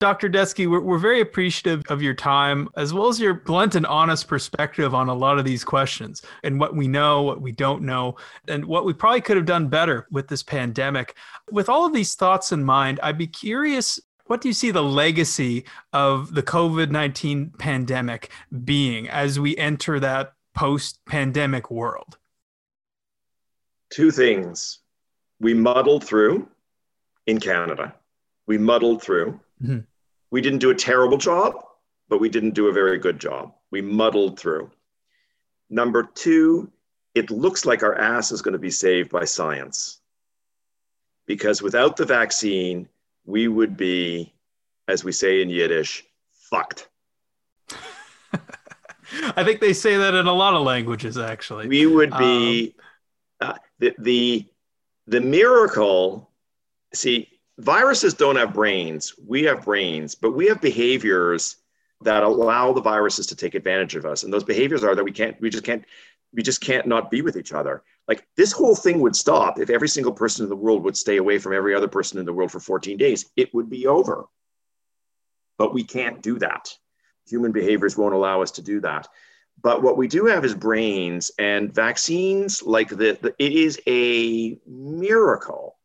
Dr. 0.00 0.28
Detsky, 0.28 0.70
we're, 0.70 0.80
we're 0.80 0.98
very 0.98 1.20
appreciative 1.20 1.82
of 1.88 2.00
your 2.00 2.14
time, 2.14 2.68
as 2.76 2.94
well 2.94 3.08
as 3.08 3.18
your 3.18 3.34
blunt 3.34 3.74
and 3.74 3.84
honest 3.84 4.28
perspective 4.28 4.94
on 4.94 5.08
a 5.08 5.14
lot 5.14 5.40
of 5.40 5.44
these 5.44 5.64
questions 5.64 6.22
and 6.44 6.60
what 6.60 6.76
we 6.76 6.86
know, 6.86 7.22
what 7.22 7.40
we 7.40 7.50
don't 7.50 7.82
know, 7.82 8.14
and 8.46 8.64
what 8.64 8.84
we 8.84 8.92
probably 8.92 9.20
could 9.20 9.36
have 9.36 9.46
done 9.46 9.66
better 9.66 10.06
with 10.12 10.28
this 10.28 10.44
pandemic. 10.44 11.16
With 11.50 11.68
all 11.68 11.84
of 11.84 11.92
these 11.92 12.14
thoughts 12.14 12.52
in 12.52 12.62
mind, 12.62 13.00
I'd 13.02 13.18
be 13.18 13.26
curious 13.26 13.98
what 14.26 14.42
do 14.42 14.48
you 14.48 14.54
see 14.54 14.70
the 14.70 14.82
legacy 14.82 15.64
of 15.92 16.34
the 16.34 16.42
COVID 16.42 16.90
19 16.90 17.54
pandemic 17.58 18.30
being 18.64 19.08
as 19.08 19.40
we 19.40 19.56
enter 19.56 19.98
that 19.98 20.34
post 20.54 21.00
pandemic 21.06 21.70
world? 21.70 22.17
Two 23.90 24.10
things. 24.10 24.78
We 25.40 25.54
muddled 25.54 26.04
through 26.04 26.48
in 27.26 27.40
Canada. 27.40 27.94
We 28.46 28.58
muddled 28.58 29.02
through. 29.02 29.40
Mm-hmm. 29.62 29.80
We 30.30 30.40
didn't 30.40 30.58
do 30.58 30.70
a 30.70 30.74
terrible 30.74 31.18
job, 31.18 31.54
but 32.08 32.20
we 32.20 32.28
didn't 32.28 32.54
do 32.54 32.68
a 32.68 32.72
very 32.72 32.98
good 32.98 33.18
job. 33.18 33.54
We 33.70 33.80
muddled 33.80 34.38
through. 34.38 34.70
Number 35.70 36.02
two, 36.02 36.70
it 37.14 37.30
looks 37.30 37.64
like 37.66 37.82
our 37.82 37.96
ass 37.96 38.32
is 38.32 38.42
going 38.42 38.52
to 38.52 38.58
be 38.58 38.70
saved 38.70 39.10
by 39.10 39.24
science. 39.24 40.00
Because 41.26 41.60
without 41.60 41.96
the 41.96 42.06
vaccine, 42.06 42.88
we 43.26 43.48
would 43.48 43.76
be, 43.76 44.32
as 44.86 45.04
we 45.04 45.12
say 45.12 45.42
in 45.42 45.50
Yiddish, 45.50 46.04
fucked. 46.32 46.88
I 49.36 49.44
think 49.44 49.60
they 49.60 49.72
say 49.72 49.96
that 49.96 50.14
in 50.14 50.26
a 50.26 50.32
lot 50.32 50.54
of 50.54 50.62
languages, 50.62 51.18
actually. 51.18 51.68
We 51.68 51.86
would 51.86 52.16
be 52.16 52.74
um, 52.78 52.84
the, 53.78 53.94
the 53.98 54.46
the 55.08 55.20
miracle. 55.20 56.30
See, 56.94 57.28
viruses 57.58 58.14
don't 58.14 58.36
have 58.36 58.54
brains. 58.54 59.14
We 59.26 59.44
have 59.44 59.64
brains, 59.64 60.14
but 60.14 60.32
we 60.32 60.46
have 60.46 60.60
behaviors 60.60 61.56
that 62.02 62.22
allow 62.22 62.72
the 62.72 62.80
viruses 62.80 63.26
to 63.26 63.36
take 63.36 63.54
advantage 63.54 63.96
of 63.96 64.06
us. 64.06 64.22
And 64.22 64.32
those 64.32 64.44
behaviors 64.44 64.84
are 64.84 64.94
that 64.94 65.04
we 65.04 65.10
can't, 65.10 65.40
we 65.40 65.50
just 65.50 65.64
can't, 65.64 65.84
we 66.32 66.42
just 66.42 66.60
can't 66.60 66.86
not 66.86 67.10
be 67.10 67.22
with 67.22 67.36
each 67.36 67.52
other. 67.52 67.82
Like 68.06 68.26
this 68.36 68.52
whole 68.52 68.76
thing 68.76 69.00
would 69.00 69.16
stop 69.16 69.58
if 69.58 69.70
every 69.70 69.88
single 69.88 70.12
person 70.12 70.44
in 70.44 70.48
the 70.48 70.56
world 70.56 70.84
would 70.84 70.96
stay 70.96 71.16
away 71.16 71.38
from 71.38 71.54
every 71.54 71.74
other 71.74 71.88
person 71.88 72.18
in 72.18 72.26
the 72.26 72.32
world 72.32 72.52
for 72.52 72.60
14 72.60 72.96
days. 72.96 73.26
It 73.36 73.52
would 73.52 73.68
be 73.68 73.86
over. 73.86 74.26
But 75.56 75.74
we 75.74 75.82
can't 75.82 76.22
do 76.22 76.38
that. 76.38 76.72
Human 77.28 77.52
behaviors 77.52 77.96
won't 77.96 78.14
allow 78.14 78.42
us 78.42 78.52
to 78.52 78.62
do 78.62 78.80
that. 78.80 79.08
But 79.60 79.82
what 79.82 79.96
we 79.96 80.06
do 80.06 80.26
have 80.26 80.44
is 80.44 80.54
brains 80.54 81.30
and 81.38 81.74
vaccines 81.74 82.62
like 82.62 82.90
the, 82.90 83.18
the 83.20 83.34
it 83.38 83.52
is 83.52 83.80
a 83.86 84.58
miracle 84.66 85.76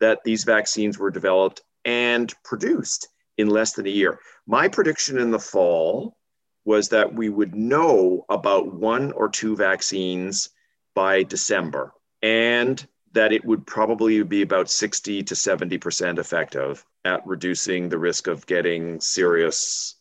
that 0.00 0.24
these 0.24 0.44
vaccines 0.44 0.98
were 0.98 1.10
developed 1.10 1.62
and 1.84 2.32
produced 2.42 3.08
in 3.38 3.48
less 3.48 3.72
than 3.72 3.86
a 3.86 3.90
year. 3.90 4.18
My 4.46 4.68
prediction 4.68 5.18
in 5.18 5.30
the 5.30 5.38
fall 5.38 6.16
was 6.64 6.88
that 6.88 7.14
we 7.14 7.28
would 7.28 7.54
know 7.54 8.24
about 8.28 8.74
one 8.74 9.12
or 9.12 9.28
two 9.28 9.54
vaccines 9.54 10.48
by 10.94 11.22
December 11.22 11.92
and 12.22 12.84
that 13.12 13.32
it 13.32 13.44
would 13.44 13.66
probably 13.66 14.22
be 14.24 14.42
about 14.42 14.68
60 14.68 15.22
to 15.22 15.34
70% 15.34 16.18
effective 16.18 16.84
at 17.04 17.26
reducing 17.26 17.88
the 17.88 17.98
risk 17.98 18.26
of 18.26 18.46
getting 18.46 19.00
serious 19.00 19.96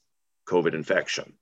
COVID 0.47 0.73
infection. 0.73 1.33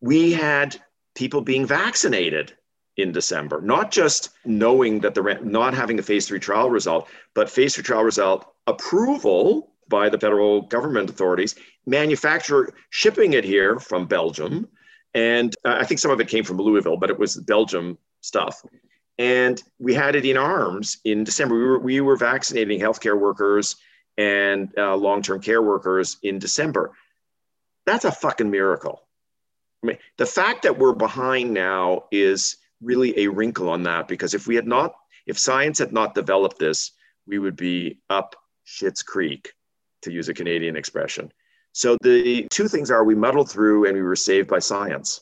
We 0.00 0.32
had 0.32 0.76
people 1.14 1.40
being 1.40 1.66
vaccinated 1.66 2.52
in 2.96 3.12
December, 3.12 3.60
not 3.60 3.90
just 3.90 4.30
knowing 4.44 5.00
that 5.00 5.14
the 5.14 5.38
not 5.42 5.74
having 5.74 5.98
a 5.98 6.02
phase 6.02 6.26
three 6.26 6.38
trial 6.38 6.70
result, 6.70 7.08
but 7.34 7.50
phase 7.50 7.74
three 7.74 7.84
trial 7.84 8.04
result 8.04 8.46
approval 8.66 9.72
by 9.88 10.08
the 10.08 10.18
federal 10.18 10.62
government 10.62 11.10
authorities, 11.10 11.54
manufacturer 11.86 12.72
shipping 12.90 13.34
it 13.34 13.44
here 13.44 13.78
from 13.78 14.06
Belgium. 14.06 14.68
And 15.14 15.54
uh, 15.64 15.76
I 15.78 15.84
think 15.84 16.00
some 16.00 16.10
of 16.10 16.20
it 16.20 16.28
came 16.28 16.44
from 16.44 16.58
Louisville, 16.58 16.96
but 16.96 17.10
it 17.10 17.18
was 17.18 17.36
Belgium 17.36 17.98
stuff. 18.20 18.62
And 19.18 19.62
we 19.78 19.94
had 19.94 20.14
it 20.14 20.26
in 20.26 20.36
arms 20.36 20.98
in 21.04 21.24
December. 21.24 21.54
We 21.54 21.64
were, 21.64 21.78
we 21.78 22.00
were 22.00 22.16
vaccinating 22.16 22.80
healthcare 22.80 23.18
workers 23.18 23.76
and 24.18 24.72
uh, 24.76 24.96
long 24.96 25.22
term 25.22 25.40
care 25.40 25.62
workers 25.62 26.18
in 26.22 26.38
December. 26.38 26.92
That's 27.86 28.04
a 28.04 28.12
fucking 28.12 28.50
miracle. 28.50 29.05
I 29.86 29.90
mean, 29.90 29.98
the 30.16 30.26
fact 30.26 30.62
that 30.62 30.78
we're 30.78 30.94
behind 30.94 31.54
now 31.54 32.04
is 32.10 32.56
really 32.82 33.16
a 33.20 33.28
wrinkle 33.28 33.68
on 33.68 33.84
that 33.84 34.08
because 34.08 34.34
if 34.34 34.48
we 34.48 34.56
had 34.56 34.66
not, 34.66 34.96
if 35.26 35.38
science 35.38 35.78
had 35.78 35.92
not 35.92 36.14
developed 36.14 36.58
this, 36.58 36.90
we 37.26 37.38
would 37.38 37.54
be 37.54 38.00
up 38.10 38.34
shit's 38.64 39.02
creek, 39.02 39.52
to 40.02 40.12
use 40.12 40.28
a 40.28 40.34
Canadian 40.34 40.76
expression. 40.76 41.32
So 41.72 41.96
the 42.02 42.48
two 42.50 42.66
things 42.66 42.90
are 42.90 43.04
we 43.04 43.14
muddled 43.14 43.48
through 43.48 43.86
and 43.86 43.94
we 43.94 44.02
were 44.02 44.16
saved 44.16 44.48
by 44.48 44.58
science. 44.58 45.20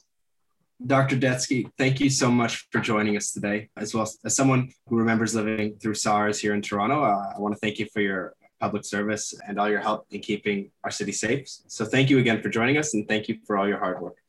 Dr. 0.87 1.17
Detsky, 1.17 1.71
thank 1.79 2.01
you 2.01 2.09
so 2.09 2.31
much 2.31 2.69
for 2.71 2.81
joining 2.81 3.17
us 3.17 3.33
today. 3.33 3.69
As 3.77 3.95
well 3.95 4.09
as 4.25 4.35
someone 4.35 4.71
who 4.89 4.97
remembers 4.97 5.35
living 5.35 5.77
through 5.79 5.95
SARS 5.95 6.39
here 6.39 6.55
in 6.55 6.63
Toronto, 6.63 7.03
uh, 7.03 7.33
I 7.37 7.39
want 7.39 7.55
to 7.55 7.61
thank 7.61 7.79
you 7.79 7.87
for 7.93 8.01
your 8.01 8.35
public 8.61 8.85
service 8.85 9.35
and 9.47 9.59
all 9.59 9.69
your 9.69 9.81
help 9.81 10.07
in 10.11 10.21
keeping 10.21 10.71
our 10.85 10.91
city 10.91 11.13
safe. 11.13 11.47
So 11.69 11.85
thank 11.85 12.09
you 12.09 12.19
again 12.19 12.41
for 12.43 12.49
joining 12.49 12.79
us 12.79 12.95
and 12.95 13.07
thank 13.07 13.29
you 13.29 13.39
for 13.47 13.59
all 13.59 13.69
your 13.69 13.79
hard 13.79 14.01
work. 14.01 14.24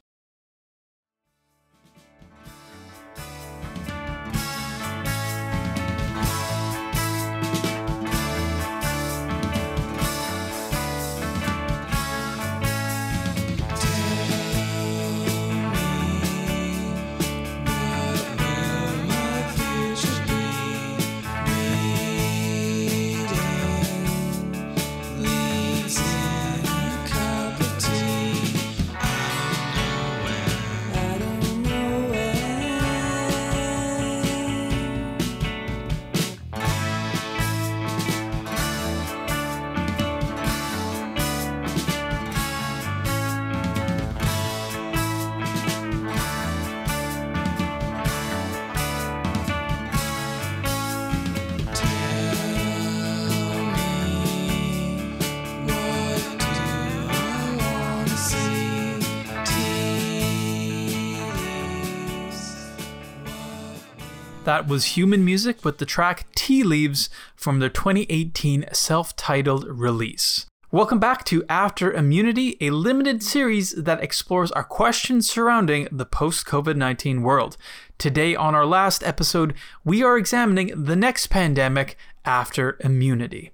That 64.55 64.69
was 64.69 64.95
Human 64.95 65.25
Music 65.25 65.65
with 65.65 65.79
the 65.79 65.85
track 65.85 66.27
Tea 66.33 66.63
Leaves 66.63 67.09
from 67.35 67.59
their 67.59 67.67
2018 67.67 68.67
self 68.71 69.13
titled 69.17 69.67
release. 69.67 70.45
Welcome 70.71 70.97
back 70.97 71.25
to 71.25 71.43
After 71.49 71.91
Immunity, 71.91 72.55
a 72.61 72.69
limited 72.69 73.21
series 73.21 73.71
that 73.71 74.01
explores 74.01 74.53
our 74.53 74.63
questions 74.63 75.29
surrounding 75.29 75.89
the 75.91 76.05
post 76.05 76.45
COVID 76.45 76.77
19 76.77 77.21
world. 77.21 77.57
Today, 77.97 78.33
on 78.33 78.55
our 78.55 78.65
last 78.65 79.03
episode, 79.03 79.55
we 79.83 80.01
are 80.01 80.17
examining 80.17 80.71
the 80.85 80.95
next 80.95 81.27
pandemic 81.27 81.97
after 82.23 82.77
immunity. 82.79 83.51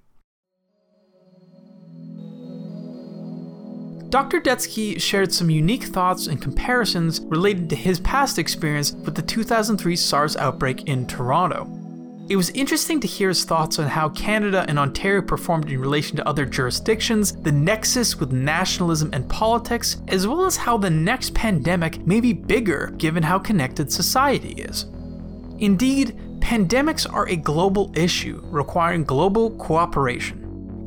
Dr. 4.12 4.42
Detsky 4.42 5.00
shared 5.00 5.32
some 5.32 5.48
unique 5.48 5.84
thoughts 5.84 6.26
and 6.26 6.38
comparisons 6.38 7.22
related 7.22 7.70
to 7.70 7.76
his 7.76 7.98
past 8.00 8.38
experience 8.38 8.92
with 8.92 9.14
the 9.14 9.22
2003 9.22 9.96
SARS 9.96 10.36
outbreak 10.36 10.86
in 10.86 11.06
Toronto. 11.06 11.66
It 12.28 12.36
was 12.36 12.50
interesting 12.50 13.00
to 13.00 13.06
hear 13.06 13.28
his 13.28 13.46
thoughts 13.46 13.78
on 13.78 13.88
how 13.88 14.10
Canada 14.10 14.66
and 14.68 14.78
Ontario 14.78 15.22
performed 15.22 15.70
in 15.70 15.80
relation 15.80 16.14
to 16.18 16.28
other 16.28 16.44
jurisdictions, 16.44 17.32
the 17.40 17.52
nexus 17.52 18.20
with 18.20 18.32
nationalism 18.32 19.08
and 19.14 19.26
politics, 19.30 19.96
as 20.08 20.26
well 20.26 20.44
as 20.44 20.58
how 20.58 20.76
the 20.76 20.90
next 20.90 21.32
pandemic 21.32 22.06
may 22.06 22.20
be 22.20 22.34
bigger 22.34 22.92
given 22.98 23.22
how 23.22 23.38
connected 23.38 23.90
society 23.90 24.52
is. 24.60 24.82
Indeed, 25.58 26.20
pandemics 26.38 27.10
are 27.10 27.30
a 27.30 27.36
global 27.36 27.90
issue 27.96 28.42
requiring 28.44 29.04
global 29.04 29.52
cooperation. 29.52 30.41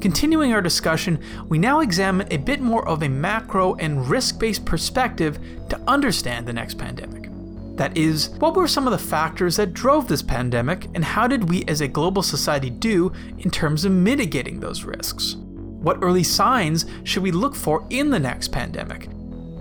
Continuing 0.06 0.54
our 0.54 0.62
discussion, 0.62 1.20
we 1.50 1.58
now 1.58 1.80
examine 1.80 2.28
a 2.30 2.38
bit 2.38 2.62
more 2.62 2.88
of 2.88 3.02
a 3.02 3.10
macro 3.10 3.74
and 3.78 4.08
risk 4.08 4.38
based 4.38 4.64
perspective 4.64 5.40
to 5.68 5.82
understand 5.88 6.46
the 6.46 6.54
next 6.54 6.76
pandemic. 6.76 7.32
That 7.76 7.98
is, 7.98 8.30
what 8.38 8.54
were 8.54 8.68
some 8.68 8.86
of 8.86 8.92
the 8.92 9.00
factors 9.00 9.56
that 9.56 9.74
drove 9.74 10.08
this 10.08 10.22
pandemic, 10.22 10.86
and 10.94 11.04
how 11.04 11.26
did 11.26 11.50
we 11.50 11.66
as 11.66 11.82
a 11.82 11.88
global 11.88 12.22
society 12.22 12.70
do 12.70 13.12
in 13.40 13.50
terms 13.50 13.84
of 13.84 13.94
mitigating 13.94 14.60
those 14.60 14.84
risks? 14.84 15.38
What 15.38 15.98
early 16.04 16.24
signs 16.24 16.86
should 17.04 17.24
we 17.24 17.32
look 17.32 17.56
for 17.56 17.84
in 17.90 18.12
the 18.12 18.20
next 18.20 18.50
pandemic? 18.50 19.06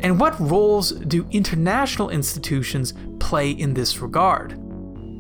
And 0.03 0.21
what 0.21 0.39
roles 0.39 0.91
do 0.91 1.27
international 1.31 2.11
institutions 2.11 2.93
play 3.19 3.53
in 3.53 3.73
this 3.73 4.01
regard? 4.01 4.51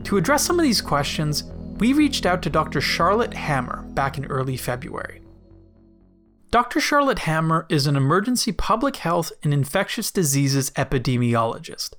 To 0.04 0.18
address 0.18 0.44
some 0.44 0.60
of 0.60 0.64
these 0.64 0.82
questions, 0.82 1.44
we 1.78 1.92
reached 1.92 2.24
out 2.24 2.42
to 2.42 2.50
Dr. 2.50 2.80
Charlotte 2.80 3.34
Hammer 3.34 3.82
back 3.90 4.16
in 4.16 4.26
early 4.26 4.56
February. 4.56 5.20
Dr. 6.50 6.80
Charlotte 6.80 7.20
Hammer 7.20 7.66
is 7.68 7.88
an 7.88 7.96
emergency 7.96 8.52
public 8.52 8.96
health 8.96 9.32
and 9.42 9.52
infectious 9.52 10.12
diseases 10.12 10.70
epidemiologist. 10.72 11.94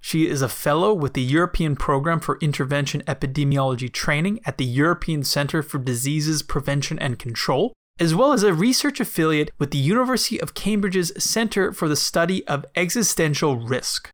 She 0.00 0.28
is 0.28 0.42
a 0.42 0.48
fellow 0.48 0.94
with 0.94 1.14
the 1.14 1.22
European 1.22 1.74
Program 1.74 2.20
for 2.20 2.38
Intervention 2.40 3.02
Epidemiology 3.08 3.92
Training 3.92 4.38
at 4.46 4.58
the 4.58 4.64
European 4.64 5.24
Centre 5.24 5.64
for 5.64 5.78
Diseases 5.78 6.44
Prevention 6.44 6.96
and 7.00 7.18
Control, 7.18 7.72
as 7.98 8.14
well 8.14 8.32
as 8.32 8.44
a 8.44 8.54
research 8.54 9.00
affiliate 9.00 9.50
with 9.58 9.72
the 9.72 9.78
University 9.78 10.40
of 10.40 10.54
Cambridge's 10.54 11.12
Centre 11.18 11.72
for 11.72 11.88
the 11.88 11.96
Study 11.96 12.46
of 12.46 12.64
Existential 12.76 13.56
Risk. 13.56 14.08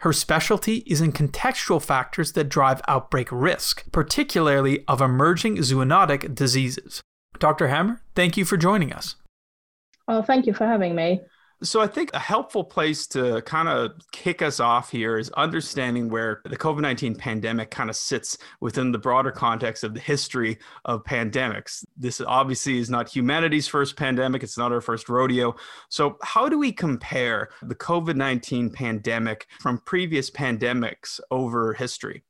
Her 0.00 0.12
specialty 0.12 0.84
is 0.86 1.00
in 1.00 1.12
contextual 1.12 1.82
factors 1.82 2.32
that 2.32 2.48
drive 2.48 2.80
outbreak 2.86 3.28
risk, 3.32 3.90
particularly 3.90 4.84
of 4.86 5.00
emerging 5.00 5.56
zoonotic 5.58 6.34
diseases. 6.34 7.00
Dr. 7.38 7.68
Hammer, 7.68 8.00
thank 8.14 8.36
you 8.36 8.44
for 8.44 8.56
joining 8.56 8.92
us. 8.92 9.16
Well, 10.06 10.22
thank 10.22 10.46
you 10.46 10.54
for 10.54 10.66
having 10.66 10.94
me. 10.94 11.20
So 11.62 11.80
I 11.80 11.88
think 11.88 12.10
a 12.14 12.20
helpful 12.20 12.62
place 12.62 13.08
to 13.08 13.42
kind 13.42 13.68
of 13.68 13.92
kick 14.12 14.42
us 14.42 14.60
off 14.60 14.92
here 14.92 15.18
is 15.18 15.28
understanding 15.30 16.08
where 16.08 16.40
the 16.44 16.56
COVID-19 16.56 17.18
pandemic 17.18 17.72
kind 17.72 17.90
of 17.90 17.96
sits 17.96 18.38
within 18.60 18.92
the 18.92 18.98
broader 18.98 19.32
context 19.32 19.82
of 19.82 19.92
the 19.92 19.98
history 19.98 20.58
of 20.84 21.02
pandemics. 21.02 21.84
This 21.96 22.20
obviously 22.20 22.78
is 22.78 22.90
not 22.90 23.08
humanity's 23.08 23.66
first 23.66 23.96
pandemic, 23.96 24.44
it's 24.44 24.56
not 24.56 24.70
our 24.70 24.80
first 24.80 25.08
rodeo. 25.08 25.56
So 25.88 26.16
how 26.22 26.48
do 26.48 26.60
we 26.60 26.70
compare 26.70 27.48
the 27.62 27.74
COVID-19 27.74 28.72
pandemic 28.72 29.48
from 29.60 29.78
previous 29.78 30.30
pandemics 30.30 31.18
over 31.32 31.72
history? 31.72 32.22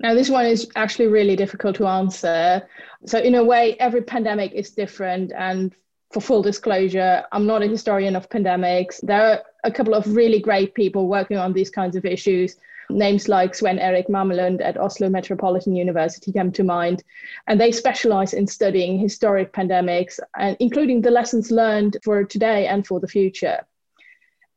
Now, 0.00 0.14
this 0.14 0.28
one 0.28 0.46
is 0.46 0.68
actually 0.76 1.08
really 1.08 1.36
difficult 1.36 1.76
to 1.76 1.86
answer. 1.86 2.66
So, 3.06 3.18
in 3.18 3.34
a 3.34 3.44
way, 3.44 3.76
every 3.78 4.00
pandemic 4.00 4.52
is 4.52 4.70
different, 4.70 5.30
and 5.36 5.74
for 6.10 6.20
full 6.20 6.42
disclosure, 6.42 7.24
I'm 7.30 7.46
not 7.46 7.62
a 7.62 7.68
historian 7.68 8.16
of 8.16 8.28
pandemics. 8.28 9.00
There 9.00 9.22
are 9.22 9.42
a 9.64 9.70
couple 9.70 9.94
of 9.94 10.14
really 10.14 10.40
great 10.40 10.74
people 10.74 11.06
working 11.06 11.36
on 11.36 11.52
these 11.52 11.70
kinds 11.70 11.94
of 11.94 12.04
issues. 12.04 12.56
Names 12.90 13.28
like 13.28 13.52
Svenn 13.52 13.78
Erik 13.78 14.08
Mamelund 14.08 14.60
at 14.60 14.76
Oslo 14.76 15.08
Metropolitan 15.08 15.76
University 15.76 16.32
come 16.32 16.50
to 16.52 16.64
mind. 16.64 17.04
And 17.46 17.60
they 17.60 17.70
specialize 17.70 18.34
in 18.34 18.48
studying 18.48 18.98
historic 18.98 19.52
pandemics, 19.52 20.18
and 20.36 20.56
including 20.58 21.00
the 21.00 21.12
lessons 21.12 21.52
learned 21.52 21.98
for 22.02 22.24
today 22.24 22.66
and 22.66 22.84
for 22.84 22.98
the 22.98 23.06
future. 23.06 23.64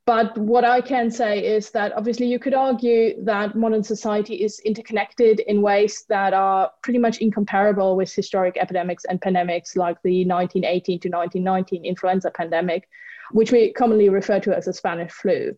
But 0.05 0.37
what 0.37 0.65
I 0.65 0.81
can 0.81 1.09
say 1.09 1.45
is 1.45 1.71
that 1.71 1.93
obviously 1.95 2.25
you 2.25 2.37
could 2.37 2.53
argue 2.53 3.23
that 3.23 3.55
modern 3.55 3.83
society 3.83 4.35
is 4.43 4.59
interconnected 4.59 5.39
in 5.39 5.61
ways 5.61 6.03
that 6.09 6.33
are 6.33 6.71
pretty 6.81 6.99
much 6.99 7.19
incomparable 7.19 7.95
with 7.95 8.13
historic 8.13 8.57
epidemics 8.57 9.05
and 9.05 9.21
pandemics 9.21 9.77
like 9.77 10.01
the 10.03 10.25
1918 10.25 10.99
to 10.99 11.09
1919 11.09 11.85
influenza 11.85 12.31
pandemic, 12.31 12.89
which 13.31 13.53
we 13.53 13.71
commonly 13.71 14.09
refer 14.09 14.41
to 14.41 14.55
as 14.55 14.65
the 14.65 14.73
Spanish 14.73 15.11
flu. 15.11 15.57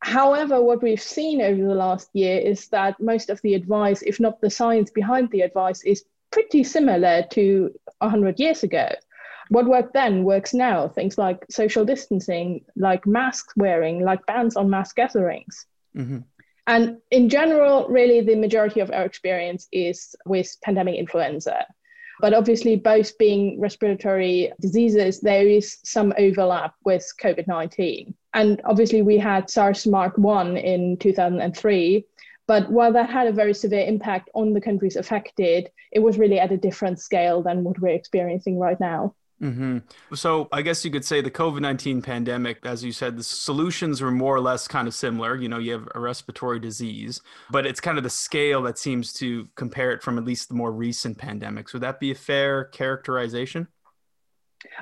However, 0.00 0.60
what 0.62 0.82
we've 0.82 1.00
seen 1.00 1.40
over 1.40 1.62
the 1.62 1.74
last 1.74 2.10
year 2.12 2.38
is 2.38 2.68
that 2.68 3.00
most 3.00 3.30
of 3.30 3.40
the 3.40 3.54
advice, 3.54 4.02
if 4.02 4.20
not 4.20 4.42
the 4.42 4.50
science 4.50 4.90
behind 4.90 5.30
the 5.30 5.40
advice, 5.40 5.82
is 5.84 6.04
pretty 6.30 6.64
similar 6.64 7.24
to 7.30 7.70
100 8.00 8.38
years 8.38 8.62
ago 8.62 8.90
what 9.48 9.66
worked 9.66 9.92
then 9.92 10.24
works 10.24 10.54
now. 10.54 10.88
Things 10.88 11.18
like 11.18 11.44
social 11.50 11.84
distancing, 11.84 12.64
like 12.76 13.06
mask 13.06 13.50
wearing, 13.56 14.04
like 14.04 14.24
bans 14.26 14.56
on 14.56 14.70
mass 14.70 14.92
gatherings. 14.92 15.66
Mm-hmm. 15.96 16.18
And 16.66 16.98
in 17.10 17.28
general, 17.28 17.86
really, 17.88 18.20
the 18.22 18.36
majority 18.36 18.80
of 18.80 18.90
our 18.90 19.04
experience 19.04 19.68
is 19.70 20.16
with 20.24 20.56
pandemic 20.62 20.96
influenza. 20.96 21.66
But 22.20 22.32
obviously, 22.32 22.76
both 22.76 23.18
being 23.18 23.60
respiratory 23.60 24.52
diseases, 24.60 25.20
there 25.20 25.46
is 25.46 25.78
some 25.84 26.14
overlap 26.16 26.74
with 26.84 27.06
COVID 27.20 27.46
19. 27.46 28.14
And 28.32 28.62
obviously, 28.64 29.02
we 29.02 29.18
had 29.18 29.50
SARS 29.50 29.86
Mark 29.86 30.16
1 30.16 30.56
in 30.56 30.96
2003. 30.98 32.06
But 32.46 32.70
while 32.70 32.92
that 32.92 33.10
had 33.10 33.26
a 33.26 33.32
very 33.32 33.54
severe 33.54 33.86
impact 33.86 34.30
on 34.34 34.52
the 34.52 34.60
countries 34.60 34.96
affected, 34.96 35.70
it 35.92 36.00
was 36.00 36.18
really 36.18 36.38
at 36.38 36.52
a 36.52 36.56
different 36.56 37.00
scale 37.00 37.42
than 37.42 37.64
what 37.64 37.78
we're 37.78 37.88
experiencing 37.88 38.58
right 38.58 38.78
now. 38.78 39.14
Mm-hmm. 39.44 40.14
So 40.14 40.48
I 40.52 40.62
guess 40.62 40.86
you 40.86 40.90
could 40.90 41.04
say 41.04 41.20
the 41.20 41.30
COVID 41.30 41.60
19 41.60 42.00
pandemic, 42.00 42.64
as 42.64 42.82
you 42.82 42.92
said, 42.92 43.18
the 43.18 43.22
solutions 43.22 44.00
were 44.00 44.10
more 44.10 44.34
or 44.34 44.40
less 44.40 44.66
kind 44.66 44.88
of 44.88 44.94
similar. 44.94 45.36
You 45.36 45.50
know, 45.50 45.58
you 45.58 45.72
have 45.72 45.86
a 45.94 46.00
respiratory 46.00 46.58
disease, 46.58 47.20
but 47.50 47.66
it's 47.66 47.78
kind 47.78 47.98
of 47.98 48.04
the 48.04 48.10
scale 48.10 48.62
that 48.62 48.78
seems 48.78 49.12
to 49.14 49.46
compare 49.54 49.92
it 49.92 50.02
from 50.02 50.16
at 50.16 50.24
least 50.24 50.48
the 50.48 50.54
more 50.54 50.72
recent 50.72 51.18
pandemics. 51.18 51.74
Would 51.74 51.82
that 51.82 52.00
be 52.00 52.10
a 52.10 52.14
fair 52.14 52.64
characterization? 52.64 53.68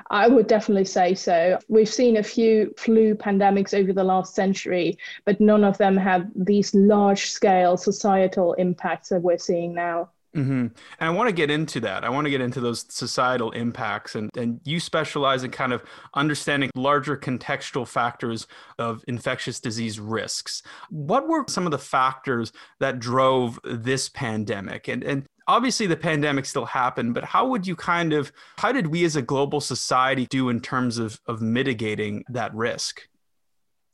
I 0.09 0.29
would 0.29 0.47
definitely 0.47 0.85
say 0.85 1.13
so. 1.13 1.59
We've 1.67 1.89
seen 1.89 2.15
a 2.15 2.23
few 2.23 2.73
flu 2.77 3.15
pandemics 3.15 3.77
over 3.77 3.91
the 3.91 4.03
last 4.03 4.33
century, 4.33 4.97
but 5.25 5.41
none 5.41 5.65
of 5.65 5.77
them 5.77 5.97
have 5.97 6.29
these 6.37 6.73
large 6.73 7.31
scale 7.31 7.75
societal 7.75 8.53
impacts 8.53 9.09
that 9.09 9.21
we're 9.21 9.37
seeing 9.37 9.73
now. 9.73 10.09
Mm-hmm. 10.35 10.51
And 10.51 10.73
I 10.99 11.09
want 11.11 11.29
to 11.29 11.33
get 11.33 11.51
into 11.51 11.79
that. 11.81 12.03
I 12.03 12.09
want 12.09 12.25
to 12.25 12.31
get 12.31 12.41
into 12.41 12.59
those 12.59 12.85
societal 12.89 13.51
impacts. 13.51 14.15
And, 14.15 14.29
and 14.35 14.59
you 14.63 14.79
specialize 14.79 15.43
in 15.43 15.51
kind 15.51 15.73
of 15.73 15.83
understanding 16.15 16.71
larger 16.75 17.15
contextual 17.15 17.87
factors 17.87 18.47
of 18.79 19.03
infectious 19.07 19.59
disease 19.59 19.99
risks. 19.99 20.63
What 20.89 21.27
were 21.27 21.45
some 21.47 21.65
of 21.65 21.71
the 21.71 21.77
factors 21.77 22.51
that 22.79 22.99
drove 22.99 23.59
this 23.63 24.09
pandemic? 24.09 24.87
And, 24.87 25.03
and 25.03 25.27
obviously 25.47 25.85
the 25.85 25.97
pandemic 25.97 26.45
still 26.45 26.65
happened, 26.65 27.13
but 27.13 27.25
how 27.25 27.47
would 27.47 27.67
you 27.67 27.75
kind 27.75 28.11
of, 28.11 28.31
how 28.57 28.71
did 28.71 28.87
we 28.87 29.03
as 29.05 29.15
a 29.15 29.21
global 29.21 29.61
society 29.61 30.25
do 30.29 30.49
in 30.49 30.61
terms 30.61 30.97
of, 30.97 31.19
of 31.27 31.41
mitigating 31.41 32.23
that 32.29 32.53
risk? 32.55 33.07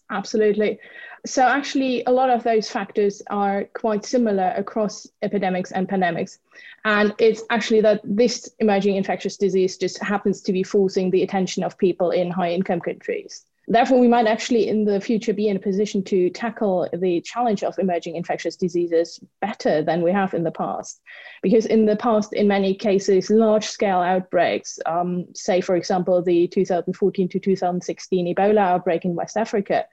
Absolutely. 0.09 0.79
So, 1.25 1.43
actually, 1.43 2.03
a 2.05 2.11
lot 2.11 2.29
of 2.29 2.43
those 2.43 2.69
factors 2.69 3.21
are 3.29 3.65
quite 3.73 4.05
similar 4.05 4.53
across 4.55 5.05
epidemics 5.21 5.71
and 5.71 5.87
pandemics. 5.87 6.39
And 6.85 7.13
it's 7.19 7.43
actually 7.49 7.81
that 7.81 8.01
this 8.03 8.49
emerging 8.59 8.95
infectious 8.95 9.35
disease 9.35 9.77
just 9.77 10.01
happens 10.01 10.41
to 10.43 10.53
be 10.53 10.63
forcing 10.63 11.11
the 11.11 11.23
attention 11.23 11.63
of 11.63 11.77
people 11.77 12.11
in 12.11 12.31
high 12.31 12.51
income 12.51 12.79
countries. 12.79 13.45
Therefore, 13.71 13.99
we 13.99 14.07
might 14.07 14.25
actually 14.25 14.67
in 14.67 14.83
the 14.83 14.99
future 14.99 15.31
be 15.31 15.47
in 15.47 15.57
a 15.57 15.59
position 15.59 16.03
to 16.05 16.31
tackle 16.31 16.89
the 16.91 17.21
challenge 17.21 17.63
of 17.63 17.77
emerging 17.77 18.15
infectious 18.15 18.55
diseases 18.55 19.19
better 19.41 19.83
than 19.83 20.01
we 20.01 20.11
have 20.11 20.33
in 20.33 20.43
the 20.43 20.51
past. 20.51 21.01
Because 21.43 21.67
in 21.67 21.85
the 21.85 21.95
past, 21.95 22.33
in 22.33 22.47
many 22.47 22.73
cases, 22.73 23.29
large 23.29 23.67
scale 23.67 23.99
outbreaks, 23.99 24.79
um, 24.87 25.27
say, 25.35 25.61
for 25.61 25.75
example, 25.75 26.19
the 26.23 26.47
2014 26.47 27.29
to 27.29 27.39
2016 27.39 28.35
Ebola 28.35 28.57
outbreak 28.57 29.05
in 29.05 29.13
West 29.13 29.37
Africa, 29.37 29.85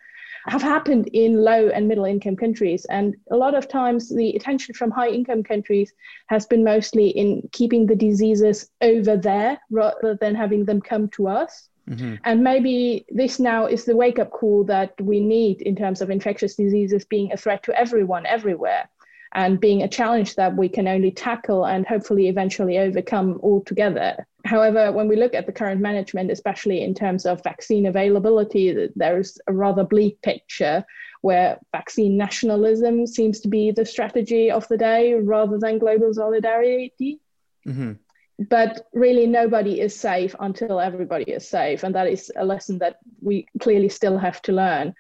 have 0.46 0.62
happened 0.62 1.08
in 1.08 1.42
low 1.42 1.68
and 1.68 1.88
middle 1.88 2.04
income 2.04 2.36
countries. 2.36 2.84
And 2.86 3.16
a 3.30 3.36
lot 3.36 3.54
of 3.54 3.68
times, 3.68 4.08
the 4.08 4.30
attention 4.36 4.74
from 4.74 4.90
high 4.90 5.08
income 5.08 5.42
countries 5.42 5.92
has 6.28 6.46
been 6.46 6.62
mostly 6.62 7.08
in 7.08 7.48
keeping 7.52 7.86
the 7.86 7.96
diseases 7.96 8.70
over 8.80 9.16
there 9.16 9.58
rather 9.70 10.16
than 10.20 10.34
having 10.34 10.64
them 10.64 10.80
come 10.80 11.08
to 11.10 11.28
us. 11.28 11.68
Mm-hmm. 11.88 12.14
And 12.24 12.42
maybe 12.42 13.06
this 13.10 13.38
now 13.38 13.66
is 13.66 13.84
the 13.84 13.96
wake 13.96 14.18
up 14.18 14.30
call 14.30 14.64
that 14.64 15.00
we 15.00 15.20
need 15.20 15.62
in 15.62 15.76
terms 15.76 16.00
of 16.00 16.10
infectious 16.10 16.56
diseases 16.56 17.04
being 17.04 17.32
a 17.32 17.36
threat 17.36 17.62
to 17.64 17.78
everyone, 17.78 18.26
everywhere, 18.26 18.88
and 19.36 19.60
being 19.60 19.82
a 19.82 19.88
challenge 19.88 20.34
that 20.34 20.56
we 20.56 20.66
can 20.66 20.88
only 20.88 21.10
tackle 21.10 21.66
and 21.66 21.86
hopefully 21.86 22.26
eventually 22.26 22.78
overcome 22.78 23.38
altogether. 23.42 24.26
However, 24.46 24.90
when 24.92 25.08
we 25.08 25.16
look 25.16 25.34
at 25.34 25.44
the 25.44 25.52
current 25.52 25.80
management, 25.80 26.30
especially 26.30 26.82
in 26.82 26.94
terms 26.94 27.26
of 27.26 27.44
vaccine 27.44 27.84
availability, 27.84 28.88
there's 28.96 29.38
a 29.46 29.52
rather 29.52 29.84
bleak 29.84 30.20
picture 30.22 30.84
where 31.20 31.58
vaccine 31.70 32.16
nationalism 32.16 33.06
seems 33.06 33.40
to 33.40 33.48
be 33.48 33.70
the 33.70 33.84
strategy 33.84 34.50
of 34.50 34.66
the 34.68 34.78
day 34.78 35.12
rather 35.12 35.58
than 35.58 35.78
global 35.78 36.14
solidarity. 36.14 37.20
Mm-hmm. 37.66 37.92
But 38.48 38.88
really, 38.94 39.26
nobody 39.26 39.80
is 39.80 39.94
safe 39.94 40.34
until 40.40 40.80
everybody 40.80 41.30
is 41.30 41.46
safe. 41.46 41.82
And 41.82 41.94
that 41.94 42.06
is 42.06 42.32
a 42.36 42.44
lesson 42.44 42.78
that 42.78 43.00
we 43.20 43.46
clearly 43.60 43.90
still 43.90 44.16
have 44.16 44.40
to 44.42 44.52
learn. 44.52 44.94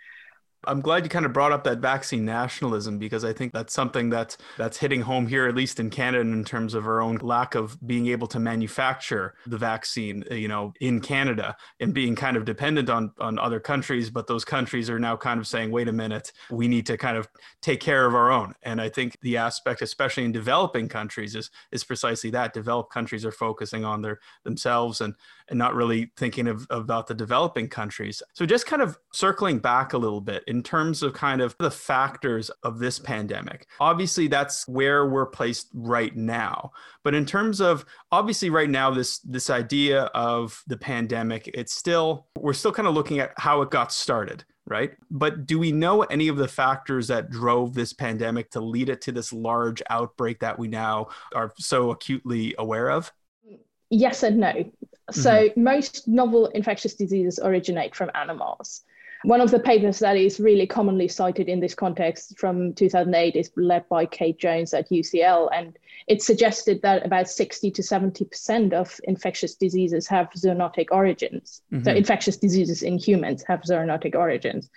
I'm 0.66 0.80
glad 0.80 1.04
you 1.04 1.08
kind 1.08 1.26
of 1.26 1.32
brought 1.32 1.52
up 1.52 1.64
that 1.64 1.78
vaccine 1.78 2.24
nationalism 2.24 2.98
because 2.98 3.24
I 3.24 3.32
think 3.32 3.52
that's 3.52 3.72
something 3.72 4.10
that's 4.10 4.36
that's 4.56 4.76
hitting 4.78 5.02
home 5.02 5.26
here, 5.26 5.46
at 5.46 5.54
least 5.54 5.80
in 5.80 5.90
Canada, 5.90 6.20
in 6.20 6.44
terms 6.44 6.74
of 6.74 6.86
our 6.86 7.00
own 7.00 7.16
lack 7.16 7.54
of 7.54 7.78
being 7.86 8.08
able 8.08 8.26
to 8.28 8.38
manufacture 8.38 9.34
the 9.46 9.58
vaccine, 9.58 10.24
eh, 10.30 10.34
you 10.34 10.48
know, 10.48 10.72
in 10.80 11.00
Canada 11.00 11.56
and 11.80 11.94
being 11.94 12.14
kind 12.14 12.36
of 12.36 12.44
dependent 12.44 12.90
on 12.90 13.12
on 13.18 13.38
other 13.38 13.60
countries. 13.60 14.10
But 14.10 14.26
those 14.26 14.44
countries 14.44 14.90
are 14.90 14.98
now 14.98 15.16
kind 15.16 15.40
of 15.40 15.46
saying, 15.46 15.70
wait 15.70 15.88
a 15.88 15.92
minute, 15.92 16.32
we 16.50 16.68
need 16.68 16.86
to 16.86 16.96
kind 16.96 17.16
of 17.16 17.28
take 17.62 17.80
care 17.80 18.06
of 18.06 18.14
our 18.14 18.30
own. 18.30 18.54
And 18.62 18.80
I 18.80 18.88
think 18.88 19.18
the 19.22 19.36
aspect, 19.36 19.82
especially 19.82 20.24
in 20.24 20.32
developing 20.32 20.88
countries, 20.88 21.34
is 21.34 21.50
is 21.72 21.84
precisely 21.84 22.30
that. 22.30 22.52
Developed 22.52 22.92
countries 22.92 23.24
are 23.24 23.32
focusing 23.32 23.84
on 23.84 24.02
their 24.02 24.20
themselves 24.44 25.00
and 25.00 25.14
and 25.48 25.58
not 25.58 25.74
really 25.74 26.10
thinking 26.16 26.48
of 26.48 26.66
about 26.70 27.06
the 27.06 27.14
developing 27.14 27.68
countries. 27.68 28.22
So 28.32 28.46
just 28.46 28.66
kind 28.66 28.82
of 28.82 28.98
circling 29.12 29.58
back 29.58 29.92
a 29.92 29.98
little 29.98 30.20
bit 30.20 30.44
in 30.46 30.62
terms 30.62 31.02
of 31.02 31.14
kind 31.14 31.40
of 31.40 31.54
the 31.58 31.70
factors 31.70 32.50
of 32.62 32.78
this 32.78 32.98
pandemic. 32.98 33.66
Obviously, 33.80 34.28
that's 34.28 34.66
where 34.68 35.06
we're 35.06 35.26
placed 35.26 35.68
right 35.74 36.14
now. 36.16 36.72
But 37.04 37.14
in 37.14 37.26
terms 37.26 37.60
of 37.60 37.84
obviously 38.12 38.50
right 38.50 38.70
now, 38.70 38.90
this 38.90 39.18
this 39.20 39.50
idea 39.50 40.04
of 40.14 40.62
the 40.66 40.76
pandemic, 40.76 41.48
it's 41.54 41.74
still 41.74 42.26
we're 42.38 42.52
still 42.52 42.72
kind 42.72 42.88
of 42.88 42.94
looking 42.94 43.20
at 43.20 43.32
how 43.36 43.62
it 43.62 43.70
got 43.70 43.92
started 43.92 44.44
right? 44.66 44.92
But 45.10 45.46
do 45.46 45.58
we 45.58 45.72
know 45.72 46.02
any 46.02 46.28
of 46.28 46.36
the 46.36 46.48
factors 46.48 47.08
that 47.08 47.30
drove 47.30 47.74
this 47.74 47.92
pandemic 47.92 48.50
to 48.50 48.60
lead 48.60 48.88
it 48.88 49.00
to 49.02 49.12
this 49.12 49.32
large 49.32 49.82
outbreak 49.90 50.40
that 50.40 50.58
we 50.58 50.68
now 50.68 51.08
are 51.34 51.52
so 51.56 51.90
acutely 51.90 52.54
aware 52.58 52.90
of? 52.90 53.12
Yes 53.90 54.24
and 54.24 54.38
no. 54.38 54.70
So, 55.12 55.30
mm-hmm. 55.30 55.62
most 55.62 56.08
novel 56.08 56.46
infectious 56.46 56.94
diseases 56.94 57.38
originate 57.42 57.94
from 57.94 58.10
animals. 58.14 58.82
One 59.22 59.40
of 59.40 59.50
the 59.50 59.58
papers 59.58 59.98
that 60.00 60.16
is 60.16 60.38
really 60.38 60.66
commonly 60.66 61.08
cited 61.08 61.48
in 61.48 61.60
this 61.60 61.74
context 61.74 62.38
from 62.38 62.74
2008 62.74 63.34
is 63.34 63.50
led 63.56 63.88
by 63.88 64.06
Kate 64.06 64.38
Jones 64.38 64.74
at 64.74 64.90
UCL, 64.90 65.48
and 65.52 65.78
it 66.06 66.22
suggested 66.22 66.82
that 66.82 67.06
about 67.06 67.28
60 67.28 67.70
to 67.70 67.82
70% 67.82 68.72
of 68.72 69.00
infectious 69.04 69.54
diseases 69.54 70.06
have 70.08 70.30
zoonotic 70.36 70.88
origins. 70.90 71.62
Mm-hmm. 71.72 71.84
So, 71.84 71.92
infectious 71.92 72.36
diseases 72.36 72.82
in 72.82 72.98
humans 72.98 73.44
have 73.46 73.62
zoonotic 73.62 74.14
origins. 74.14 74.70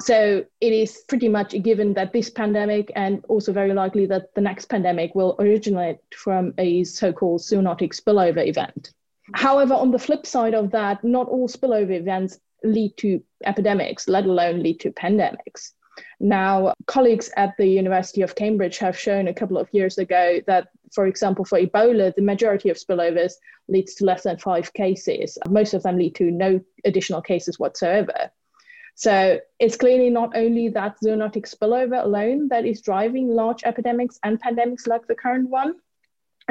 So, 0.00 0.44
it 0.60 0.72
is 0.72 1.04
pretty 1.08 1.28
much 1.28 1.54
a 1.54 1.58
given 1.58 1.94
that 1.94 2.12
this 2.12 2.30
pandemic, 2.30 2.92
and 2.94 3.24
also 3.28 3.52
very 3.52 3.74
likely 3.74 4.06
that 4.06 4.34
the 4.34 4.40
next 4.40 4.66
pandemic, 4.66 5.14
will 5.14 5.36
originate 5.38 5.98
from 6.16 6.54
a 6.58 6.84
so 6.84 7.12
called 7.12 7.40
zoonotic 7.40 8.00
spillover 8.00 8.46
event. 8.46 8.92
However, 9.34 9.74
on 9.74 9.90
the 9.90 9.98
flip 9.98 10.26
side 10.26 10.54
of 10.54 10.70
that, 10.72 11.02
not 11.04 11.28
all 11.28 11.48
spillover 11.48 11.98
events 11.98 12.38
lead 12.64 12.96
to 12.98 13.22
epidemics, 13.44 14.08
let 14.08 14.24
alone 14.24 14.62
lead 14.62 14.80
to 14.80 14.92
pandemics. 14.92 15.72
Now, 16.20 16.72
colleagues 16.86 17.30
at 17.36 17.54
the 17.58 17.66
University 17.66 18.22
of 18.22 18.34
Cambridge 18.34 18.78
have 18.78 18.98
shown 18.98 19.28
a 19.28 19.34
couple 19.34 19.58
of 19.58 19.68
years 19.72 19.98
ago 19.98 20.40
that, 20.46 20.68
for 20.94 21.06
example, 21.06 21.44
for 21.44 21.60
Ebola, 21.60 22.14
the 22.14 22.22
majority 22.22 22.70
of 22.70 22.78
spillovers 22.78 23.32
leads 23.68 23.94
to 23.96 24.04
less 24.04 24.22
than 24.22 24.38
five 24.38 24.72
cases. 24.72 25.36
Most 25.48 25.74
of 25.74 25.82
them 25.82 25.98
lead 25.98 26.14
to 26.16 26.30
no 26.30 26.60
additional 26.84 27.20
cases 27.20 27.58
whatsoever. 27.58 28.30
So 28.94 29.40
it's 29.58 29.76
clearly 29.76 30.10
not 30.10 30.36
only 30.36 30.68
that 30.68 30.96
zoonotic 31.02 31.48
spillover 31.48 32.04
alone 32.04 32.48
that 32.48 32.66
is 32.66 32.82
driving 32.82 33.28
large 33.28 33.64
epidemics 33.64 34.18
and 34.22 34.40
pandemics 34.40 34.86
like 34.86 35.06
the 35.06 35.14
current 35.14 35.48
one. 35.48 35.76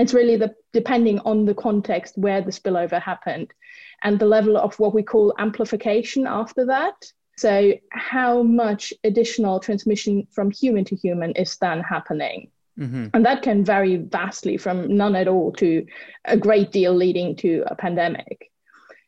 It's 0.01 0.15
really 0.15 0.35
the 0.35 0.55
depending 0.73 1.19
on 1.19 1.45
the 1.45 1.53
context 1.53 2.17
where 2.17 2.41
the 2.41 2.51
spillover 2.51 2.99
happened 2.99 3.53
and 4.01 4.17
the 4.17 4.25
level 4.25 4.57
of 4.57 4.79
what 4.79 4.95
we 4.95 5.03
call 5.03 5.35
amplification 5.37 6.25
after 6.25 6.65
that. 6.65 7.05
So, 7.37 7.73
how 7.91 8.41
much 8.41 8.93
additional 9.03 9.59
transmission 9.59 10.27
from 10.31 10.49
human 10.49 10.85
to 10.85 10.95
human 10.95 11.33
is 11.33 11.55
then 11.57 11.81
happening? 11.81 12.49
Mm-hmm. 12.79 13.07
And 13.13 13.25
that 13.25 13.43
can 13.43 13.63
vary 13.63 13.97
vastly 13.97 14.57
from 14.57 14.97
none 14.97 15.15
at 15.15 15.27
all 15.27 15.51
to 15.53 15.85
a 16.25 16.35
great 16.35 16.71
deal 16.71 16.95
leading 16.95 17.35
to 17.37 17.63
a 17.67 17.75
pandemic. 17.75 18.49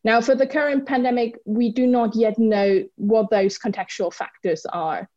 Now, 0.04 0.22
for 0.22 0.36
the 0.36 0.46
current 0.46 0.86
pandemic, 0.86 1.40
we 1.46 1.72
do 1.72 1.88
not 1.88 2.16
yet 2.16 2.38
know 2.38 2.84
what 2.98 3.32
those 3.32 3.58
contextual 3.58 4.14
factors 4.14 4.64
are 4.72 5.10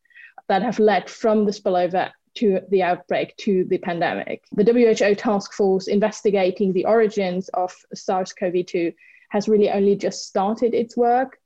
that 0.49 0.62
have 0.62 0.79
led 0.79 1.11
from 1.11 1.45
the 1.45 1.53
spillover 1.53 2.12
to 2.37 2.61
the 2.70 2.82
outbreak 2.82 3.37
to 3.39 3.64
the 3.64 3.78
pandemic. 3.78 4.45
The 4.53 4.64
WHO 4.64 5.14
task 5.14 5.53
force 5.53 5.89
investigating 5.89 6.72
the 6.72 6.84
origins 6.84 7.49
of 7.51 7.74
SARS 7.95 8.32
CoV 8.32 8.66
2 8.66 8.93
has 9.30 9.49
really 9.49 9.70
only 9.70 9.97
just 9.97 10.26
started 10.26 10.74
its 10.74 10.97
work. 10.97 11.39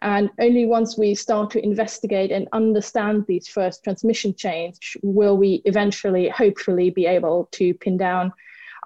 And 0.00 0.30
only 0.38 0.66
once 0.66 0.96
we 0.96 1.14
start 1.14 1.50
to 1.50 1.64
investigate 1.64 2.30
and 2.30 2.48
understand 2.52 3.24
these 3.26 3.48
first 3.48 3.82
transmission 3.82 4.34
chains 4.34 4.78
will 5.02 5.36
we 5.36 5.62
eventually, 5.64 6.28
hopefully, 6.28 6.90
be 6.90 7.06
able 7.06 7.48
to 7.52 7.74
pin 7.74 7.96
down 7.96 8.32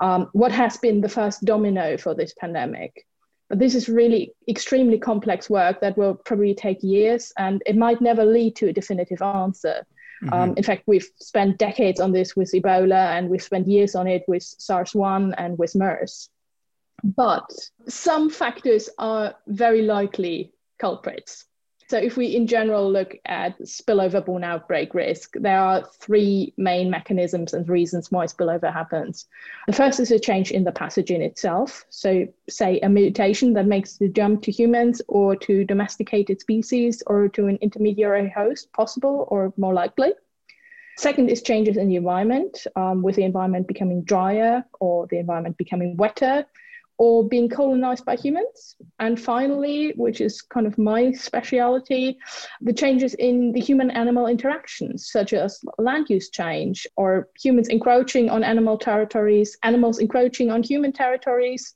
um, 0.00 0.28
what 0.32 0.52
has 0.52 0.78
been 0.78 1.00
the 1.00 1.08
first 1.08 1.44
domino 1.44 1.98
for 1.98 2.14
this 2.14 2.32
pandemic. 2.38 3.06
But 3.48 3.58
this 3.58 3.74
is 3.74 3.88
really 3.88 4.32
extremely 4.48 4.98
complex 4.98 5.50
work 5.50 5.80
that 5.82 5.98
will 5.98 6.14
probably 6.14 6.54
take 6.54 6.82
years 6.82 7.32
and 7.36 7.62
it 7.66 7.76
might 7.76 8.00
never 8.00 8.24
lead 8.24 8.56
to 8.56 8.68
a 8.68 8.72
definitive 8.72 9.20
answer. 9.20 9.86
Mm-hmm. 10.22 10.32
Um, 10.32 10.54
in 10.56 10.62
fact, 10.62 10.84
we've 10.86 11.08
spent 11.18 11.58
decades 11.58 12.00
on 12.00 12.12
this 12.12 12.36
with 12.36 12.52
Ebola 12.52 13.16
and 13.16 13.28
we've 13.28 13.42
spent 13.42 13.66
years 13.66 13.94
on 13.94 14.06
it 14.06 14.22
with 14.28 14.42
SARS 14.42 14.94
1 14.94 15.34
and 15.34 15.58
with 15.58 15.74
MERS. 15.74 16.28
But 17.02 17.50
some 17.88 18.30
factors 18.30 18.88
are 18.98 19.34
very 19.48 19.82
likely 19.82 20.52
culprits. 20.78 21.46
So, 21.92 21.98
if 21.98 22.16
we 22.16 22.28
in 22.34 22.46
general 22.46 22.90
look 22.90 23.18
at 23.26 23.60
spillover 23.60 24.24
born 24.24 24.44
outbreak 24.44 24.94
risk, 24.94 25.34
there 25.34 25.60
are 25.60 25.84
three 25.84 26.54
main 26.56 26.88
mechanisms 26.88 27.52
and 27.52 27.68
reasons 27.68 28.10
why 28.10 28.24
spillover 28.24 28.72
happens. 28.72 29.26
The 29.66 29.74
first 29.74 30.00
is 30.00 30.10
a 30.10 30.18
change 30.18 30.52
in 30.52 30.64
the 30.64 30.72
pathogen 30.72 31.20
itself. 31.20 31.84
So, 31.90 32.26
say 32.48 32.80
a 32.80 32.88
mutation 32.88 33.52
that 33.52 33.66
makes 33.66 33.98
the 33.98 34.08
jump 34.08 34.40
to 34.44 34.50
humans 34.50 35.02
or 35.06 35.36
to 35.36 35.66
domesticated 35.66 36.40
species 36.40 37.02
or 37.06 37.28
to 37.28 37.44
an 37.48 37.58
intermediary 37.60 38.30
host 38.30 38.72
possible 38.72 39.26
or 39.28 39.52
more 39.58 39.74
likely. 39.74 40.12
Second 40.96 41.28
is 41.28 41.42
changes 41.42 41.76
in 41.76 41.88
the 41.88 41.96
environment, 41.96 42.66
um, 42.74 43.02
with 43.02 43.16
the 43.16 43.24
environment 43.24 43.68
becoming 43.68 44.02
drier 44.02 44.64
or 44.80 45.06
the 45.08 45.18
environment 45.18 45.58
becoming 45.58 45.98
wetter 45.98 46.46
or 47.02 47.28
being 47.28 47.48
colonized 47.48 48.04
by 48.04 48.14
humans. 48.14 48.76
And 49.00 49.20
finally, 49.20 49.92
which 49.96 50.20
is 50.20 50.40
kind 50.40 50.68
of 50.68 50.78
my 50.78 51.10
speciality, 51.10 52.16
the 52.60 52.72
changes 52.72 53.14
in 53.14 53.50
the 53.50 53.60
human 53.60 53.90
animal 53.90 54.28
interactions, 54.28 55.10
such 55.10 55.32
as 55.32 55.58
land 55.78 56.06
use 56.08 56.30
change 56.30 56.86
or 56.96 57.28
humans 57.42 57.66
encroaching 57.66 58.30
on 58.30 58.44
animal 58.44 58.78
territories, 58.78 59.58
animals 59.64 59.98
encroaching 59.98 60.52
on 60.52 60.62
human 60.62 60.92
territories. 60.92 61.74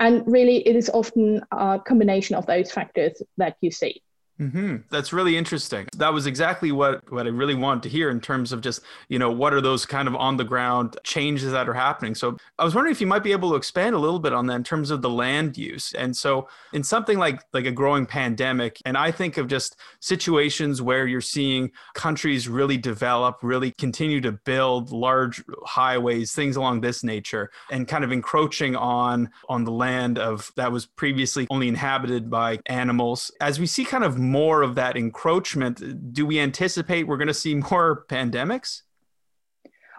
And 0.00 0.24
really, 0.26 0.66
it 0.66 0.74
is 0.74 0.90
often 0.90 1.40
a 1.52 1.78
combination 1.78 2.34
of 2.34 2.46
those 2.46 2.72
factors 2.72 3.22
that 3.36 3.58
you 3.60 3.70
see. 3.70 4.02
Mm-hmm. 4.40 4.76
That's 4.90 5.12
really 5.12 5.36
interesting. 5.36 5.88
That 5.96 6.12
was 6.12 6.26
exactly 6.26 6.70
what, 6.70 7.10
what 7.10 7.26
I 7.26 7.30
really 7.30 7.56
wanted 7.56 7.82
to 7.84 7.88
hear 7.88 8.08
in 8.10 8.20
terms 8.20 8.52
of 8.52 8.60
just, 8.60 8.82
you 9.08 9.18
know, 9.18 9.32
what 9.32 9.52
are 9.52 9.60
those 9.60 9.84
kind 9.84 10.06
of 10.06 10.14
on 10.14 10.36
the 10.36 10.44
ground 10.44 10.96
changes 11.02 11.50
that 11.50 11.68
are 11.68 11.74
happening. 11.74 12.14
So 12.14 12.36
I 12.58 12.64
was 12.64 12.74
wondering 12.74 12.92
if 12.92 13.00
you 13.00 13.06
might 13.06 13.24
be 13.24 13.32
able 13.32 13.50
to 13.50 13.56
expand 13.56 13.96
a 13.96 13.98
little 13.98 14.20
bit 14.20 14.32
on 14.32 14.46
that 14.46 14.54
in 14.54 14.64
terms 14.64 14.90
of 14.92 15.02
the 15.02 15.10
land 15.10 15.58
use. 15.58 15.92
And 15.94 16.16
so 16.16 16.48
in 16.72 16.84
something 16.84 17.18
like 17.18 17.42
like 17.52 17.66
a 17.66 17.72
growing 17.72 18.06
pandemic, 18.06 18.80
and 18.84 18.96
I 18.96 19.10
think 19.10 19.38
of 19.38 19.48
just 19.48 19.76
situations 20.00 20.80
where 20.80 21.06
you're 21.06 21.20
seeing 21.20 21.72
countries 21.94 22.48
really 22.48 22.76
develop, 22.76 23.38
really 23.42 23.72
continue 23.72 24.20
to 24.20 24.32
build 24.32 24.92
large 24.92 25.42
highways, 25.64 26.32
things 26.32 26.56
along 26.56 26.80
this 26.80 27.02
nature, 27.02 27.50
and 27.70 27.88
kind 27.88 28.04
of 28.04 28.12
encroaching 28.12 28.76
on 28.76 29.30
on 29.48 29.64
the 29.64 29.72
land 29.72 30.18
of 30.18 30.52
that 30.56 30.70
was 30.70 30.86
previously 30.86 31.46
only 31.50 31.66
inhabited 31.66 32.30
by 32.30 32.60
animals. 32.66 33.32
As 33.40 33.58
we 33.58 33.66
see 33.66 33.84
kind 33.84 34.04
of 34.04 34.18
more 34.30 34.62
of 34.62 34.74
that 34.76 34.96
encroachment, 34.96 36.12
do 36.12 36.26
we 36.26 36.38
anticipate 36.38 37.06
we're 37.06 37.16
going 37.16 37.28
to 37.28 37.34
see 37.34 37.54
more 37.54 38.04
pandemics? 38.08 38.82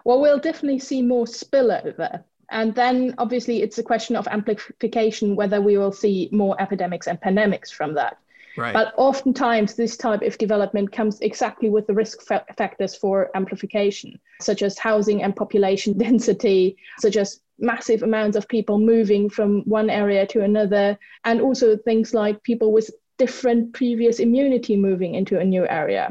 Well, 0.04 0.20
we'll 0.20 0.38
definitely 0.38 0.78
see 0.78 1.02
more 1.02 1.26
spillover. 1.26 2.24
And 2.50 2.74
then 2.74 3.14
obviously 3.18 3.62
it's 3.62 3.78
a 3.78 3.82
question 3.82 4.16
of 4.16 4.26
amplification 4.28 5.36
whether 5.36 5.60
we 5.60 5.78
will 5.78 5.92
see 5.92 6.28
more 6.32 6.60
epidemics 6.60 7.06
and 7.06 7.20
pandemics 7.20 7.70
from 7.70 7.94
that. 7.94 8.18
Right. 8.56 8.72
But 8.72 8.92
oftentimes, 8.96 9.74
this 9.74 9.96
type 9.96 10.22
of 10.22 10.36
development 10.36 10.92
comes 10.92 11.20
exactly 11.20 11.70
with 11.70 11.86
the 11.86 11.94
risk 11.94 12.20
fa- 12.22 12.44
factors 12.56 12.96
for 12.96 13.30
amplification, 13.36 14.18
such 14.40 14.62
as 14.62 14.76
housing 14.76 15.22
and 15.22 15.34
population 15.34 15.96
density, 16.06 16.76
such 16.98 17.16
as 17.16 17.40
massive 17.58 18.02
amounts 18.02 18.36
of 18.36 18.48
people 18.48 18.78
moving 18.78 19.30
from 19.30 19.62
one 19.62 19.88
area 19.88 20.26
to 20.26 20.42
another, 20.42 20.98
and 21.24 21.40
also 21.40 21.76
things 21.76 22.12
like 22.12 22.42
people 22.42 22.72
with 22.72 22.90
different 23.22 23.62
previous 23.80 24.16
immunity 24.26 24.74
moving 24.88 25.12
into 25.20 25.34
a 25.38 25.44
new 25.54 25.64
area. 25.68 26.06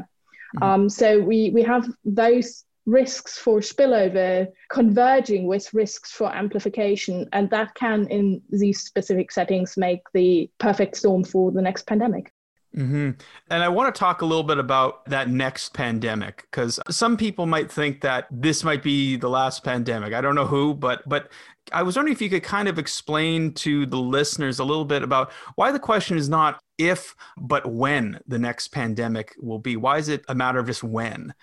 Mm-hmm. 0.56 0.62
Um, 0.62 0.88
so 0.88 1.08
we, 1.30 1.50
we 1.50 1.62
have 1.72 1.84
those 2.04 2.64
risks 2.86 3.38
for 3.38 3.60
spillover 3.60 4.48
converging 4.70 5.46
with 5.46 5.72
risks 5.74 6.10
for 6.12 6.28
amplification. 6.42 7.28
And 7.32 7.50
that 7.50 7.74
can, 7.74 8.06
in 8.08 8.42
these 8.50 8.78
specific 8.90 9.32
settings, 9.32 9.76
make 9.76 10.02
the 10.14 10.50
perfect 10.58 10.96
storm 10.96 11.24
for 11.24 11.52
the 11.52 11.62
next 11.62 11.86
pandemic. 11.86 12.32
Mm-hmm. 12.76 13.10
And 13.50 13.62
I 13.62 13.68
want 13.68 13.92
to 13.92 13.98
talk 13.98 14.22
a 14.22 14.24
little 14.24 14.44
bit 14.44 14.58
about 14.58 15.04
that 15.06 15.28
next 15.28 15.74
pandemic 15.74 16.46
because 16.48 16.78
some 16.88 17.16
people 17.16 17.46
might 17.46 17.70
think 17.70 18.00
that 18.02 18.28
this 18.30 18.62
might 18.62 18.82
be 18.82 19.16
the 19.16 19.28
last 19.28 19.64
pandemic. 19.64 20.14
I 20.14 20.20
don't 20.20 20.36
know 20.36 20.46
who, 20.46 20.74
but 20.74 21.02
but 21.08 21.32
I 21.72 21.82
was 21.82 21.96
wondering 21.96 22.14
if 22.14 22.22
you 22.22 22.30
could 22.30 22.44
kind 22.44 22.68
of 22.68 22.78
explain 22.78 23.54
to 23.54 23.86
the 23.86 23.96
listeners 23.96 24.60
a 24.60 24.64
little 24.64 24.84
bit 24.84 25.02
about 25.02 25.32
why 25.56 25.72
the 25.72 25.80
question 25.80 26.16
is 26.16 26.28
not 26.28 26.60
if, 26.80 27.14
but 27.36 27.70
when 27.70 28.20
the 28.26 28.38
next 28.38 28.68
pandemic 28.68 29.34
will 29.38 29.58
be. 29.58 29.76
Why 29.76 29.98
is 29.98 30.08
it 30.08 30.24
a 30.28 30.34
matter 30.34 30.58
of 30.58 30.66
just 30.66 30.82
when? 30.82 31.34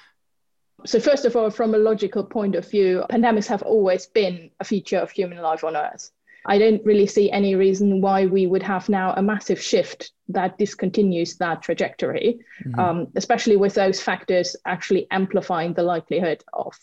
So, 0.86 1.00
first 1.00 1.26
of 1.26 1.36
all, 1.36 1.50
from 1.50 1.74
a 1.74 1.78
logical 1.78 2.24
point 2.24 2.56
of 2.56 2.70
view, 2.70 3.04
pandemics 3.10 3.48
have 3.48 3.64
always 3.64 4.06
been 4.08 4.52
a 4.60 4.64
feature 4.64 4.98
of 4.98 5.12
human 5.12 5.40
life 5.40 5.64
on 5.64 5.76
Earth. 5.76 6.12
I 6.46 6.58
don't 6.58 6.84
really 6.86 7.08
see 7.08 7.30
any 7.30 7.56
reason 7.56 8.00
why 8.00 8.26
we 8.26 8.48
would 8.48 8.64
have 8.64 8.88
now 8.88 9.14
a 9.14 9.22
massive 9.22 9.62
shift 9.62 10.12
that 10.30 10.58
discontinues 10.58 11.38
that 11.38 11.62
trajectory, 11.62 12.40
mm-hmm. 12.64 12.80
um, 12.80 13.08
especially 13.16 13.58
with 13.58 13.74
those 13.74 14.02
factors 14.02 14.56
actually 14.66 15.08
amplifying 15.12 15.74
the 15.74 15.84
likelihood 15.84 16.44
of 16.54 16.74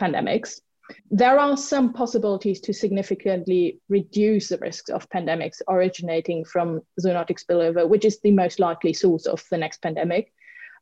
pandemics. 0.00 0.60
There 1.10 1.38
are 1.38 1.56
some 1.56 1.92
possibilities 1.92 2.60
to 2.62 2.72
significantly 2.72 3.80
reduce 3.88 4.48
the 4.48 4.58
risks 4.58 4.90
of 4.90 5.08
pandemics 5.10 5.60
originating 5.68 6.44
from 6.44 6.82
zoonotic 7.00 7.44
spillover, 7.44 7.88
which 7.88 8.04
is 8.04 8.20
the 8.20 8.30
most 8.30 8.58
likely 8.58 8.92
source 8.92 9.26
of 9.26 9.44
the 9.50 9.58
next 9.58 9.82
pandemic. 9.82 10.32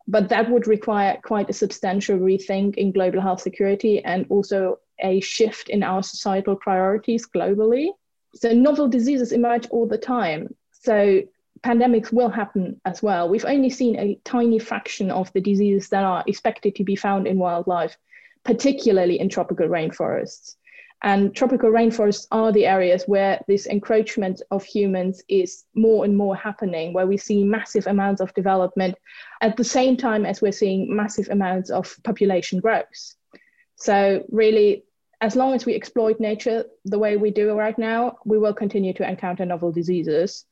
But 0.07 0.31
that 0.31 0.51
would 0.51 0.67
require 0.67 1.19
quite 1.23 1.51
a 1.51 1.53
substantial 1.53 2.19
rethink 2.19 2.77
in 2.77 2.93
global 2.93 3.21
health 3.21 3.43
security 3.43 4.03
and 4.03 4.27
also 4.31 4.79
a 5.01 5.21
shift 5.21 5.69
in 5.69 5.83
our 5.83 6.03
societal 6.03 6.57
priorities 6.57 7.29
globally. 7.29 7.91
So 8.35 8.53
novel 8.53 8.89
diseases 8.89 9.33
emerge 9.33 9.69
all 9.69 9.87
the 9.87 9.99
time. 9.99 10.55
So 10.73 11.23
pandemics 11.63 12.13
will 12.13 12.31
happen 12.31 12.81
as 12.85 13.03
well. 13.03 13.29
We've 13.29 13.45
only 13.45 13.71
seen 13.71 13.99
a 13.99 14.19
tiny 14.25 14.59
fraction 14.59 15.11
of 15.11 15.33
the 15.33 15.41
diseases 15.41 15.89
that 15.91 16.05
are 16.05 16.25
expected 16.27 16.77
to 16.77 16.85
be 16.85 16.97
found 16.97 17.27
in 17.27 17.39
wildlife, 17.39 17.97
particularly 18.45 19.21
in 19.21 19.29
tropical 19.29 19.69
rainforests. 19.69 20.57
And 21.03 21.35
tropical 21.35 21.71
rainforests 21.71 22.27
are 22.33 22.51
the 22.51 22.67
areas 22.67 23.05
where 23.07 23.41
this 23.47 23.67
encroachment 23.67 24.43
of 24.51 24.65
humans 24.65 25.23
is 25.29 25.65
more 25.75 26.05
and 26.05 26.17
more 26.17 26.35
happening, 26.35 26.93
where 26.93 27.07
we 27.07 27.17
see 27.17 27.45
massive 27.45 27.87
amounts 27.87 28.21
of 28.21 28.35
development 28.35 28.97
at 29.41 29.57
the 29.57 29.63
same 29.63 29.97
time 29.97 30.27
as 30.27 30.43
we're 30.43 30.51
seeing 30.51 30.95
massive 30.95 31.29
amounts 31.29 31.71
of 31.71 31.97
population 32.03 32.59
growth. 32.59 33.15
So, 33.77 34.25
really, 34.31 34.85
as 35.21 35.37
long 35.37 35.55
as 35.55 35.67
we 35.67 35.75
exploit 35.75 36.19
nature 36.19 36.65
the 36.85 36.99
way 36.99 37.17
we 37.17 37.31
do 37.31 37.53
right 37.53 37.79
now, 37.79 38.19
we 38.25 38.39
will 38.39 38.55
continue 38.55 38.93
to 38.95 39.09
encounter 39.09 39.45
novel 39.45 39.71
diseases. 39.71 40.47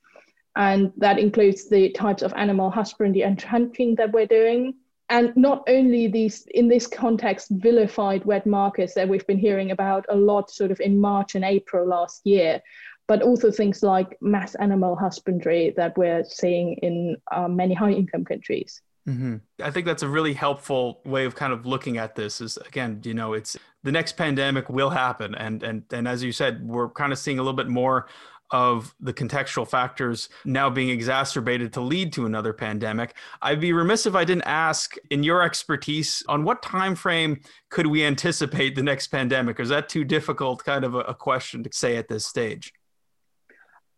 And 0.54 0.92
that 0.96 1.18
includes 1.18 1.68
the 1.68 1.90
types 1.90 2.22
of 2.22 2.32
animal 2.34 2.70
husbandry 2.70 3.22
and 3.22 3.40
hunting 3.40 3.96
that 3.96 4.12
we're 4.12 4.26
doing. 4.26 4.74
And 5.08 5.36
not 5.36 5.62
only 5.68 6.08
these, 6.08 6.46
in 6.52 6.68
this 6.68 6.86
context, 6.86 7.48
vilified 7.50 8.24
wet 8.24 8.46
markets 8.46 8.94
that 8.94 9.08
we've 9.08 9.26
been 9.26 9.38
hearing 9.38 9.70
about 9.70 10.04
a 10.08 10.16
lot 10.16 10.50
sort 10.50 10.70
of 10.70 10.80
in 10.80 11.00
March 11.00 11.34
and 11.36 11.44
April 11.44 11.86
last 11.86 12.22
year, 12.24 12.60
but 13.06 13.22
also 13.22 13.50
things 13.50 13.82
like 13.82 14.16
mass 14.20 14.56
animal 14.56 14.96
husbandry 14.96 15.72
that 15.76 15.96
we're 15.96 16.24
seeing 16.24 16.74
in 16.82 17.16
uh, 17.30 17.46
many 17.46 17.72
high 17.72 17.92
income 17.92 18.24
countries. 18.24 18.82
Mm-hmm. 19.08 19.36
I 19.62 19.70
think 19.70 19.86
that's 19.86 20.02
a 20.02 20.08
really 20.08 20.34
helpful 20.34 21.00
way 21.04 21.24
of 21.24 21.36
kind 21.36 21.52
of 21.52 21.64
looking 21.64 21.96
at 21.96 22.16
this. 22.16 22.40
Is 22.40 22.56
again, 22.56 23.00
you 23.04 23.14
know, 23.14 23.34
it's 23.34 23.56
the 23.84 23.92
next 23.92 24.16
pandemic 24.16 24.68
will 24.68 24.90
happen, 24.90 25.36
and 25.36 25.62
and 25.62 25.84
and 25.92 26.08
as 26.08 26.24
you 26.24 26.32
said, 26.32 26.66
we're 26.66 26.88
kind 26.88 27.12
of 27.12 27.18
seeing 27.18 27.38
a 27.38 27.42
little 27.42 27.56
bit 27.56 27.68
more 27.68 28.08
of 28.50 28.94
the 29.00 29.12
contextual 29.12 29.66
factors 29.66 30.28
now 30.44 30.70
being 30.70 30.90
exacerbated 30.90 31.72
to 31.72 31.80
lead 31.80 32.12
to 32.12 32.26
another 32.26 32.52
pandemic. 32.52 33.14
I'd 33.42 33.60
be 33.60 33.72
remiss 33.72 34.06
if 34.06 34.14
I 34.14 34.24
didn't 34.24 34.46
ask, 34.46 34.96
in 35.10 35.22
your 35.22 35.42
expertise, 35.42 36.22
on 36.28 36.44
what 36.44 36.62
time 36.62 36.94
frame 36.94 37.40
could 37.70 37.86
we 37.86 38.04
anticipate 38.04 38.76
the 38.76 38.82
next 38.82 39.08
pandemic? 39.08 39.58
Or 39.58 39.62
is 39.62 39.68
that 39.70 39.88
too 39.88 40.04
difficult, 40.04 40.64
kind 40.64 40.84
of 40.84 40.94
a, 40.94 41.00
a 41.00 41.14
question 41.14 41.62
to 41.64 41.70
say 41.72 41.96
at 41.96 42.08
this 42.08 42.26
stage? 42.26 42.72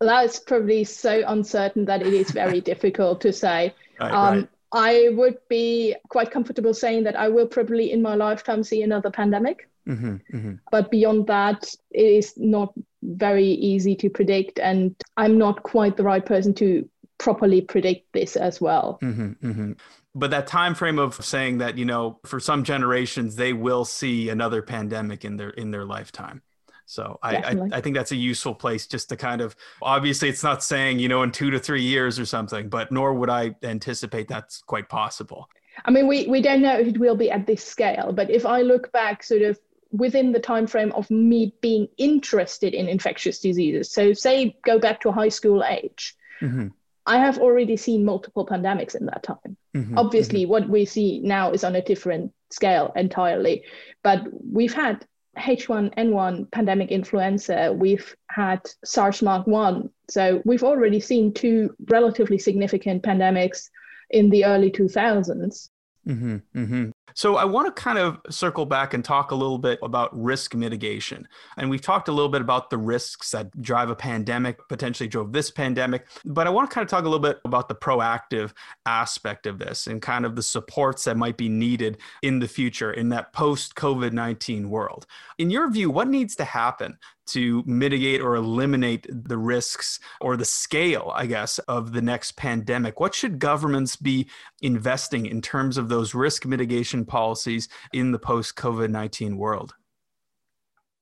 That's 0.01 0.39
probably 0.39 0.83
so 0.85 1.23
uncertain 1.27 1.85
that 1.85 2.01
it 2.01 2.13
is 2.13 2.31
very 2.31 2.61
difficult 2.71 3.21
to 3.21 3.33
say. 3.33 3.73
Right, 3.99 4.11
um, 4.11 4.35
right. 4.35 4.49
I 4.71 5.09
would 5.13 5.37
be 5.49 5.95
quite 6.09 6.31
comfortable 6.31 6.73
saying 6.73 7.03
that 7.03 7.15
I 7.15 7.27
will 7.27 7.47
probably 7.47 7.91
in 7.91 8.01
my 8.01 8.15
lifetime 8.15 8.63
see 8.63 8.83
another 8.83 9.09
pandemic. 9.09 9.67
Mm-hmm, 9.87 10.37
mm-hmm. 10.37 10.53
But 10.71 10.91
beyond 10.91 11.27
that, 11.27 11.73
it 11.91 12.03
is 12.05 12.33
not 12.37 12.73
very 13.01 13.47
easy 13.47 13.95
to 13.95 14.09
predict. 14.09 14.59
And 14.59 14.95
I'm 15.17 15.37
not 15.37 15.63
quite 15.63 15.97
the 15.97 16.03
right 16.03 16.25
person 16.25 16.53
to 16.55 16.87
properly 17.17 17.61
predict 17.61 18.11
this 18.13 18.35
as 18.35 18.61
well. 18.61 18.99
Mm-hmm, 19.01 19.47
mm-hmm. 19.47 19.71
but 20.15 20.31
that 20.31 20.47
time 20.47 20.75
frame 20.75 20.99
of 20.99 21.23
saying 21.23 21.57
that 21.59 21.77
you 21.77 21.85
know 21.85 22.19
for 22.25 22.39
some 22.39 22.63
generations 22.63 23.35
they 23.35 23.53
will 23.53 23.83
see 23.83 24.29
another 24.29 24.61
pandemic 24.61 25.25
in 25.25 25.35
their 25.35 25.49
in 25.49 25.71
their 25.71 25.85
lifetime 25.85 26.41
so 26.89 27.19
I, 27.21 27.35
I, 27.35 27.55
I, 27.73 27.81
think 27.81 27.95
that's 27.95 28.11
a 28.11 28.15
useful 28.15 28.55
place 28.55 28.87
just 28.87 29.09
to 29.09 29.15
kind 29.15 29.41
of 29.41 29.55
obviously 29.79 30.27
it's 30.27 30.41
not 30.41 30.63
saying, 30.63 30.97
you 30.97 31.07
know, 31.07 31.21
in 31.21 31.31
two 31.31 31.51
to 31.51 31.59
three 31.59 31.83
years 31.83 32.17
or 32.17 32.25
something, 32.25 32.67
but 32.67 32.91
nor 32.91 33.13
would 33.13 33.29
I 33.29 33.55
anticipate 33.61 34.27
that's 34.27 34.63
quite 34.63 34.89
possible. 34.89 35.47
I 35.85 35.91
mean, 35.91 36.07
we, 36.07 36.25
we 36.25 36.41
don't 36.41 36.63
know 36.63 36.79
if 36.79 36.87
it 36.87 36.97
will 36.97 37.15
be 37.15 37.29
at 37.29 37.45
this 37.45 37.63
scale, 37.63 38.11
but 38.11 38.31
if 38.31 38.43
I 38.43 38.63
look 38.63 38.91
back 38.91 39.21
sort 39.21 39.43
of 39.43 39.59
within 39.91 40.31
the 40.31 40.39
time 40.39 40.67
frame 40.67 40.91
of 40.93 41.09
me 41.09 41.53
being 41.61 41.87
interested 41.97 42.73
in 42.73 42.87
infectious 42.87 43.39
diseases, 43.39 43.91
so 43.91 44.13
say 44.13 44.55
go 44.65 44.79
back 44.79 45.01
to 45.01 45.11
high 45.11 45.29
school 45.29 45.63
age, 45.63 46.15
mm-hmm. 46.41 46.67
I 47.05 47.17
have 47.17 47.39
already 47.39 47.75
seen 47.77 48.05
multiple 48.05 48.45
pandemics 48.45 48.95
in 48.95 49.05
that 49.07 49.23
time. 49.23 49.57
Mm-hmm. 49.75 49.97
Obviously, 49.97 50.43
mm-hmm. 50.43 50.51
what 50.51 50.69
we 50.69 50.85
see 50.85 51.19
now 51.19 51.51
is 51.51 51.63
on 51.63 51.75
a 51.75 51.81
different 51.81 52.33
scale 52.51 52.91
entirely, 52.95 53.63
but 54.03 54.23
we've 54.43 54.73
had 54.73 55.05
H1N1 55.37 56.51
pandemic 56.51 56.91
influenza, 56.91 57.73
we've 57.73 58.15
had 58.29 58.61
SARS 58.83 59.21
Mark 59.21 59.47
1. 59.47 59.89
So 60.09 60.41
we've 60.45 60.63
already 60.63 60.99
seen 60.99 61.33
two 61.33 61.75
relatively 61.87 62.37
significant 62.37 63.03
pandemics 63.03 63.69
in 64.09 64.29
the 64.29 64.45
early 64.45 64.71
2000s. 64.71 65.69
Mm-hmm, 66.07 66.37
mm-hmm. 66.55 66.89
So 67.13 67.35
I 67.35 67.45
want 67.45 67.73
to 67.73 67.81
kind 67.81 67.97
of 67.97 68.19
circle 68.29 68.65
back 68.65 68.93
and 68.93 69.03
talk 69.03 69.31
a 69.31 69.35
little 69.35 69.57
bit 69.57 69.79
about 69.81 70.09
risk 70.17 70.55
mitigation. 70.55 71.27
And 71.57 71.69
we've 71.69 71.81
talked 71.81 72.07
a 72.07 72.11
little 72.11 72.29
bit 72.29 72.41
about 72.41 72.69
the 72.69 72.77
risks 72.77 73.31
that 73.31 73.49
drive 73.61 73.89
a 73.89 73.95
pandemic, 73.95 74.57
potentially 74.69 75.09
drove 75.09 75.33
this 75.33 75.51
pandemic. 75.51 76.07
But 76.25 76.47
I 76.47 76.49
want 76.49 76.69
to 76.69 76.73
kind 76.73 76.83
of 76.83 76.89
talk 76.89 77.01
a 77.01 77.09
little 77.09 77.19
bit 77.19 77.39
about 77.45 77.67
the 77.67 77.75
proactive 77.75 78.53
aspect 78.85 79.47
of 79.47 79.59
this 79.59 79.87
and 79.87 80.01
kind 80.01 80.25
of 80.25 80.35
the 80.35 80.43
supports 80.43 81.03
that 81.05 81.17
might 81.17 81.37
be 81.37 81.49
needed 81.49 81.97
in 82.21 82.39
the 82.39 82.47
future 82.47 82.91
in 82.91 83.09
that 83.09 83.33
post 83.33 83.75
COVID 83.75 84.13
19 84.13 84.69
world. 84.69 85.05
In 85.37 85.49
your 85.49 85.69
view, 85.69 85.89
what 85.89 86.07
needs 86.07 86.35
to 86.37 86.45
happen 86.45 86.97
to 87.31 87.63
mitigate 87.65 88.21
or 88.21 88.35
eliminate 88.35 89.07
the 89.09 89.37
risks 89.37 89.99
or 90.21 90.37
the 90.37 90.45
scale, 90.45 91.11
I 91.15 91.25
guess, 91.25 91.59
of 91.59 91.93
the 91.93 92.01
next 92.01 92.35
pandemic? 92.37 92.99
What 92.99 93.15
should 93.15 93.39
governments 93.39 93.95
be 93.95 94.27
investing 94.61 95.25
in 95.25 95.41
terms 95.41 95.77
of 95.77 95.89
those 95.89 96.13
risk 96.13 96.45
mitigation 96.45 97.05
policies 97.05 97.69
in 97.93 98.11
the 98.11 98.19
post 98.19 98.55
COVID 98.55 98.89
19 98.89 99.37
world? 99.37 99.73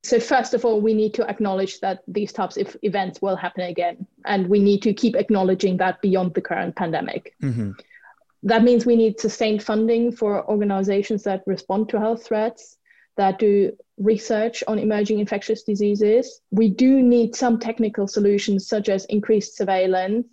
So, 0.03 0.19
first 0.19 0.53
of 0.53 0.63
all, 0.63 0.79
we 0.79 0.93
need 0.93 1.13
to 1.15 1.29
acknowledge 1.29 1.79
that 1.81 1.99
these 2.07 2.31
types 2.31 2.55
of 2.55 2.77
events 2.81 3.21
will 3.21 3.35
happen 3.35 3.63
again. 3.63 4.07
And 4.25 4.47
we 4.47 4.59
need 4.59 4.81
to 4.83 4.93
keep 4.93 5.15
acknowledging 5.15 5.77
that 5.77 6.01
beyond 6.01 6.33
the 6.33 6.41
current 6.41 6.75
pandemic. 6.75 7.35
Mm-hmm. 7.43 7.71
That 8.43 8.63
means 8.63 8.85
we 8.85 8.95
need 8.95 9.19
sustained 9.19 9.63
funding 9.63 10.11
for 10.11 10.47
organizations 10.49 11.23
that 11.23 11.43
respond 11.45 11.89
to 11.89 11.99
health 11.99 12.23
threats, 12.23 12.77
that 13.17 13.39
do 13.39 13.73
research 13.97 14.63
on 14.67 14.79
emerging 14.79 15.19
infectious 15.19 15.63
diseases. 15.63 16.41
We 16.51 16.69
do 16.69 17.01
need 17.01 17.35
some 17.35 17.59
technical 17.59 18.07
solutions, 18.07 18.67
such 18.67 18.89
as 18.89 19.05
increased 19.05 19.57
surveillance. 19.57 20.27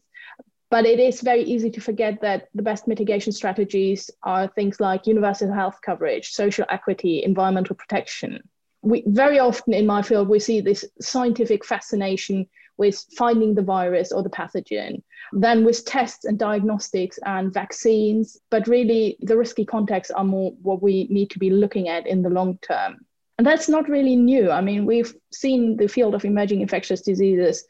But 0.70 0.86
it 0.86 0.98
is 0.98 1.20
very 1.20 1.42
easy 1.42 1.70
to 1.70 1.80
forget 1.80 2.20
that 2.22 2.48
the 2.54 2.62
best 2.62 2.88
mitigation 2.88 3.32
strategies 3.32 4.10
are 4.22 4.48
things 4.48 4.80
like 4.80 5.06
universal 5.06 5.52
health 5.52 5.78
coverage, 5.84 6.30
social 6.30 6.66
equity, 6.68 7.22
environmental 7.22 7.76
protection. 7.76 8.42
We, 8.82 9.04
very 9.06 9.38
often 9.38 9.72
in 9.72 9.86
my 9.86 10.02
field, 10.02 10.28
we 10.28 10.40
see 10.40 10.60
this 10.60 10.84
scientific 11.00 11.64
fascination 11.64 12.48
with 12.76 13.04
finding 13.16 13.54
the 13.54 13.62
virus 13.62 14.12
or 14.12 14.22
the 14.22 14.30
pathogen, 14.30 15.02
then 15.32 15.64
with 15.64 15.84
tests 15.84 16.24
and 16.24 16.38
diagnostics 16.38 17.18
and 17.24 17.52
vaccines. 17.52 18.38
But 18.50 18.66
really, 18.66 19.16
the 19.20 19.36
risky 19.36 19.64
contexts 19.64 20.12
are 20.12 20.24
more 20.24 20.52
what 20.62 20.82
we 20.82 21.06
need 21.10 21.30
to 21.30 21.38
be 21.38 21.50
looking 21.50 21.88
at 21.88 22.06
in 22.06 22.22
the 22.22 22.30
long 22.30 22.58
term. 22.58 23.04
And 23.38 23.46
that's 23.46 23.68
not 23.68 23.88
really 23.88 24.16
new. 24.16 24.50
I 24.50 24.60
mean, 24.60 24.86
we've 24.86 25.14
seen 25.32 25.76
the 25.76 25.88
field 25.88 26.14
of 26.14 26.24
emerging 26.24 26.60
infectious 26.60 27.00
diseases 27.00 27.64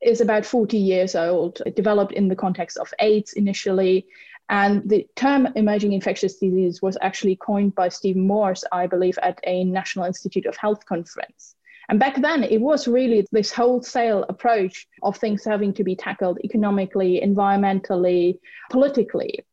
is 0.00 0.20
about 0.20 0.46
40 0.46 0.76
years 0.76 1.14
old. 1.14 1.62
It 1.66 1.76
developed 1.76 2.12
in 2.12 2.28
the 2.28 2.36
context 2.36 2.78
of 2.78 2.92
AIDS 3.00 3.32
initially. 3.32 4.06
And 4.48 4.88
the 4.88 5.06
term 5.14 5.48
emerging 5.56 5.92
infectious 5.92 6.36
disease 6.36 6.80
was 6.80 6.96
actually 7.00 7.36
coined 7.36 7.74
by 7.74 7.90
Stephen 7.90 8.26
Morse, 8.26 8.64
I 8.72 8.86
believe, 8.86 9.18
at 9.22 9.38
a 9.44 9.64
National 9.64 10.06
Institute 10.06 10.46
of 10.46 10.56
Health 10.56 10.86
conference. 10.86 11.54
And 11.88 11.98
back 11.98 12.20
then, 12.20 12.44
it 12.44 12.60
was 12.60 12.86
really 12.86 13.26
this 13.32 13.50
wholesale 13.50 14.24
approach 14.28 14.86
of 15.02 15.16
things 15.16 15.44
having 15.44 15.72
to 15.74 15.84
be 15.84 15.96
tackled 15.96 16.38
economically, 16.44 17.20
environmentally, 17.24 18.38
politically. 18.70 19.46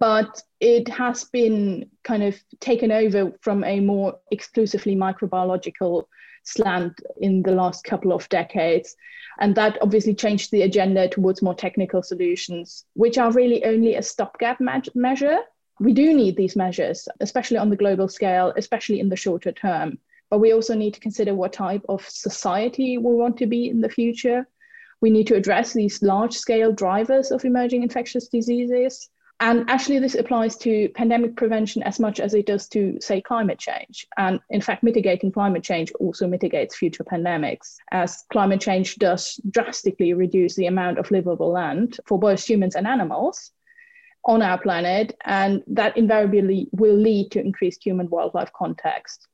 But 0.00 0.42
it 0.60 0.88
has 0.88 1.24
been 1.24 1.90
kind 2.02 2.22
of 2.22 2.36
taken 2.60 2.90
over 2.90 3.32
from 3.42 3.62
a 3.64 3.80
more 3.80 4.18
exclusively 4.30 4.96
microbiological 4.96 6.04
slant 6.42 7.00
in 7.20 7.42
the 7.42 7.52
last 7.52 7.84
couple 7.84 8.12
of 8.12 8.28
decades. 8.28 8.96
And 9.38 9.54
that 9.54 9.78
obviously 9.80 10.14
changed 10.14 10.50
the 10.50 10.62
agenda 10.62 11.08
towards 11.08 11.42
more 11.42 11.54
technical 11.54 12.02
solutions, 12.02 12.84
which 12.94 13.18
are 13.18 13.30
really 13.30 13.64
only 13.64 13.94
a 13.94 14.02
stopgap 14.02 14.60
me- 14.60 14.82
measure. 14.96 15.38
We 15.78 15.92
do 15.92 16.12
need 16.12 16.36
these 16.36 16.56
measures, 16.56 17.06
especially 17.20 17.58
on 17.58 17.70
the 17.70 17.76
global 17.76 18.08
scale, 18.08 18.52
especially 18.56 18.98
in 18.98 19.10
the 19.10 19.16
shorter 19.16 19.52
term. 19.52 19.98
But 20.30 20.38
we 20.38 20.52
also 20.52 20.74
need 20.74 20.94
to 20.94 21.00
consider 21.00 21.34
what 21.34 21.52
type 21.52 21.84
of 21.88 22.08
society 22.08 22.98
we 22.98 23.14
want 23.14 23.36
to 23.38 23.46
be 23.46 23.68
in 23.68 23.80
the 23.80 23.88
future. 23.88 24.46
We 25.00 25.10
need 25.10 25.26
to 25.28 25.36
address 25.36 25.72
these 25.72 26.02
large 26.02 26.34
scale 26.34 26.72
drivers 26.72 27.30
of 27.30 27.44
emerging 27.44 27.82
infectious 27.82 28.28
diseases 28.28 29.08
and 29.40 29.70
actually, 29.70 30.00
this 30.00 30.16
applies 30.16 30.56
to 30.58 30.88
pandemic 30.96 31.36
prevention 31.36 31.84
as 31.84 32.00
much 32.00 32.18
as 32.18 32.34
it 32.34 32.46
does 32.46 32.66
to, 32.70 32.98
say, 33.00 33.20
climate 33.20 33.60
change. 33.60 34.04
And 34.16 34.40
in 34.50 34.60
fact, 34.60 34.82
mitigating 34.82 35.30
climate 35.30 35.62
change 35.62 35.92
also 36.00 36.26
mitigates 36.26 36.74
future 36.74 37.04
pandemics, 37.04 37.76
as 37.92 38.24
climate 38.32 38.60
change 38.60 38.96
does 38.96 39.40
drastically 39.48 40.12
reduce 40.12 40.56
the 40.56 40.66
amount 40.66 40.98
of 40.98 41.12
livable 41.12 41.52
land 41.52 42.00
for 42.04 42.18
both 42.18 42.44
humans 42.44 42.74
and 42.74 42.84
animals 42.84 43.52
on 44.24 44.42
our 44.42 44.58
planet. 44.58 45.16
And 45.24 45.62
that 45.68 45.96
invariably 45.96 46.68
will 46.72 46.96
lead 46.96 47.30
to 47.32 47.40
increased 47.40 47.84
human 47.84 48.10
wildlife 48.10 48.52
context. 48.52 49.28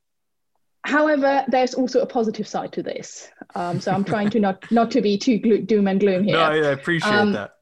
However, 0.85 1.45
there's 1.49 1.74
also 1.74 2.01
a 2.01 2.07
positive 2.07 2.47
side 2.47 2.72
to 2.72 2.82
this. 2.82 3.30
Um, 3.55 3.80
so 3.80 3.91
I'm 3.91 4.05
trying 4.05 4.30
to 4.30 4.41
not 4.41 4.70
not 4.70 4.91
to 4.93 5.01
be 5.01 5.16
too 5.16 5.39
doom 5.39 5.89
and 5.89 5.99
gloom 5.99 6.24
here. 6.24 6.37
No, 6.37 6.43
I 6.43 6.72
appreciate 6.72 7.11
um, 7.11 7.32
that 7.32 7.55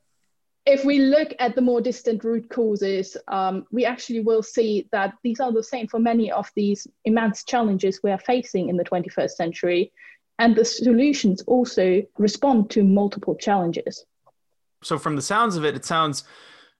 if 0.65 0.85
we 0.85 1.01
look 1.01 1.35
at 1.39 1.55
the 1.55 1.61
more 1.61 1.81
distant 1.81 2.23
root 2.23 2.49
causes, 2.49 3.17
um, 3.29 3.67
we 3.73 3.85
actually 3.85 4.21
will 4.21 4.43
see 4.43 4.89
that 4.93 5.15
these 5.23 5.41
are 5.41 5.53
the 5.53 5.63
same 5.63 5.89
for 5.89 5.99
many 5.99 6.31
of 6.31 6.51
these 6.55 6.87
immense 7.05 7.45
challenges 7.45 8.01
we 8.03 8.11
are 8.11 8.19
facing 8.19 8.69
in 8.69 8.77
the 8.77 8.85
21st 8.85 9.31
century. 9.31 9.93
And 10.39 10.57
the 10.57 10.65
solutions 10.65 11.43
also 11.43 12.03
respond 12.17 12.71
to 12.71 12.85
multiple 12.85 13.35
challenges. 13.35 14.05
So, 14.83 14.99
from 14.99 15.17
the 15.17 15.23
sounds 15.23 15.57
of 15.57 15.65
it, 15.65 15.77
it 15.77 15.85
sounds 15.85 16.25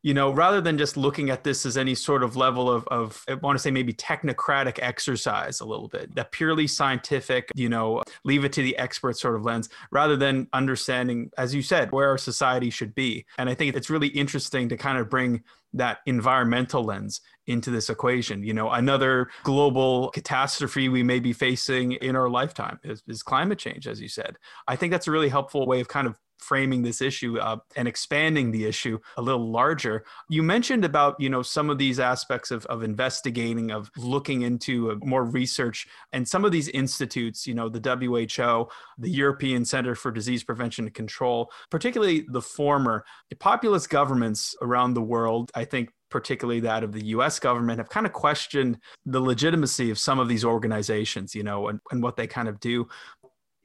you 0.03 0.15
know, 0.15 0.31
rather 0.33 0.61
than 0.61 0.77
just 0.77 0.97
looking 0.97 1.31
at 1.31 1.45
this 1.45 1.65
as 1.65 1.77
any 1.77 1.95
sort 1.95 2.23
of 2.23 2.37
level 2.37 2.71
of, 2.71 2.87
of 2.89 3.25
I 3.29 3.35
want 3.35 3.57
to 3.57 3.63
say 3.63 3.71
maybe 3.71 3.93
technocratic 3.93 4.79
exercise 4.83 5.61
a 5.61 5.65
little 5.65 5.89
bit, 5.89 6.15
that 6.17 6.33
purely 6.33 6.67
scientific, 6.67 7.49
you 7.55 7.69
know, 7.69 8.03
leave 8.25 8.45
it 8.45 8.53
to 8.55 8.63
the 8.63 8.77
expert 8.79 9.17
sort 9.17 9.37
of 9.37 9.45
lens, 9.45 9.69
rather 9.91 10.17
than 10.17 10.49
understanding, 10.53 11.31
as 11.39 11.55
you 11.55 11.63
said, 11.63 11.93
where 11.93 12.09
our 12.09 12.19
society 12.19 12.71
should 12.71 12.95
be. 12.95 13.25
And 13.39 13.49
I 13.49 13.55
think 13.55 13.77
it's 13.77 13.91
really 13.91 14.09
interesting 14.09 14.69
to 14.69 14.77
kind 14.77 14.99
of 14.99 15.09
bring 15.09 15.43
that 15.75 15.99
environmental 16.07 16.85
lens 16.85 17.21
into 17.53 17.71
this 17.71 17.91
equation. 17.91 18.43
You 18.43 18.55
know, 18.55 18.71
another 18.71 19.29
global 19.45 20.11
catastrophe 20.11 20.89
we 20.89 21.03
may 21.03 21.21
be 21.21 21.33
facing 21.33 21.93
in 21.93 22.17
our 22.17 22.29
lifetime 22.29 22.81
is, 22.83 23.03
is, 23.07 23.23
climate 23.23 23.59
change, 23.59 23.87
as 23.87 24.01
you 24.01 24.09
said. 24.09 24.37
I 24.67 24.77
think 24.77 24.91
that's 24.91 25.07
a 25.07 25.11
really 25.11 25.29
helpful 25.29 25.67
way 25.67 25.81
of 25.81 25.89
kind 25.89 26.07
of 26.07 26.19
framing 26.43 26.83
this 26.83 27.01
issue 27.01 27.39
up 27.39 27.67
and 27.77 27.87
expanding 27.87 28.51
the 28.51 28.65
issue 28.65 28.99
a 29.17 29.23
little 29.23 29.51
larger. 29.51 30.05
You 30.29 30.43
mentioned 30.43 30.85
about, 30.85 31.15
you 31.19 31.31
know, 31.31 31.43
some 31.43 31.71
of 31.71 31.79
these 31.79 32.01
aspects 32.01 32.51
of, 32.51 32.67
of 32.67 32.83
investigating, 32.83 33.71
of 33.71 33.91
looking 33.97 34.43
into 34.43 34.91
uh, 34.91 34.97
more 35.03 35.25
research 35.25 35.87
and 36.13 36.29
some 36.29 36.45
of 36.45 36.53
these 36.53 36.69
institutes, 36.69 37.47
you 37.47 37.55
know, 37.55 37.69
the 37.69 37.81
WHO, 37.81 38.69
the 38.99 39.11
European 39.11 39.65
Center 39.65 39.95
for 39.95 40.11
Disease 40.11 40.43
Prevention 40.43 40.87
and 40.87 40.95
Control, 40.95 41.51
particularly 41.71 42.27
the 42.29 42.43
former, 42.43 43.05
populist 43.39 43.89
governments 43.89 44.55
around 44.61 44.95
the 44.95 45.03
world, 45.03 45.51
I 45.55 45.65
think 45.65 45.91
particularly 46.13 46.61
that 46.61 46.85
of 46.85 46.93
the 46.93 47.07
US 47.07 47.41
government, 47.41 47.79
have 47.79 47.89
kind 47.89 48.07
of 48.07 48.13
questioned 48.13 48.79
the 49.05 49.21
legitimacy 49.21 49.91
of 49.91 49.99
some 49.99 50.21
of 50.21 50.29
these 50.29 50.45
organizations, 50.45 51.35
you 51.35 51.43
know, 51.43 51.69
and, 51.69 51.81
and 51.91 52.03
what 52.03 52.17
they 52.17 52.29
kind 52.29 52.49
of 52.49 52.61
do 52.61 52.87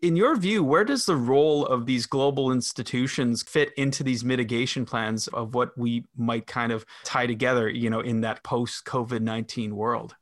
in 0.02 0.16
your 0.16 0.36
view, 0.36 0.64
where 0.64 0.84
does 0.84 1.06
the 1.06 1.16
role 1.16 1.66
of 1.66 1.86
these 1.86 2.06
global 2.06 2.52
institutions 2.52 3.42
fit 3.42 3.74
into 3.78 4.04
these 4.04 4.24
mitigation 4.24 4.86
plans 4.86 5.28
of 5.30 5.56
what 5.56 5.76
we 5.78 6.06
might 6.16 6.46
kind 6.46 6.72
of 6.72 6.86
tie 7.04 7.26
together, 7.26 7.68
you 7.68 7.90
know, 7.90 8.02
in 8.02 8.22
that 8.22 8.44
post 8.44 8.86
COVID 8.86 9.22
19 9.22 9.76
world? 9.76 10.16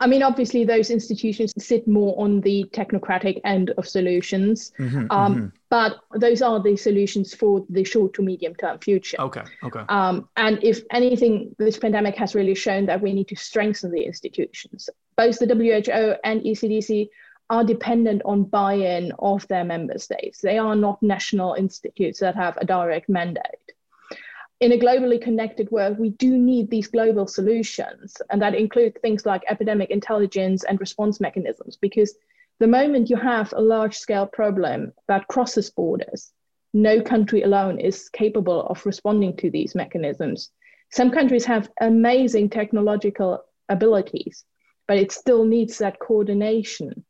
I 0.00 0.06
mean, 0.06 0.22
obviously, 0.22 0.64
those 0.64 0.90
institutions 0.90 1.52
sit 1.58 1.86
more 1.88 2.14
on 2.18 2.40
the 2.40 2.64
technocratic 2.72 3.40
end 3.44 3.70
of 3.78 3.88
solutions, 3.88 4.72
mm-hmm, 4.78 5.06
um, 5.10 5.34
mm-hmm. 5.34 5.46
but 5.70 5.96
those 6.14 6.42
are 6.42 6.62
the 6.62 6.76
solutions 6.76 7.34
for 7.34 7.64
the 7.70 7.84
short 7.84 8.14
to 8.14 8.22
medium 8.22 8.54
term 8.54 8.78
future. 8.78 9.20
Okay, 9.20 9.42
okay. 9.62 9.82
Um, 9.88 10.28
and 10.36 10.62
if 10.62 10.82
anything, 10.90 11.54
this 11.58 11.78
pandemic 11.78 12.16
has 12.16 12.34
really 12.34 12.54
shown 12.54 12.86
that 12.86 13.00
we 13.00 13.12
need 13.12 13.28
to 13.28 13.36
strengthen 13.36 13.90
the 13.90 14.02
institutions. 14.02 14.88
Both 15.16 15.38
the 15.38 15.46
WHO 15.46 16.16
and 16.24 16.42
ECDC 16.42 17.08
are 17.48 17.64
dependent 17.64 18.22
on 18.24 18.44
buy-in 18.44 19.12
of 19.18 19.46
their 19.48 19.64
member 19.64 19.98
states. 19.98 20.40
They 20.40 20.58
are 20.58 20.74
not 20.74 21.02
national 21.02 21.54
institutes 21.54 22.20
that 22.20 22.34
have 22.34 22.56
a 22.56 22.64
direct 22.64 23.08
mandate. 23.08 23.44
In 24.60 24.72
a 24.72 24.78
globally 24.78 25.20
connected 25.20 25.70
world, 25.70 25.98
we 25.98 26.10
do 26.10 26.36
need 26.38 26.70
these 26.70 26.86
global 26.86 27.26
solutions, 27.26 28.16
and 28.30 28.40
that 28.40 28.54
includes 28.54 28.96
things 29.00 29.26
like 29.26 29.42
epidemic 29.48 29.90
intelligence 29.90 30.64
and 30.64 30.80
response 30.80 31.20
mechanisms, 31.20 31.76
because 31.76 32.16
the 32.58 32.66
moment 32.66 33.10
you 33.10 33.16
have 33.16 33.52
a 33.52 33.60
large-scale 33.60 34.28
problem 34.28 34.92
that 35.08 35.28
crosses 35.28 35.70
borders, 35.70 36.32
no 36.72 37.02
country 37.02 37.42
alone 37.42 37.78
is 37.78 38.08
capable 38.08 38.66
of 38.66 38.86
responding 38.86 39.36
to 39.36 39.50
these 39.50 39.74
mechanisms. 39.74 40.50
Some 40.90 41.10
countries 41.10 41.44
have 41.44 41.70
amazing 41.80 42.48
technological 42.48 43.44
abilities, 43.68 44.44
but 44.88 44.96
it 44.96 45.12
still 45.12 45.44
needs 45.44 45.78
that 45.78 45.98
coordination 45.98 47.04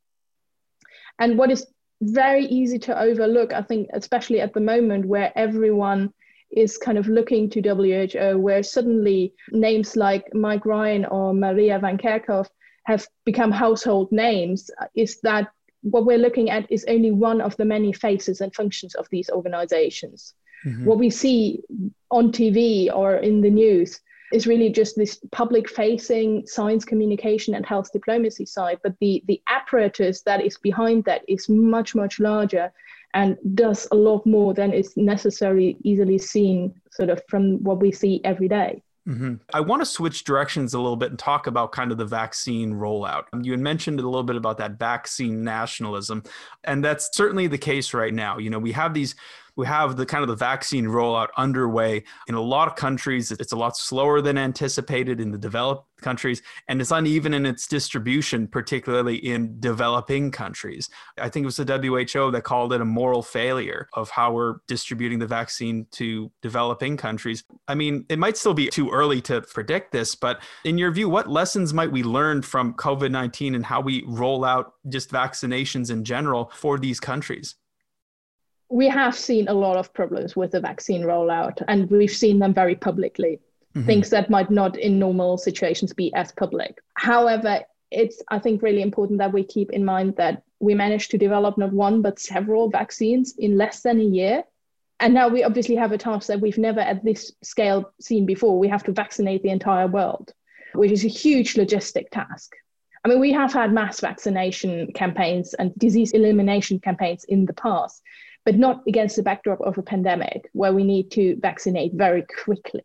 and 1.19 1.37
what 1.37 1.51
is 1.51 1.65
very 2.01 2.45
easy 2.45 2.77
to 2.77 2.99
overlook, 2.99 3.53
I 3.53 3.61
think, 3.63 3.89
especially 3.93 4.39
at 4.39 4.53
the 4.53 4.59
moment 4.59 5.05
where 5.05 5.31
everyone 5.35 6.13
is 6.51 6.77
kind 6.77 6.97
of 6.97 7.07
looking 7.07 7.49
to 7.49 7.61
WHO, 7.61 8.39
where 8.39 8.63
suddenly 8.63 9.33
names 9.51 9.95
like 9.95 10.33
Mike 10.33 10.65
Ryan 10.65 11.05
or 11.05 11.33
Maria 11.33 11.79
Van 11.79 11.97
Kerkhove 11.97 12.49
have 12.85 13.07
become 13.25 13.51
household 13.51 14.11
names, 14.11 14.69
is 14.95 15.19
that 15.21 15.49
what 15.81 16.05
we're 16.05 16.17
looking 16.17 16.49
at 16.49 16.69
is 16.71 16.85
only 16.87 17.11
one 17.11 17.41
of 17.41 17.55
the 17.57 17.65
many 17.65 17.93
faces 17.93 18.41
and 18.41 18.53
functions 18.53 18.95
of 18.95 19.07
these 19.09 19.29
organizations. 19.29 20.33
Mm-hmm. 20.65 20.85
What 20.85 20.97
we 20.97 21.09
see 21.09 21.61
on 22.11 22.31
TV 22.31 22.93
or 22.93 23.17
in 23.17 23.41
the 23.41 23.49
news 23.49 23.99
is 24.33 24.47
really 24.47 24.69
just 24.69 24.95
this 24.95 25.19
public 25.31 25.69
facing 25.69 26.45
science 26.45 26.83
communication 26.83 27.53
and 27.55 27.65
health 27.65 27.89
diplomacy 27.93 28.45
side 28.45 28.77
but 28.83 28.93
the 28.99 29.23
the 29.27 29.41
apparatus 29.47 30.21
that 30.23 30.43
is 30.43 30.57
behind 30.57 31.05
that 31.05 31.21
is 31.29 31.47
much 31.47 31.95
much 31.95 32.19
larger 32.19 32.71
and 33.13 33.37
does 33.55 33.87
a 33.91 33.95
lot 33.95 34.25
more 34.25 34.53
than 34.53 34.73
is 34.73 34.95
necessarily 34.97 35.77
easily 35.83 36.17
seen 36.17 36.73
sort 36.91 37.09
of 37.09 37.21
from 37.29 37.63
what 37.63 37.79
we 37.79 37.91
see 37.91 38.21
every 38.23 38.47
day 38.47 38.81
Mm-hmm. 39.07 39.35
I 39.53 39.61
want 39.61 39.81
to 39.81 39.85
switch 39.85 40.25
directions 40.25 40.73
a 40.73 40.79
little 40.79 40.97
bit 40.97 41.11
and 41.11 41.19
talk 41.19 41.47
about 41.47 41.71
kind 41.71 41.91
of 41.93 41.97
the 41.97 42.05
vaccine 42.05 42.73
rollout. 42.73 43.23
You 43.41 43.51
had 43.51 43.61
mentioned 43.61 44.01
a 44.01 44.03
little 44.03 44.23
bit 44.23 44.35
about 44.35 44.57
that 44.57 44.77
vaccine 44.77 45.43
nationalism, 45.43 46.23
and 46.65 46.83
that's 46.83 47.09
certainly 47.13 47.47
the 47.47 47.57
case 47.57 47.93
right 47.93 48.13
now. 48.13 48.37
You 48.37 48.49
know, 48.49 48.59
we 48.59 48.73
have 48.73 48.93
these 48.93 49.15
we 49.57 49.65
have 49.65 49.97
the 49.97 50.05
kind 50.05 50.21
of 50.21 50.27
the 50.29 50.35
vaccine 50.35 50.85
rollout 50.85 51.29
underway 51.35 52.03
in 52.27 52.35
a 52.35 52.41
lot 52.41 52.67
of 52.67 52.75
countries. 52.75 53.31
It's 53.31 53.51
a 53.51 53.57
lot 53.57 53.75
slower 53.75 54.21
than 54.21 54.37
anticipated 54.37 55.19
in 55.19 55.31
the 55.31 55.37
developed 55.37 55.87
countries, 56.01 56.43
and 56.67 56.79
it's 56.79 56.91
uneven 56.91 57.33
in 57.33 57.45
its 57.45 57.67
distribution, 57.67 58.47
particularly 58.47 59.15
in 59.15 59.59
developing 59.59 60.29
countries. 60.29 60.89
I 61.17 61.27
think 61.29 61.43
it 61.43 61.47
was 61.47 61.57
the 61.57 61.65
WHO 61.65 62.31
that 62.31 62.43
called 62.43 62.71
it 62.71 62.81
a 62.81 62.85
moral 62.85 63.23
failure 63.23 63.89
of 63.93 64.11
how 64.11 64.31
we're 64.31 64.57
distributing 64.67 65.17
the 65.17 65.25
vaccine 65.25 65.87
to 65.93 66.31
developing 66.43 66.95
countries. 66.95 67.43
I 67.67 67.73
mean, 67.73 68.05
it 68.09 68.19
might 68.19 68.37
still 68.37 68.53
be 68.53 68.67
too 68.67 68.91
early 68.91 69.21
to 69.21 69.41
predict 69.41 69.91
this, 69.91 70.13
but 70.13 70.43
in 70.65 70.77
your 70.77 70.91
view, 70.91 71.09
what 71.09 71.29
lessons 71.29 71.73
might 71.73 71.91
we 71.91 72.03
learn 72.03 72.43
from 72.43 72.75
COVID 72.75 73.09
19 73.09 73.55
and 73.55 73.65
how 73.65 73.81
we 73.81 74.03
roll 74.05 74.45
out 74.45 74.73
just 74.87 75.11
vaccinations 75.11 75.89
in 75.89 76.03
general 76.03 76.51
for 76.53 76.77
these 76.77 76.99
countries? 76.99 77.55
We 78.69 78.87
have 78.87 79.15
seen 79.15 79.47
a 79.47 79.53
lot 79.53 79.77
of 79.77 79.93
problems 79.93 80.35
with 80.35 80.51
the 80.51 80.59
vaccine 80.59 81.03
rollout, 81.03 81.61
and 81.67 81.89
we've 81.89 82.11
seen 82.11 82.39
them 82.39 82.53
very 82.53 82.75
publicly. 82.75 83.39
Mm-hmm. 83.75 83.85
Things 83.85 84.09
that 84.09 84.29
might 84.29 84.49
not 84.49 84.77
in 84.77 84.99
normal 84.99 85.37
situations 85.37 85.93
be 85.93 86.13
as 86.13 86.31
public. 86.31 86.79
However, 86.95 87.61
it's 87.91 88.21
I 88.29 88.39
think 88.39 88.61
really 88.61 88.81
important 88.81 89.19
that 89.19 89.33
we 89.33 89.43
keep 89.43 89.71
in 89.71 89.85
mind 89.85 90.15
that 90.17 90.43
we 90.59 90.73
managed 90.73 91.11
to 91.11 91.17
develop 91.17 91.57
not 91.57 91.71
one 91.71 92.01
but 92.01 92.19
several 92.19 92.69
vaccines 92.69 93.35
in 93.37 93.57
less 93.57 93.81
than 93.81 93.99
a 93.99 94.03
year. 94.03 94.43
And 94.99 95.13
now 95.13 95.27
we 95.27 95.43
obviously 95.43 95.75
have 95.75 95.91
a 95.91 95.97
task 95.97 96.27
that 96.27 96.41
we've 96.41 96.57
never 96.57 96.79
at 96.79 97.05
this 97.05 97.31
scale 97.43 97.93
seen 98.01 98.25
before. 98.25 98.57
We 98.57 98.67
have 98.67 98.83
to 98.85 98.91
vaccinate 98.91 99.43
the 99.43 99.51
entire 99.51 99.87
world, 99.87 100.33
which 100.73 100.91
is 100.91 101.05
a 101.05 101.09
huge 101.09 101.53
logistic 101.53 102.09
task. 102.09 102.55
I 103.05 103.09
mean, 103.09 103.19
we 103.19 103.31
have 103.31 103.53
had 103.53 103.71
mass 103.71 103.99
vaccination 103.99 104.91
campaigns 104.93 105.53
and 105.53 105.73
disease 105.77 106.11
elimination 106.11 106.79
campaigns 106.79 107.23
in 107.25 107.45
the 107.45 107.53
past, 107.53 108.01
but 108.47 108.55
not 108.55 108.81
against 108.87 109.17
the 109.17 109.23
backdrop 109.23 109.59
of 109.59 109.77
a 109.77 109.81
pandemic 109.81 110.49
where 110.53 110.71
we 110.71 110.81
need 110.81 111.11
to 111.11 111.35
vaccinate 111.41 111.91
very 111.95 112.25
quickly. 112.45 112.79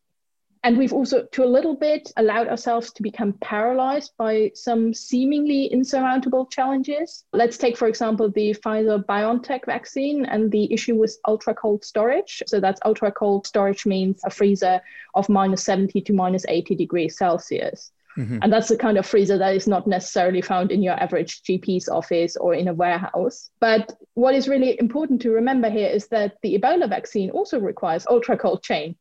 And 0.65 0.77
we've 0.77 0.93
also, 0.93 1.25
to 1.31 1.45
a 1.45 1.55
little 1.57 1.77
bit, 1.77 2.11
allowed 2.17 2.49
ourselves 2.49 2.93
to 2.95 3.03
become 3.03 3.35
paralyzed 3.35 4.11
by 4.19 4.51
some 4.57 4.93
seemingly 4.93 5.67
insurmountable 5.67 6.47
challenges. 6.47 7.27
Let's 7.33 7.59
take, 7.59 7.77
for 7.77 7.87
example, 7.87 8.29
the 8.29 8.55
Pfizer 8.55 9.05
BioNTech 9.07 9.67
vaccine 9.67 10.25
and 10.25 10.51
the 10.51 10.73
issue 10.73 10.97
with 10.97 11.17
ultra 11.29 11.55
cold 11.55 11.85
storage. 11.85 12.43
So, 12.49 12.59
that's 12.59 12.81
ultra 12.85 13.13
cold 13.13 13.47
storage 13.47 13.87
means 13.87 14.21
a 14.25 14.31
freezer 14.31 14.81
of 15.15 15.29
minus 15.29 15.63
70 15.63 16.01
to 16.01 16.13
minus 16.13 16.45
80 16.49 16.75
degrees 16.75 17.17
Celsius. 17.17 17.93
Mm-hmm. 18.17 18.39
And 18.43 18.53
that's 18.53 18.69
the 18.69 18.77
kind 18.77 18.99
of 18.99 19.07
freezer 19.07 19.39
that 19.39 19.55
is 19.55 19.67
not 19.67 19.87
necessarily 19.87 20.43
found 20.43 20.71
in 20.71 20.83
your 20.83 20.95
average 20.95 21.43
GP's 21.43 21.89
office 21.89 22.37
or 22.37 22.55
in 22.55 22.69
a 22.69 22.75
warehouse. 22.75 23.51
But 23.61 23.93
what 24.15 24.35
is 24.35 24.49
really 24.49 24.79
important 24.79 25.23
to 25.23 25.31
remember 25.31 25.71
here 25.71 25.89
is 25.89 26.09
that 26.09 26.37
the 26.43 26.59
Ebola 26.59 26.89
vaccine 26.89 27.31
also 27.31 27.59
requires 27.59 28.07
ultra 28.09 28.37
cold 28.37 28.63
chain. 28.63 28.97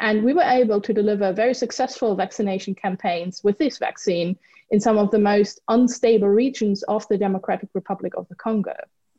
And 0.00 0.24
we 0.24 0.32
were 0.32 0.42
able 0.42 0.80
to 0.80 0.94
deliver 0.94 1.32
very 1.32 1.54
successful 1.54 2.16
vaccination 2.16 2.74
campaigns 2.74 3.42
with 3.44 3.58
this 3.58 3.78
vaccine 3.78 4.36
in 4.70 4.80
some 4.80 4.98
of 4.98 5.10
the 5.10 5.18
most 5.18 5.60
unstable 5.68 6.28
regions 6.28 6.82
of 6.84 7.06
the 7.08 7.18
Democratic 7.18 7.68
Republic 7.74 8.14
of 8.16 8.26
the 8.28 8.34
Congo. 8.34 8.76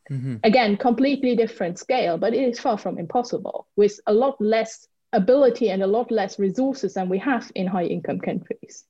Mm-hmm. 0.10 0.38
Again, 0.44 0.78
completely 0.78 1.36
different 1.36 1.78
scale, 1.78 2.18
but 2.18 2.34
it 2.34 2.50
is 2.50 2.60
far 2.60 2.78
from 2.78 2.98
impossible 2.98 3.68
with 3.76 4.00
a 4.08 4.14
lot 4.14 4.42
less 4.42 4.88
ability 5.14 5.70
and 5.70 5.84
a 5.84 5.88
lot 5.88 6.10
less 6.12 6.40
resources 6.40 6.96
than 6.96 7.10
we 7.10 7.20
have 7.20 7.52
in 7.56 7.68
high 7.68 7.86
income 7.86 8.20
countries. 8.20 8.86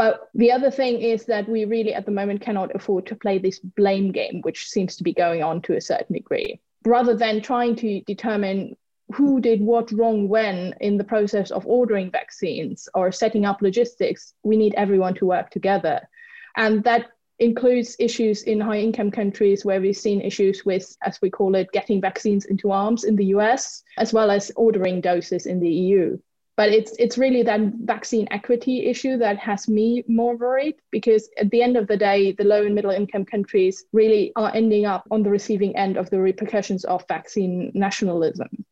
But 0.00 0.30
the 0.32 0.50
other 0.50 0.70
thing 0.70 1.02
is 1.02 1.26
that 1.26 1.46
we 1.46 1.66
really 1.66 1.92
at 1.92 2.06
the 2.06 2.10
moment 2.10 2.40
cannot 2.40 2.74
afford 2.74 3.04
to 3.08 3.14
play 3.14 3.36
this 3.36 3.58
blame 3.58 4.12
game, 4.12 4.40
which 4.40 4.66
seems 4.66 4.96
to 4.96 5.04
be 5.04 5.12
going 5.12 5.42
on 5.42 5.60
to 5.64 5.76
a 5.76 5.80
certain 5.82 6.14
degree. 6.14 6.58
Rather 6.86 7.14
than 7.14 7.42
trying 7.42 7.76
to 7.76 8.00
determine 8.06 8.78
who 9.12 9.42
did 9.42 9.60
what 9.60 9.92
wrong 9.92 10.26
when 10.26 10.74
in 10.80 10.96
the 10.96 11.04
process 11.04 11.50
of 11.50 11.66
ordering 11.66 12.10
vaccines 12.10 12.88
or 12.94 13.12
setting 13.12 13.44
up 13.44 13.60
logistics, 13.60 14.32
we 14.42 14.56
need 14.56 14.72
everyone 14.74 15.16
to 15.16 15.26
work 15.26 15.50
together. 15.50 16.08
And 16.56 16.82
that 16.84 17.08
includes 17.38 17.94
issues 17.98 18.44
in 18.44 18.58
high 18.58 18.78
income 18.78 19.10
countries 19.10 19.66
where 19.66 19.82
we've 19.82 19.94
seen 19.94 20.22
issues 20.22 20.64
with, 20.64 20.96
as 21.02 21.20
we 21.20 21.28
call 21.28 21.54
it, 21.54 21.72
getting 21.72 22.00
vaccines 22.00 22.46
into 22.46 22.70
arms 22.70 23.04
in 23.04 23.16
the 23.16 23.26
US, 23.36 23.82
as 23.98 24.14
well 24.14 24.30
as 24.30 24.50
ordering 24.56 25.02
doses 25.02 25.44
in 25.44 25.60
the 25.60 25.68
EU. 25.68 26.18
But 26.60 26.72
it's 26.72 26.92
it's 26.98 27.16
really 27.16 27.42
that 27.44 27.60
vaccine 27.84 28.28
equity 28.30 28.84
issue 28.84 29.16
that 29.16 29.38
has 29.38 29.66
me 29.66 30.04
more 30.06 30.36
worried 30.36 30.74
because 30.90 31.30
at 31.38 31.50
the 31.50 31.62
end 31.62 31.78
of 31.78 31.86
the 31.86 31.96
day, 31.96 32.32
the 32.32 32.44
low 32.44 32.66
and 32.66 32.74
middle 32.74 32.90
income 32.90 33.24
countries 33.24 33.86
really 33.94 34.30
are 34.36 34.54
ending 34.54 34.84
up 34.84 35.08
on 35.10 35.22
the 35.22 35.30
receiving 35.30 35.74
end 35.74 35.96
of 35.96 36.10
the 36.10 36.20
repercussions 36.20 36.84
of 36.84 37.08
vaccine 37.08 37.72
nationalism. 37.72 38.66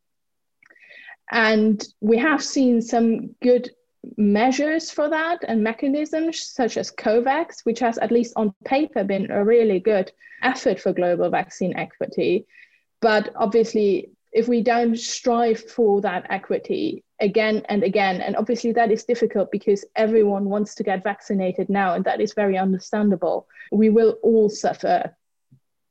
And 1.31 1.83
we 1.99 2.19
have 2.19 2.43
seen 2.43 2.79
some 2.83 3.33
good 3.41 3.71
measures 4.17 4.91
for 4.91 5.09
that 5.09 5.39
and 5.47 5.63
mechanisms 5.63 6.41
such 6.41 6.77
as 6.77 6.91
COVAX, 6.91 7.65
which 7.65 7.79
has, 7.79 7.97
at 7.97 8.11
least 8.11 8.33
on 8.35 8.53
paper, 8.65 9.03
been 9.03 9.31
a 9.31 9.43
really 9.43 9.79
good 9.79 10.11
effort 10.43 10.79
for 10.79 10.93
global 10.93 11.31
vaccine 11.31 11.75
equity. 11.75 12.45
But 13.01 13.31
obviously, 13.35 14.11
if 14.31 14.47
we 14.47 14.61
don't 14.61 14.97
strive 14.97 15.59
for 15.69 16.01
that 16.01 16.25
equity 16.29 17.03
again 17.19 17.63
and 17.69 17.83
again, 17.83 18.21
and 18.21 18.35
obviously 18.35 18.71
that 18.73 18.91
is 18.91 19.03
difficult 19.03 19.51
because 19.51 19.85
everyone 19.95 20.45
wants 20.45 20.75
to 20.75 20.83
get 20.83 21.03
vaccinated 21.03 21.69
now, 21.69 21.93
and 21.93 22.05
that 22.05 22.21
is 22.21 22.33
very 22.33 22.57
understandable, 22.57 23.47
we 23.71 23.89
will 23.89 24.17
all 24.23 24.49
suffer 24.49 25.13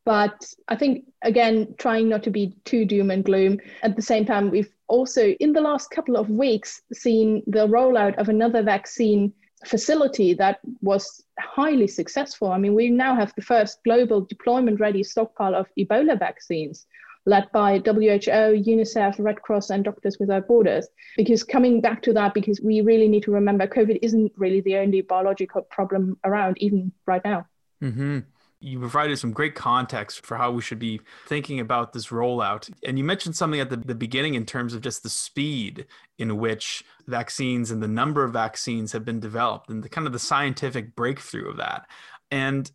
but 0.09 0.55
I 0.68 0.74
think, 0.74 1.05
again, 1.20 1.74
trying 1.76 2.09
not 2.09 2.22
to 2.22 2.30
be 2.30 2.57
too 2.64 2.86
doom 2.86 3.11
and 3.11 3.22
gloom. 3.22 3.59
At 3.82 3.95
the 3.95 4.01
same 4.01 4.24
time, 4.24 4.51
we've 4.51 4.72
also, 4.86 5.32
in 5.39 5.53
the 5.53 5.61
last 5.61 5.91
couple 5.91 6.16
of 6.16 6.30
weeks, 6.30 6.80
seen 6.95 7.43
the 7.47 7.68
rollout 7.68 8.16
of 8.16 8.30
another 8.30 8.62
vaccine 8.62 9.34
facility 9.66 10.32
that 10.32 10.61
was 10.80 11.22
highly 11.39 11.86
successful. 11.86 12.51
I 12.51 12.57
mean, 12.57 12.72
we 12.72 12.89
now 12.89 13.14
have 13.16 13.34
the 13.34 13.43
first 13.43 13.84
global 13.84 14.22
deployment 14.22 14.80
ready 14.80 15.03
stockpile 15.03 15.55
of 15.55 15.66
Ebola 15.78 16.18
vaccines 16.18 16.86
led 17.28 17.52
by 17.52 17.78
WHO, 17.78 18.56
UNICEF, 18.64 19.16
Red 19.18 19.42
Cross, 19.42 19.70
and 19.70 19.84
Doctors 19.84 20.18
Without 20.18 20.48
Borders. 20.48 20.88
Because 21.16 21.44
coming 21.44 21.80
back 21.80 22.02
to 22.02 22.12
that, 22.14 22.34
because 22.34 22.60
we 22.60 22.80
really 22.80 23.06
need 23.06 23.22
to 23.24 23.30
remember 23.30 23.66
COVID 23.66 23.98
isn't 24.02 24.32
really 24.36 24.62
the 24.62 24.78
only 24.78 25.02
biological 25.02 25.62
problem 25.62 26.18
around, 26.24 26.56
even 26.58 26.90
right 27.06 27.22
now. 27.24 27.46
Mm-hmm. 27.82 28.20
You 28.60 28.80
provided 28.80 29.18
some 29.18 29.32
great 29.32 29.54
context 29.54 30.26
for 30.26 30.36
how 30.36 30.50
we 30.50 30.62
should 30.62 30.80
be 30.80 31.00
thinking 31.26 31.60
about 31.60 31.92
this 31.92 32.08
rollout. 32.08 32.72
And 32.84 32.98
you 32.98 33.04
mentioned 33.04 33.36
something 33.36 33.60
at 33.60 33.70
the, 33.70 33.76
the 33.76 33.94
beginning 33.94 34.34
in 34.34 34.46
terms 34.46 34.74
of 34.74 34.80
just 34.80 35.04
the 35.04 35.10
speed 35.10 35.86
in 36.18 36.38
which 36.38 36.82
vaccines 37.06 37.70
and 37.70 37.80
the 37.80 37.88
number 37.88 38.24
of 38.24 38.32
vaccines 38.32 38.90
have 38.92 39.04
been 39.04 39.20
developed 39.20 39.70
and 39.70 39.84
the 39.84 39.88
kind 39.88 40.08
of 40.08 40.12
the 40.12 40.18
scientific 40.18 40.96
breakthrough 40.96 41.48
of 41.48 41.58
that. 41.58 41.86
And 42.32 42.68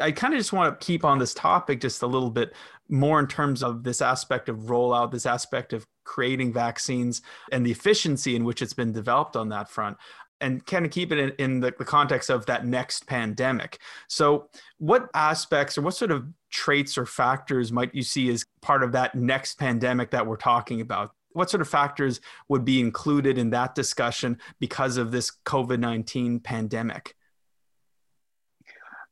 I 0.00 0.12
kind 0.12 0.34
of 0.34 0.38
just 0.38 0.52
want 0.52 0.78
to 0.78 0.84
keep 0.84 1.04
on 1.04 1.18
this 1.18 1.34
topic 1.34 1.80
just 1.80 2.02
a 2.02 2.06
little 2.06 2.30
bit 2.30 2.54
more 2.88 3.18
in 3.20 3.26
terms 3.26 3.62
of 3.62 3.82
this 3.82 4.00
aspect 4.00 4.48
of 4.48 4.56
rollout, 4.56 5.10
this 5.10 5.26
aspect 5.26 5.72
of 5.72 5.86
creating 6.04 6.52
vaccines 6.52 7.22
and 7.52 7.66
the 7.66 7.70
efficiency 7.70 8.36
in 8.36 8.44
which 8.44 8.62
it's 8.62 8.72
been 8.72 8.92
developed 8.92 9.36
on 9.36 9.48
that 9.48 9.68
front 9.68 9.96
and 10.40 10.64
kind 10.66 10.84
of 10.84 10.90
keep 10.90 11.12
it 11.12 11.18
in, 11.18 11.32
in 11.38 11.60
the, 11.60 11.72
the, 11.78 11.84
context 11.84 12.30
of 12.30 12.44
that 12.46 12.66
next 12.66 13.06
pandemic. 13.06 13.78
So, 14.08 14.48
what 14.78 15.08
aspects 15.14 15.78
or 15.78 15.82
what 15.82 15.94
sort 15.94 16.10
of 16.10 16.26
traits 16.50 16.98
or 16.98 17.06
factors 17.06 17.72
might 17.72 17.94
you 17.94 18.02
see 18.02 18.28
as 18.28 18.44
part 18.60 18.82
of 18.82 18.92
that 18.92 19.14
next 19.14 19.58
pandemic 19.58 20.10
that 20.10 20.26
we're 20.26 20.36
talking 20.36 20.80
about? 20.80 21.12
What 21.32 21.50
sort 21.50 21.60
of 21.60 21.68
factors 21.68 22.20
would 22.48 22.64
be 22.64 22.80
included 22.80 23.38
in 23.38 23.50
that 23.50 23.74
discussion 23.74 24.38
because 24.58 24.96
of 24.96 25.10
this 25.10 25.32
COVID 25.44 25.78
19 25.78 26.40
pandemic? 26.40 27.14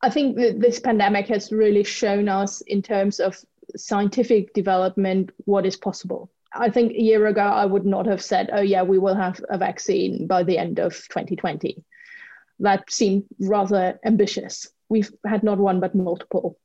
I 0.05 0.11
think 0.11 0.37
that 0.37 0.61
this 0.61 0.81
pandemic 0.81 1.29
has 1.29 1.51
really 1.51 1.83
shown 1.83 2.29
us, 2.29 2.61
in 2.63 2.83
terms 2.83 3.21
of 3.21 3.43
scientific 3.77 4.53
development, 4.55 5.31
what 5.45 5.67
is 5.67 5.77
possible 5.77 6.31
I 6.55 6.71
think 6.71 6.93
a 6.93 7.03
year 7.03 7.27
ago, 7.27 7.43
I 7.43 7.67
would 7.67 7.85
not 7.85 8.07
have 8.07 8.23
said, 8.23 8.51
oh, 8.53 8.61
yeah, 8.61 8.83
we 8.83 8.99
will 8.99 9.15
have 9.15 9.45
a 9.51 9.59
vaccine 9.59 10.27
by 10.27 10.45
the 10.45 10.57
end 10.57 10.79
of 10.79 10.93
2020. 10.93 11.83
That 12.61 12.91
seemed 12.91 13.25
rather 13.41 13.99
ambitious. 14.05 14.69
We've 14.89 15.13
had 15.27 15.43
not 15.43 15.59
one, 15.59 15.81
but 15.81 15.95
multiple. 15.95 16.59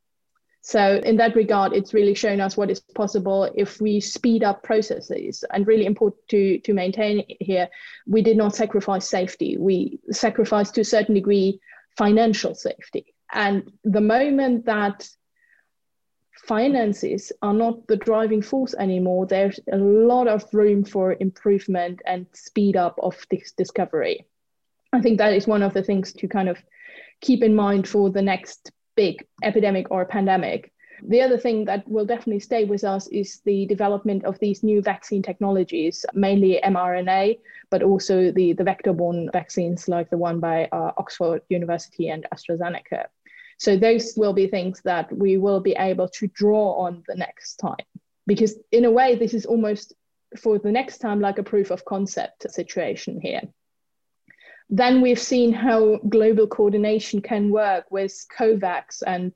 So, 0.61 1.01
in 1.03 1.17
that 1.17 1.35
regard, 1.35 1.73
it's 1.73 1.93
really 1.93 2.13
shown 2.13 2.41
us 2.41 2.57
what 2.57 2.69
is 2.69 2.81
possible 2.81 3.49
if 3.55 3.79
we 3.81 3.99
speed 3.99 4.43
up 4.43 4.61
processes. 4.61 5.43
And 5.51 5.65
really 5.65 5.85
important 5.85 6.27
to, 6.29 6.59
to 6.59 6.73
maintain 6.73 7.23
here, 7.39 7.69
we 8.05 8.21
did 8.21 8.37
not 8.37 8.55
sacrifice 8.55 9.07
safety. 9.07 9.57
We 9.57 9.99
sacrificed 10.11 10.75
to 10.75 10.81
a 10.81 10.85
certain 10.85 11.15
degree 11.15 11.59
financial 11.97 12.53
safety. 12.53 13.15
And 13.31 13.71
the 13.83 14.01
moment 14.01 14.65
that 14.65 15.07
finances 16.45 17.31
are 17.41 17.53
not 17.53 17.87
the 17.87 17.97
driving 17.97 18.41
force 18.41 18.73
anymore. 18.75 19.25
There's 19.25 19.59
a 19.71 19.77
lot 19.77 20.27
of 20.27 20.51
room 20.53 20.83
for 20.83 21.15
improvement 21.19 22.01
and 22.05 22.25
speed 22.33 22.75
up 22.75 22.99
of 23.01 23.15
this 23.29 23.51
discovery. 23.51 24.25
I 24.93 25.01
think 25.01 25.17
that 25.17 25.33
is 25.33 25.47
one 25.47 25.63
of 25.63 25.73
the 25.73 25.83
things 25.83 26.13
to 26.13 26.27
kind 26.27 26.49
of 26.49 26.57
keep 27.21 27.43
in 27.43 27.55
mind 27.55 27.87
for 27.87 28.09
the 28.09 28.21
next 28.21 28.71
big 28.95 29.25
epidemic 29.43 29.91
or 29.91 30.05
pandemic. 30.05 30.71
The 31.07 31.21
other 31.21 31.37
thing 31.37 31.65
that 31.65 31.87
will 31.87 32.05
definitely 32.05 32.41
stay 32.41 32.65
with 32.65 32.83
us 32.83 33.07
is 33.07 33.39
the 33.45 33.65
development 33.67 34.25
of 34.25 34.37
these 34.39 34.63
new 34.63 34.81
vaccine 34.81 35.21
technologies, 35.21 36.05
mainly 36.13 36.59
mRNA, 36.63 37.39
but 37.69 37.83
also 37.83 38.31
the, 38.31 38.53
the 38.53 38.63
vector 38.63 38.91
borne 38.91 39.29
vaccines 39.31 39.87
like 39.87 40.09
the 40.09 40.17
one 40.17 40.39
by 40.39 40.67
uh, 40.71 40.91
Oxford 40.97 41.41
University 41.49 42.09
and 42.09 42.25
AstraZeneca. 42.33 43.05
So 43.59 43.75
those 43.75 44.13
will 44.15 44.33
be 44.33 44.47
things 44.47 44.81
that 44.85 45.15
we 45.15 45.37
will 45.37 45.59
be 45.59 45.73
able 45.73 46.07
to 46.09 46.27
draw 46.27 46.85
on 46.85 47.03
the 47.07 47.15
next 47.15 47.57
time. 47.57 47.85
Because 48.25 48.57
in 48.71 48.85
a 48.85 48.91
way, 48.91 49.15
this 49.15 49.33
is 49.33 49.45
almost 49.45 49.93
for 50.37 50.59
the 50.59 50.71
next 50.71 50.99
time 50.99 51.19
like 51.19 51.39
a 51.39 51.43
proof 51.43 51.69
of 51.69 51.83
concept 51.83 52.49
situation 52.51 53.19
here. 53.21 53.41
Then 54.69 55.01
we've 55.01 55.19
seen 55.19 55.51
how 55.51 55.97
global 55.97 56.47
coordination 56.47 57.21
can 57.21 57.51
work 57.51 57.85
with 57.91 58.13
COVAX 58.37 59.03
and 59.05 59.33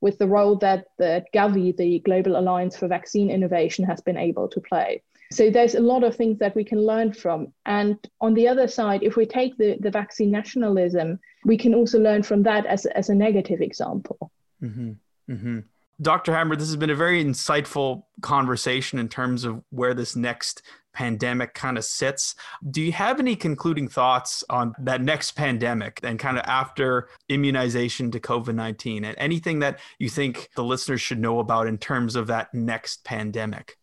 with 0.00 0.18
the 0.18 0.28
role 0.28 0.56
that 0.56 0.84
the 0.98 1.24
Gavi, 1.34 1.76
the 1.76 1.98
Global 2.00 2.36
Alliance 2.36 2.76
for 2.76 2.86
Vaccine 2.86 3.30
Innovation, 3.30 3.86
has 3.86 4.02
been 4.02 4.18
able 4.18 4.48
to 4.48 4.60
play. 4.60 5.02
So 5.34 5.50
there's 5.50 5.74
a 5.74 5.80
lot 5.80 6.04
of 6.04 6.14
things 6.14 6.38
that 6.38 6.54
we 6.54 6.64
can 6.64 6.80
learn 6.80 7.12
from. 7.12 7.48
And 7.66 7.98
on 8.20 8.34
the 8.34 8.46
other 8.46 8.68
side, 8.68 9.02
if 9.02 9.16
we 9.16 9.26
take 9.26 9.56
the, 9.56 9.76
the 9.80 9.90
vaccine 9.90 10.30
nationalism, 10.30 11.18
we 11.44 11.58
can 11.58 11.74
also 11.74 11.98
learn 11.98 12.22
from 12.22 12.42
that 12.44 12.66
as, 12.66 12.86
as 12.86 13.08
a 13.08 13.14
negative 13.14 13.60
example. 13.60 14.30
Mm-hmm. 14.62 14.92
Mm-hmm. 15.30 15.58
Dr. 16.02 16.32
Hammer, 16.32 16.56
this 16.56 16.68
has 16.68 16.76
been 16.76 16.90
a 16.90 16.94
very 16.94 17.24
insightful 17.24 18.04
conversation 18.20 18.98
in 18.98 19.08
terms 19.08 19.44
of 19.44 19.62
where 19.70 19.94
this 19.94 20.16
next 20.16 20.62
pandemic 20.92 21.54
kind 21.54 21.78
of 21.78 21.84
sits. 21.84 22.36
Do 22.70 22.80
you 22.80 22.92
have 22.92 23.18
any 23.18 23.36
concluding 23.36 23.88
thoughts 23.88 24.44
on 24.48 24.74
that 24.78 25.02
next 25.02 25.32
pandemic 25.32 26.00
and 26.02 26.18
kind 26.18 26.38
of 26.38 26.44
after 26.46 27.08
immunization 27.28 28.10
to 28.12 28.20
COVID 28.20 28.54
19 28.54 29.04
and 29.04 29.16
anything 29.18 29.58
that 29.60 29.80
you 29.98 30.08
think 30.08 30.50
the 30.54 30.64
listeners 30.64 31.00
should 31.00 31.18
know 31.18 31.40
about 31.40 31.66
in 31.66 31.78
terms 31.78 32.16
of 32.16 32.28
that 32.28 32.54
next 32.54 33.04
pandemic? 33.04 33.76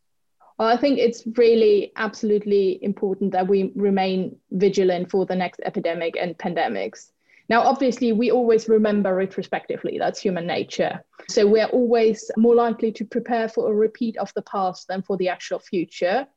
Well, 0.61 0.69
I 0.69 0.77
think 0.77 0.99
it's 0.99 1.23
really 1.37 1.91
absolutely 1.95 2.77
important 2.83 3.31
that 3.31 3.47
we 3.47 3.71
remain 3.73 4.35
vigilant 4.51 5.09
for 5.09 5.25
the 5.25 5.35
next 5.35 5.59
epidemic 5.65 6.15
and 6.19 6.37
pandemics. 6.37 7.13
Now, 7.49 7.63
obviously, 7.63 8.11
we 8.11 8.29
always 8.29 8.69
remember 8.69 9.15
retrospectively, 9.15 9.97
that's 9.97 10.21
human 10.21 10.45
nature. 10.45 11.03
So 11.29 11.47
we're 11.47 11.65
always 11.65 12.29
more 12.37 12.53
likely 12.53 12.91
to 12.91 13.03
prepare 13.03 13.49
for 13.49 13.71
a 13.71 13.73
repeat 13.73 14.17
of 14.17 14.31
the 14.35 14.43
past 14.43 14.87
than 14.87 15.01
for 15.01 15.17
the 15.17 15.29
actual 15.29 15.57
future. 15.57 16.27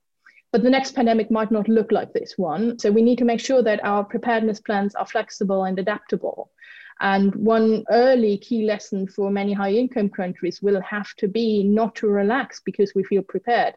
But 0.52 0.62
the 0.62 0.70
next 0.70 0.92
pandemic 0.92 1.30
might 1.30 1.50
not 1.50 1.68
look 1.68 1.92
like 1.92 2.14
this 2.14 2.38
one. 2.38 2.78
So 2.78 2.90
we 2.90 3.02
need 3.02 3.18
to 3.18 3.26
make 3.26 3.40
sure 3.40 3.62
that 3.62 3.84
our 3.84 4.04
preparedness 4.04 4.58
plans 4.58 4.94
are 4.94 5.04
flexible 5.04 5.64
and 5.64 5.78
adaptable. 5.78 6.50
And 6.98 7.34
one 7.34 7.84
early 7.90 8.38
key 8.38 8.64
lesson 8.64 9.06
for 9.06 9.30
many 9.30 9.52
high 9.52 9.72
income 9.72 10.08
countries 10.08 10.62
will 10.62 10.80
have 10.80 11.14
to 11.16 11.28
be 11.28 11.62
not 11.62 11.94
to 11.96 12.06
relax 12.06 12.62
because 12.64 12.94
we 12.94 13.04
feel 13.04 13.20
prepared. 13.20 13.74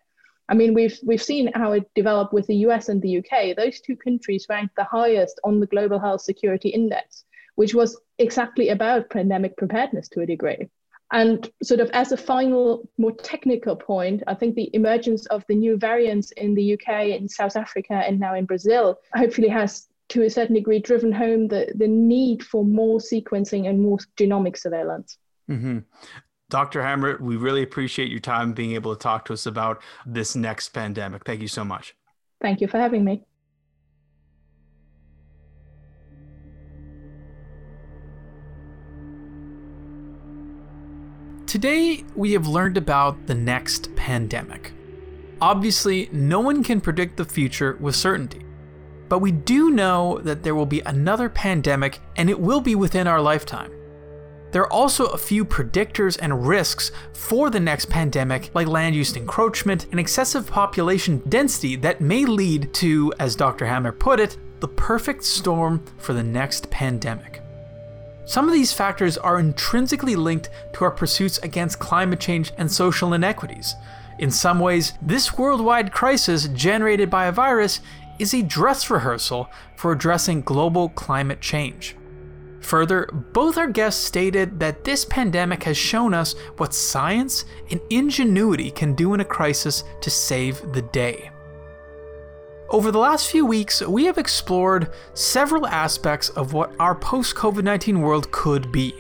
I 0.49 0.53
mean, 0.53 0.73
we've 0.73 0.97
we've 1.03 1.21
seen 1.21 1.51
how 1.53 1.73
it 1.73 1.89
developed 1.95 2.33
with 2.33 2.47
the 2.47 2.55
US 2.67 2.89
and 2.89 3.01
the 3.01 3.17
UK. 3.17 3.55
Those 3.55 3.81
two 3.81 3.95
countries 3.95 4.45
ranked 4.49 4.75
the 4.75 4.83
highest 4.83 5.39
on 5.43 5.59
the 5.59 5.67
Global 5.67 5.99
Health 5.99 6.21
Security 6.21 6.69
Index 6.69 7.25
which 7.57 7.73
was 7.73 7.99
exactly 8.19 8.69
about 8.69 9.09
pandemic 9.09 9.57
preparedness 9.57 10.07
to 10.07 10.21
a 10.21 10.25
degree. 10.27 10.69
And 11.11 11.49
sort 11.63 11.79
of 11.79 11.89
as 11.91 12.11
a 12.11 12.17
final, 12.17 12.87
more 12.99 13.13
technical 13.13 13.75
point, 13.75 14.21
I 14.27 14.35
think 14.35 14.53
the 14.53 14.69
emergence 14.73 15.25
of 15.27 15.43
the 15.47 15.55
new 15.55 15.75
variants 15.75 16.31
in 16.33 16.53
the 16.53 16.73
UK, 16.73 17.07
in 17.07 17.27
South 17.27 17.55
Africa, 17.55 17.93
and 17.93 18.19
now 18.19 18.35
in 18.35 18.45
Brazil 18.45 18.99
hopefully 19.15 19.47
has, 19.47 19.87
to 20.09 20.21
a 20.21 20.29
certain 20.29 20.53
degree, 20.53 20.79
driven 20.79 21.11
home 21.11 21.47
the, 21.47 21.73
the 21.73 21.87
need 21.87 22.43
for 22.43 22.63
more 22.63 22.99
sequencing 22.99 23.67
and 23.67 23.81
more 23.81 23.97
genomic 24.17 24.55
surveillance. 24.55 25.17
Mm-hmm. 25.49 25.79
Dr. 26.49 26.81
Hammer, 26.81 27.17
we 27.19 27.35
really 27.35 27.61
appreciate 27.61 28.09
your 28.09 28.21
time 28.21 28.53
being 28.53 28.71
able 28.71 28.95
to 28.95 28.99
talk 28.99 29.25
to 29.25 29.33
us 29.33 29.45
about 29.45 29.81
this 30.05 30.35
next 30.35 30.69
pandemic. 30.69 31.25
Thank 31.25 31.41
you 31.41 31.49
so 31.49 31.65
much. 31.65 31.93
Thank 32.41 32.61
you 32.61 32.67
for 32.67 32.77
having 32.77 33.03
me. 33.03 33.23
Today, 41.47 42.03
we 42.15 42.33
have 42.33 42.47
learned 42.47 42.77
about 42.77 43.27
the 43.27 43.35
next 43.35 43.93
pandemic. 43.95 44.73
Obviously, 45.41 46.09
no 46.11 46.39
one 46.39 46.63
can 46.63 46.81
predict 46.81 47.17
the 47.17 47.25
future 47.25 47.77
with 47.79 47.95
certainty, 47.95 48.45
but 49.09 49.19
we 49.19 49.31
do 49.31 49.71
know 49.71 50.19
that 50.19 50.43
there 50.43 50.55
will 50.55 50.65
be 50.65 50.81
another 50.81 51.29
pandemic 51.29 51.99
and 52.15 52.29
it 52.29 52.39
will 52.39 52.61
be 52.61 52.75
within 52.75 53.07
our 53.07 53.21
lifetime. 53.21 53.76
There 54.51 54.61
are 54.61 54.71
also 54.71 55.07
a 55.07 55.17
few 55.17 55.43
predictors 55.43 56.17
and 56.21 56.47
risks 56.47 56.91
for 57.13 57.49
the 57.49 57.59
next 57.59 57.89
pandemic, 57.89 58.49
like 58.53 58.67
land 58.67 58.95
use 58.95 59.15
encroachment 59.15 59.87
and 59.91 59.99
excessive 59.99 60.47
population 60.47 61.21
density, 61.27 61.75
that 61.77 62.01
may 62.01 62.25
lead 62.25 62.73
to, 62.75 63.13
as 63.19 63.35
Dr. 63.35 63.65
Hammer 63.65 63.91
put 63.91 64.19
it, 64.19 64.37
the 64.59 64.67
perfect 64.67 65.23
storm 65.23 65.83
for 65.97 66.13
the 66.13 66.23
next 66.23 66.69
pandemic. 66.69 67.41
Some 68.25 68.47
of 68.47 68.53
these 68.53 68.73
factors 68.73 69.17
are 69.17 69.39
intrinsically 69.39 70.15
linked 70.15 70.49
to 70.73 70.83
our 70.83 70.91
pursuits 70.91 71.37
against 71.39 71.79
climate 71.79 72.19
change 72.19 72.51
and 72.57 72.71
social 72.71 73.13
inequities. 73.13 73.75
In 74.19 74.31
some 74.31 74.59
ways, 74.59 74.93
this 75.01 75.37
worldwide 75.37 75.91
crisis 75.91 76.47
generated 76.49 77.09
by 77.09 77.27
a 77.27 77.31
virus 77.31 77.81
is 78.17 78.33
a 78.33 78.41
dress 78.41 78.89
rehearsal 78.89 79.49
for 79.75 79.91
addressing 79.91 80.41
global 80.41 80.89
climate 80.89 81.39
change. 81.39 81.95
Further, 82.61 83.07
both 83.33 83.57
our 83.57 83.67
guests 83.67 84.03
stated 84.03 84.59
that 84.59 84.83
this 84.83 85.05
pandemic 85.05 85.63
has 85.63 85.77
shown 85.77 86.13
us 86.13 86.33
what 86.57 86.73
science 86.73 87.45
and 87.69 87.79
ingenuity 87.89 88.71
can 88.71 88.93
do 88.93 89.13
in 89.13 89.19
a 89.19 89.25
crisis 89.25 89.83
to 90.01 90.09
save 90.09 90.73
the 90.73 90.81
day. 90.81 91.29
Over 92.69 92.91
the 92.91 92.99
last 92.99 93.31
few 93.31 93.45
weeks, 93.45 93.81
we 93.81 94.05
have 94.05 94.17
explored 94.17 94.91
several 95.13 95.65
aspects 95.67 96.29
of 96.29 96.51
what 96.51 96.73
our 96.79 96.95
post 96.95 97.35
COVID 97.35 97.63
19 97.63 98.01
world 98.01 98.29
could 98.31 98.71
be 98.71 98.93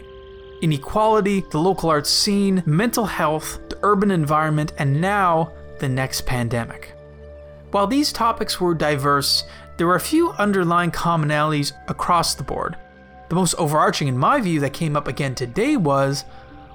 inequality, 0.61 1.43
the 1.51 1.59
local 1.59 1.89
arts 1.89 2.09
scene, 2.09 2.63
mental 2.65 3.05
health, 3.05 3.59
the 3.69 3.77
urban 3.83 4.09
environment, 4.09 4.73
and 4.77 4.99
now 5.01 5.51
the 5.79 5.89
next 5.89 6.25
pandemic. 6.25 6.93
While 7.71 7.87
these 7.87 8.13
topics 8.13 8.59
were 8.59 8.73
diverse, 8.73 9.43
there 9.77 9.87
were 9.87 9.95
a 9.95 9.99
few 9.99 10.31
underlying 10.31 10.91
commonalities 10.91 11.73
across 11.87 12.33
the 12.33 12.43
board. 12.43 12.75
The 13.29 13.35
most 13.35 13.55
overarching, 13.55 14.07
in 14.07 14.17
my 14.17 14.39
view, 14.39 14.59
that 14.61 14.73
came 14.73 14.95
up 14.95 15.07
again 15.07 15.35
today 15.35 15.75
was 15.77 16.23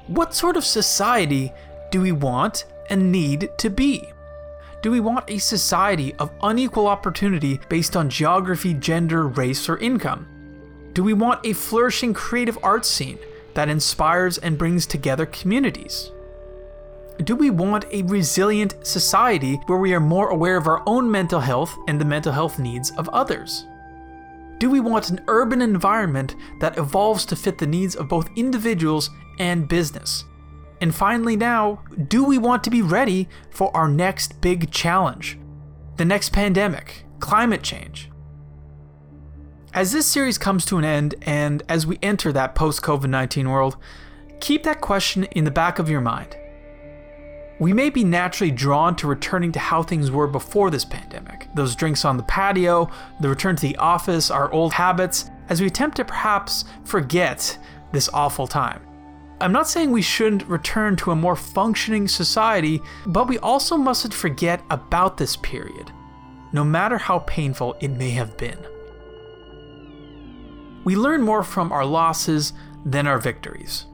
what 0.07 0.35
sort 0.35 0.57
of 0.57 0.65
society 0.65 1.53
do 1.91 2.01
we 2.01 2.13
want 2.13 2.65
and 2.91 3.11
need 3.13 3.51
to 3.59 3.71
be? 3.71 4.13
Do 4.83 4.91
we 4.91 5.01
want 5.01 5.31
a 5.31 5.39
society 5.39 6.15
of 6.17 6.33
unequal 6.43 6.89
opportunity 6.89 7.61
based 7.69 7.97
on 7.97 8.11
geography, 8.11 8.75
gender, 8.75 9.29
race, 9.29 9.69
or 9.69 9.79
income? 9.79 10.27
Do 10.93 11.05
we 11.05 11.15
want 11.15 11.47
a 11.47 11.53
flourishing 11.53 12.13
creative 12.13 12.59
arts 12.63 12.89
scene 12.89 13.19
that 13.55 13.69
inspires 13.69 14.39
and 14.39 14.59
brings 14.59 14.87
together 14.87 15.25
communities? 15.25 16.11
Do 17.23 17.37
we 17.37 17.51
want 17.51 17.85
a 17.93 18.03
resilient 18.03 18.75
society 18.83 19.55
where 19.67 19.79
we 19.79 19.95
are 19.95 20.01
more 20.01 20.31
aware 20.31 20.57
of 20.57 20.67
our 20.67 20.83
own 20.87 21.11
mental 21.11 21.41
health 21.41 21.77
and 21.87 22.01
the 22.01 22.05
mental 22.05 22.33
health 22.33 22.59
needs 22.59 22.91
of 22.93 23.09
others? 23.11 23.67
Do 24.63 24.71
we 24.71 24.79
want 24.79 25.11
an 25.11 25.25
urban 25.27 25.61
environment 25.61 26.37
that 26.61 26.79
evolves 26.79 27.27
to 27.27 27.35
fit 27.35 27.59
the 27.59 27.67
needs 27.67 27.97
of 27.97 28.07
both 28.07 28.31
individuals 28.37 29.11
and 29.41 29.67
business? 29.67 30.25
And 30.81 30.95
finally, 30.95 31.35
now, 31.35 31.83
do 32.07 32.23
we 32.23 32.39
want 32.39 32.63
to 32.63 32.71
be 32.71 32.81
ready 32.81 33.29
for 33.51 33.77
our 33.77 33.89
next 33.89 34.41
big 34.41 34.71
challenge? 34.71 35.37
The 35.97 36.05
next 36.05 36.29
pandemic, 36.29 37.05
climate 37.19 37.65
change. 37.65 38.09
As 39.75 39.91
this 39.91 40.07
series 40.07 40.39
comes 40.39 40.65
to 40.67 40.79
an 40.79 40.85
end, 40.85 41.17
and 41.23 41.65
as 41.69 41.85
we 41.85 41.99
enter 42.01 42.31
that 42.31 42.55
post 42.55 42.83
COVID 42.83 43.11
19 43.11 43.51
world, 43.51 43.79
keep 44.39 44.63
that 44.63 44.81
question 44.81 45.25
in 45.25 45.43
the 45.43 45.51
back 45.51 45.81
of 45.81 45.91
your 45.91 46.01
mind. 46.01 46.37
We 47.63 47.73
may 47.73 47.91
be 47.91 48.03
naturally 48.03 48.51
drawn 48.51 48.97
to 48.97 49.07
returning 49.07 49.53
to 49.53 49.61
how 49.61 49.85
things 49.85 50.11
were 50.11 50.27
before 50.27 50.69
this 50.69 50.85
pandemic 50.85 51.47
those 51.55 51.77
drinks 51.77 52.05
on 52.05 52.17
the 52.17 52.25
patio, 52.25 52.91
the 53.21 53.29
return 53.29 53.55
to 53.55 53.63
the 53.63 53.77
office, 53.77 54.33
our 54.33 54.51
old 54.51 54.73
habits, 54.73 55.31
as 55.49 55.61
we 55.61 55.69
attempt 55.69 55.97
to 55.99 56.05
perhaps 56.05 56.65
forget 56.83 57.57
this 57.93 58.11
awful 58.13 58.49
time. 58.49 58.85
I'm 59.41 59.53
not 59.53 59.69
saying 59.69 59.93
we 59.93 60.03
shouldn't 60.03 60.49
return 60.49 60.97
to 60.97 61.13
a 61.13 61.15
more 61.15 61.37
functioning 61.37 62.09
society, 62.09 62.81
but 63.07 63.29
we 63.29 63.39
also 63.39 63.77
mustn't 63.77 64.13
forget 64.13 64.61
about 64.69 65.17
this 65.17 65.37
period, 65.37 65.93
no 66.53 66.65
matter 66.65 66.99
how 66.99 67.21
painful 67.21 67.77
it 67.79 67.93
may 67.93 68.11
have 68.11 68.37
been. 68.37 68.59
We 70.83 70.97
learn 70.97 71.23
more 71.23 71.45
from 71.45 71.71
our 71.71 71.85
losses 71.85 72.55
than 72.85 73.07
our 73.07 73.21
victories. 73.21 73.87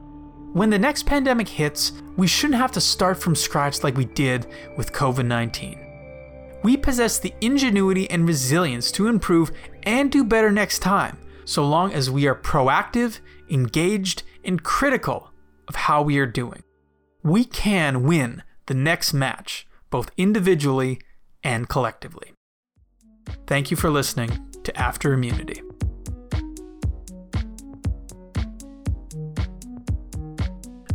When 0.53 0.71
the 0.71 0.79
next 0.79 1.05
pandemic 1.05 1.47
hits, 1.47 1.91
we 2.17 2.25
shouldn't 2.25 2.59
have 2.59 2.71
to 2.71 2.81
start 2.81 3.21
from 3.21 3.35
scratch 3.35 3.83
like 3.83 3.95
we 3.95 4.05
did 4.05 4.47
with 4.77 4.91
COVID 4.91 5.25
19. 5.25 5.79
We 6.63 6.75
possess 6.75 7.19
the 7.19 7.33
ingenuity 7.39 8.09
and 8.09 8.27
resilience 8.27 8.91
to 8.93 9.07
improve 9.07 9.51
and 9.83 10.11
do 10.11 10.23
better 10.23 10.51
next 10.51 10.79
time, 10.79 11.19
so 11.45 11.65
long 11.65 11.93
as 11.93 12.09
we 12.09 12.27
are 12.27 12.35
proactive, 12.35 13.19
engaged, 13.49 14.23
and 14.43 14.63
critical 14.63 15.31
of 15.67 15.75
how 15.75 16.01
we 16.01 16.17
are 16.17 16.25
doing. 16.25 16.63
We 17.23 17.45
can 17.45 18.03
win 18.03 18.41
the 18.65 18.73
next 18.73 19.13
match, 19.13 19.67
both 19.91 20.11
individually 20.17 20.99
and 21.43 21.69
collectively. 21.69 22.33
Thank 23.45 23.69
you 23.69 23.77
for 23.77 23.91
listening 23.91 24.47
to 24.63 24.75
After 24.75 25.13
Immunity. 25.13 25.61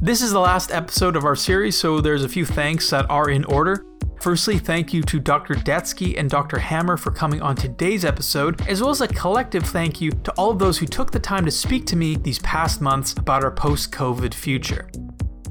This 0.04 0.20
is 0.20 0.32
the 0.32 0.38
last 0.38 0.70
episode 0.70 1.16
of 1.16 1.24
our 1.24 1.34
series, 1.34 1.78
so 1.78 1.98
there's 1.98 2.24
a 2.24 2.28
few 2.28 2.44
thanks 2.44 2.90
that 2.90 3.08
are 3.08 3.30
in 3.30 3.42
order. 3.46 3.86
Firstly, 4.20 4.58
thank 4.58 4.92
you 4.92 5.00
to 5.00 5.18
Dr. 5.18 5.54
Detsky 5.54 6.18
and 6.18 6.28
Dr. 6.28 6.58
Hammer 6.58 6.98
for 6.98 7.10
coming 7.10 7.40
on 7.40 7.56
today's 7.56 8.04
episode, 8.04 8.60
as 8.68 8.82
well 8.82 8.90
as 8.90 9.00
a 9.00 9.08
collective 9.08 9.64
thank 9.64 10.02
you 10.02 10.10
to 10.10 10.30
all 10.32 10.50
of 10.50 10.58
those 10.58 10.76
who 10.76 10.84
took 10.84 11.10
the 11.10 11.18
time 11.18 11.46
to 11.46 11.50
speak 11.50 11.86
to 11.86 11.96
me 11.96 12.16
these 12.16 12.38
past 12.40 12.82
months 12.82 13.14
about 13.14 13.44
our 13.44 13.50
post 13.50 13.92
COVID 13.92 14.34
future. 14.34 14.90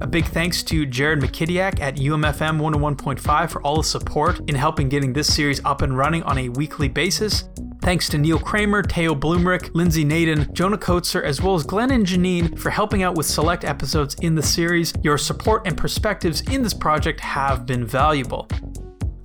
A 0.02 0.06
big 0.06 0.26
thanks 0.26 0.62
to 0.66 0.86
Jared 0.86 1.22
McKidiak 1.22 1.80
at 1.80 1.96
UMFM 1.96 2.60
101.5 2.60 3.50
for 3.50 3.60
all 3.64 3.78
the 3.78 3.84
support 3.84 4.40
in 4.48 4.54
helping 4.54 4.88
getting 4.88 5.14
this 5.14 5.34
series 5.34 5.66
up 5.66 5.82
and 5.82 5.98
running 5.98 6.22
on 6.24 6.38
a 6.38 6.50
weekly 6.50 6.90
basis. 6.90 7.46
Thanks 7.84 8.08
to 8.10 8.18
Neil 8.18 8.40
Kramer, 8.40 8.82
Teo 8.82 9.14
Blumrich, 9.14 9.76
Lindsay 9.76 10.06
Naden, 10.06 10.54
Jonah 10.54 10.78
Coetzer, 10.78 11.22
as 11.22 11.42
well 11.42 11.56
as 11.56 11.64
Glenn 11.64 11.92
and 11.92 12.06
Janine 12.06 12.58
for 12.58 12.70
helping 12.70 13.04
out 13.04 13.16
with 13.16 13.26
select 13.26 13.66
episodes 13.66 14.16
in 14.22 14.36
the 14.36 14.42
series. 14.42 14.94
Your 15.04 15.18
support 15.18 15.68
and 15.68 15.78
perspectives 15.78 16.40
in 16.50 16.64
this 16.64 16.74
project 16.74 17.20
have 17.20 17.66
been 17.66 17.86
valuable. 17.86 18.48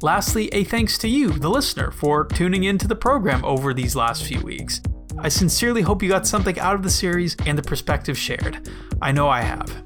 Lastly, 0.03 0.49
a 0.49 0.65
thanks 0.65 0.99
to 0.99 1.09
you, 1.09 1.31
the 1.31 1.49
listener, 1.49 1.93
for 1.93 2.25
tuning 2.25 2.65
into 2.65 2.89
the 2.89 2.97
program 2.97 3.45
over 3.45 3.73
these 3.73 3.95
last 3.95 4.25
few 4.25 4.41
weeks. 4.41 4.81
I 5.21 5.29
sincerely 5.29 5.83
hope 5.83 6.03
you 6.03 6.09
got 6.09 6.27
something 6.27 6.59
out 6.59 6.75
of 6.75 6.83
the 6.83 6.91
series 6.91 7.37
and 7.47 7.57
the 7.57 7.63
perspective 7.63 8.19
shared. 8.19 8.69
I 9.01 9.13
know 9.13 9.29
I 9.29 9.43
have. 9.43 9.85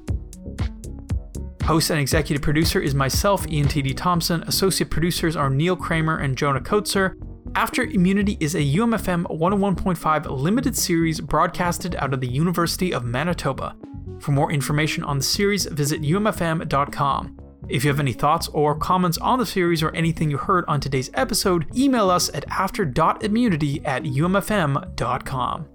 Host 1.63 1.91
and 1.91 1.99
executive 1.99 2.41
producer 2.41 2.79
is 2.79 2.95
myself, 2.95 3.47
Ian 3.47 3.67
T.D. 3.67 3.93
Thompson. 3.93 4.41
Associate 4.47 4.89
producers 4.89 5.35
are 5.35 5.51
Neil 5.51 5.75
Kramer 5.75 6.17
and 6.17 6.35
Jonah 6.35 6.59
Coetzer. 6.59 7.13
After 7.55 7.83
Immunity 7.83 8.35
is 8.39 8.55
a 8.55 8.59
UMFM 8.59 9.25
101.5 9.25 10.25
limited 10.29 10.75
series 10.75 11.21
broadcasted 11.21 11.95
out 11.97 12.11
of 12.11 12.19
the 12.19 12.27
University 12.27 12.91
of 12.91 13.05
Manitoba. 13.05 13.75
For 14.19 14.31
more 14.31 14.51
information 14.51 15.03
on 15.03 15.17
the 15.19 15.23
series, 15.23 15.65
visit 15.67 16.01
umfm.com. 16.01 17.39
If 17.69 17.83
you 17.83 17.91
have 17.91 17.99
any 17.99 18.13
thoughts 18.13 18.47
or 18.49 18.75
comments 18.75 19.19
on 19.19 19.37
the 19.37 19.45
series 19.45 19.83
or 19.83 19.91
anything 19.91 20.31
you 20.31 20.37
heard 20.37 20.65
on 20.67 20.79
today's 20.79 21.11
episode, 21.13 21.67
email 21.77 22.09
us 22.09 22.33
at 22.33 22.43
after.immunity 22.49 23.85
at 23.85 24.03
umfm.com. 24.03 25.67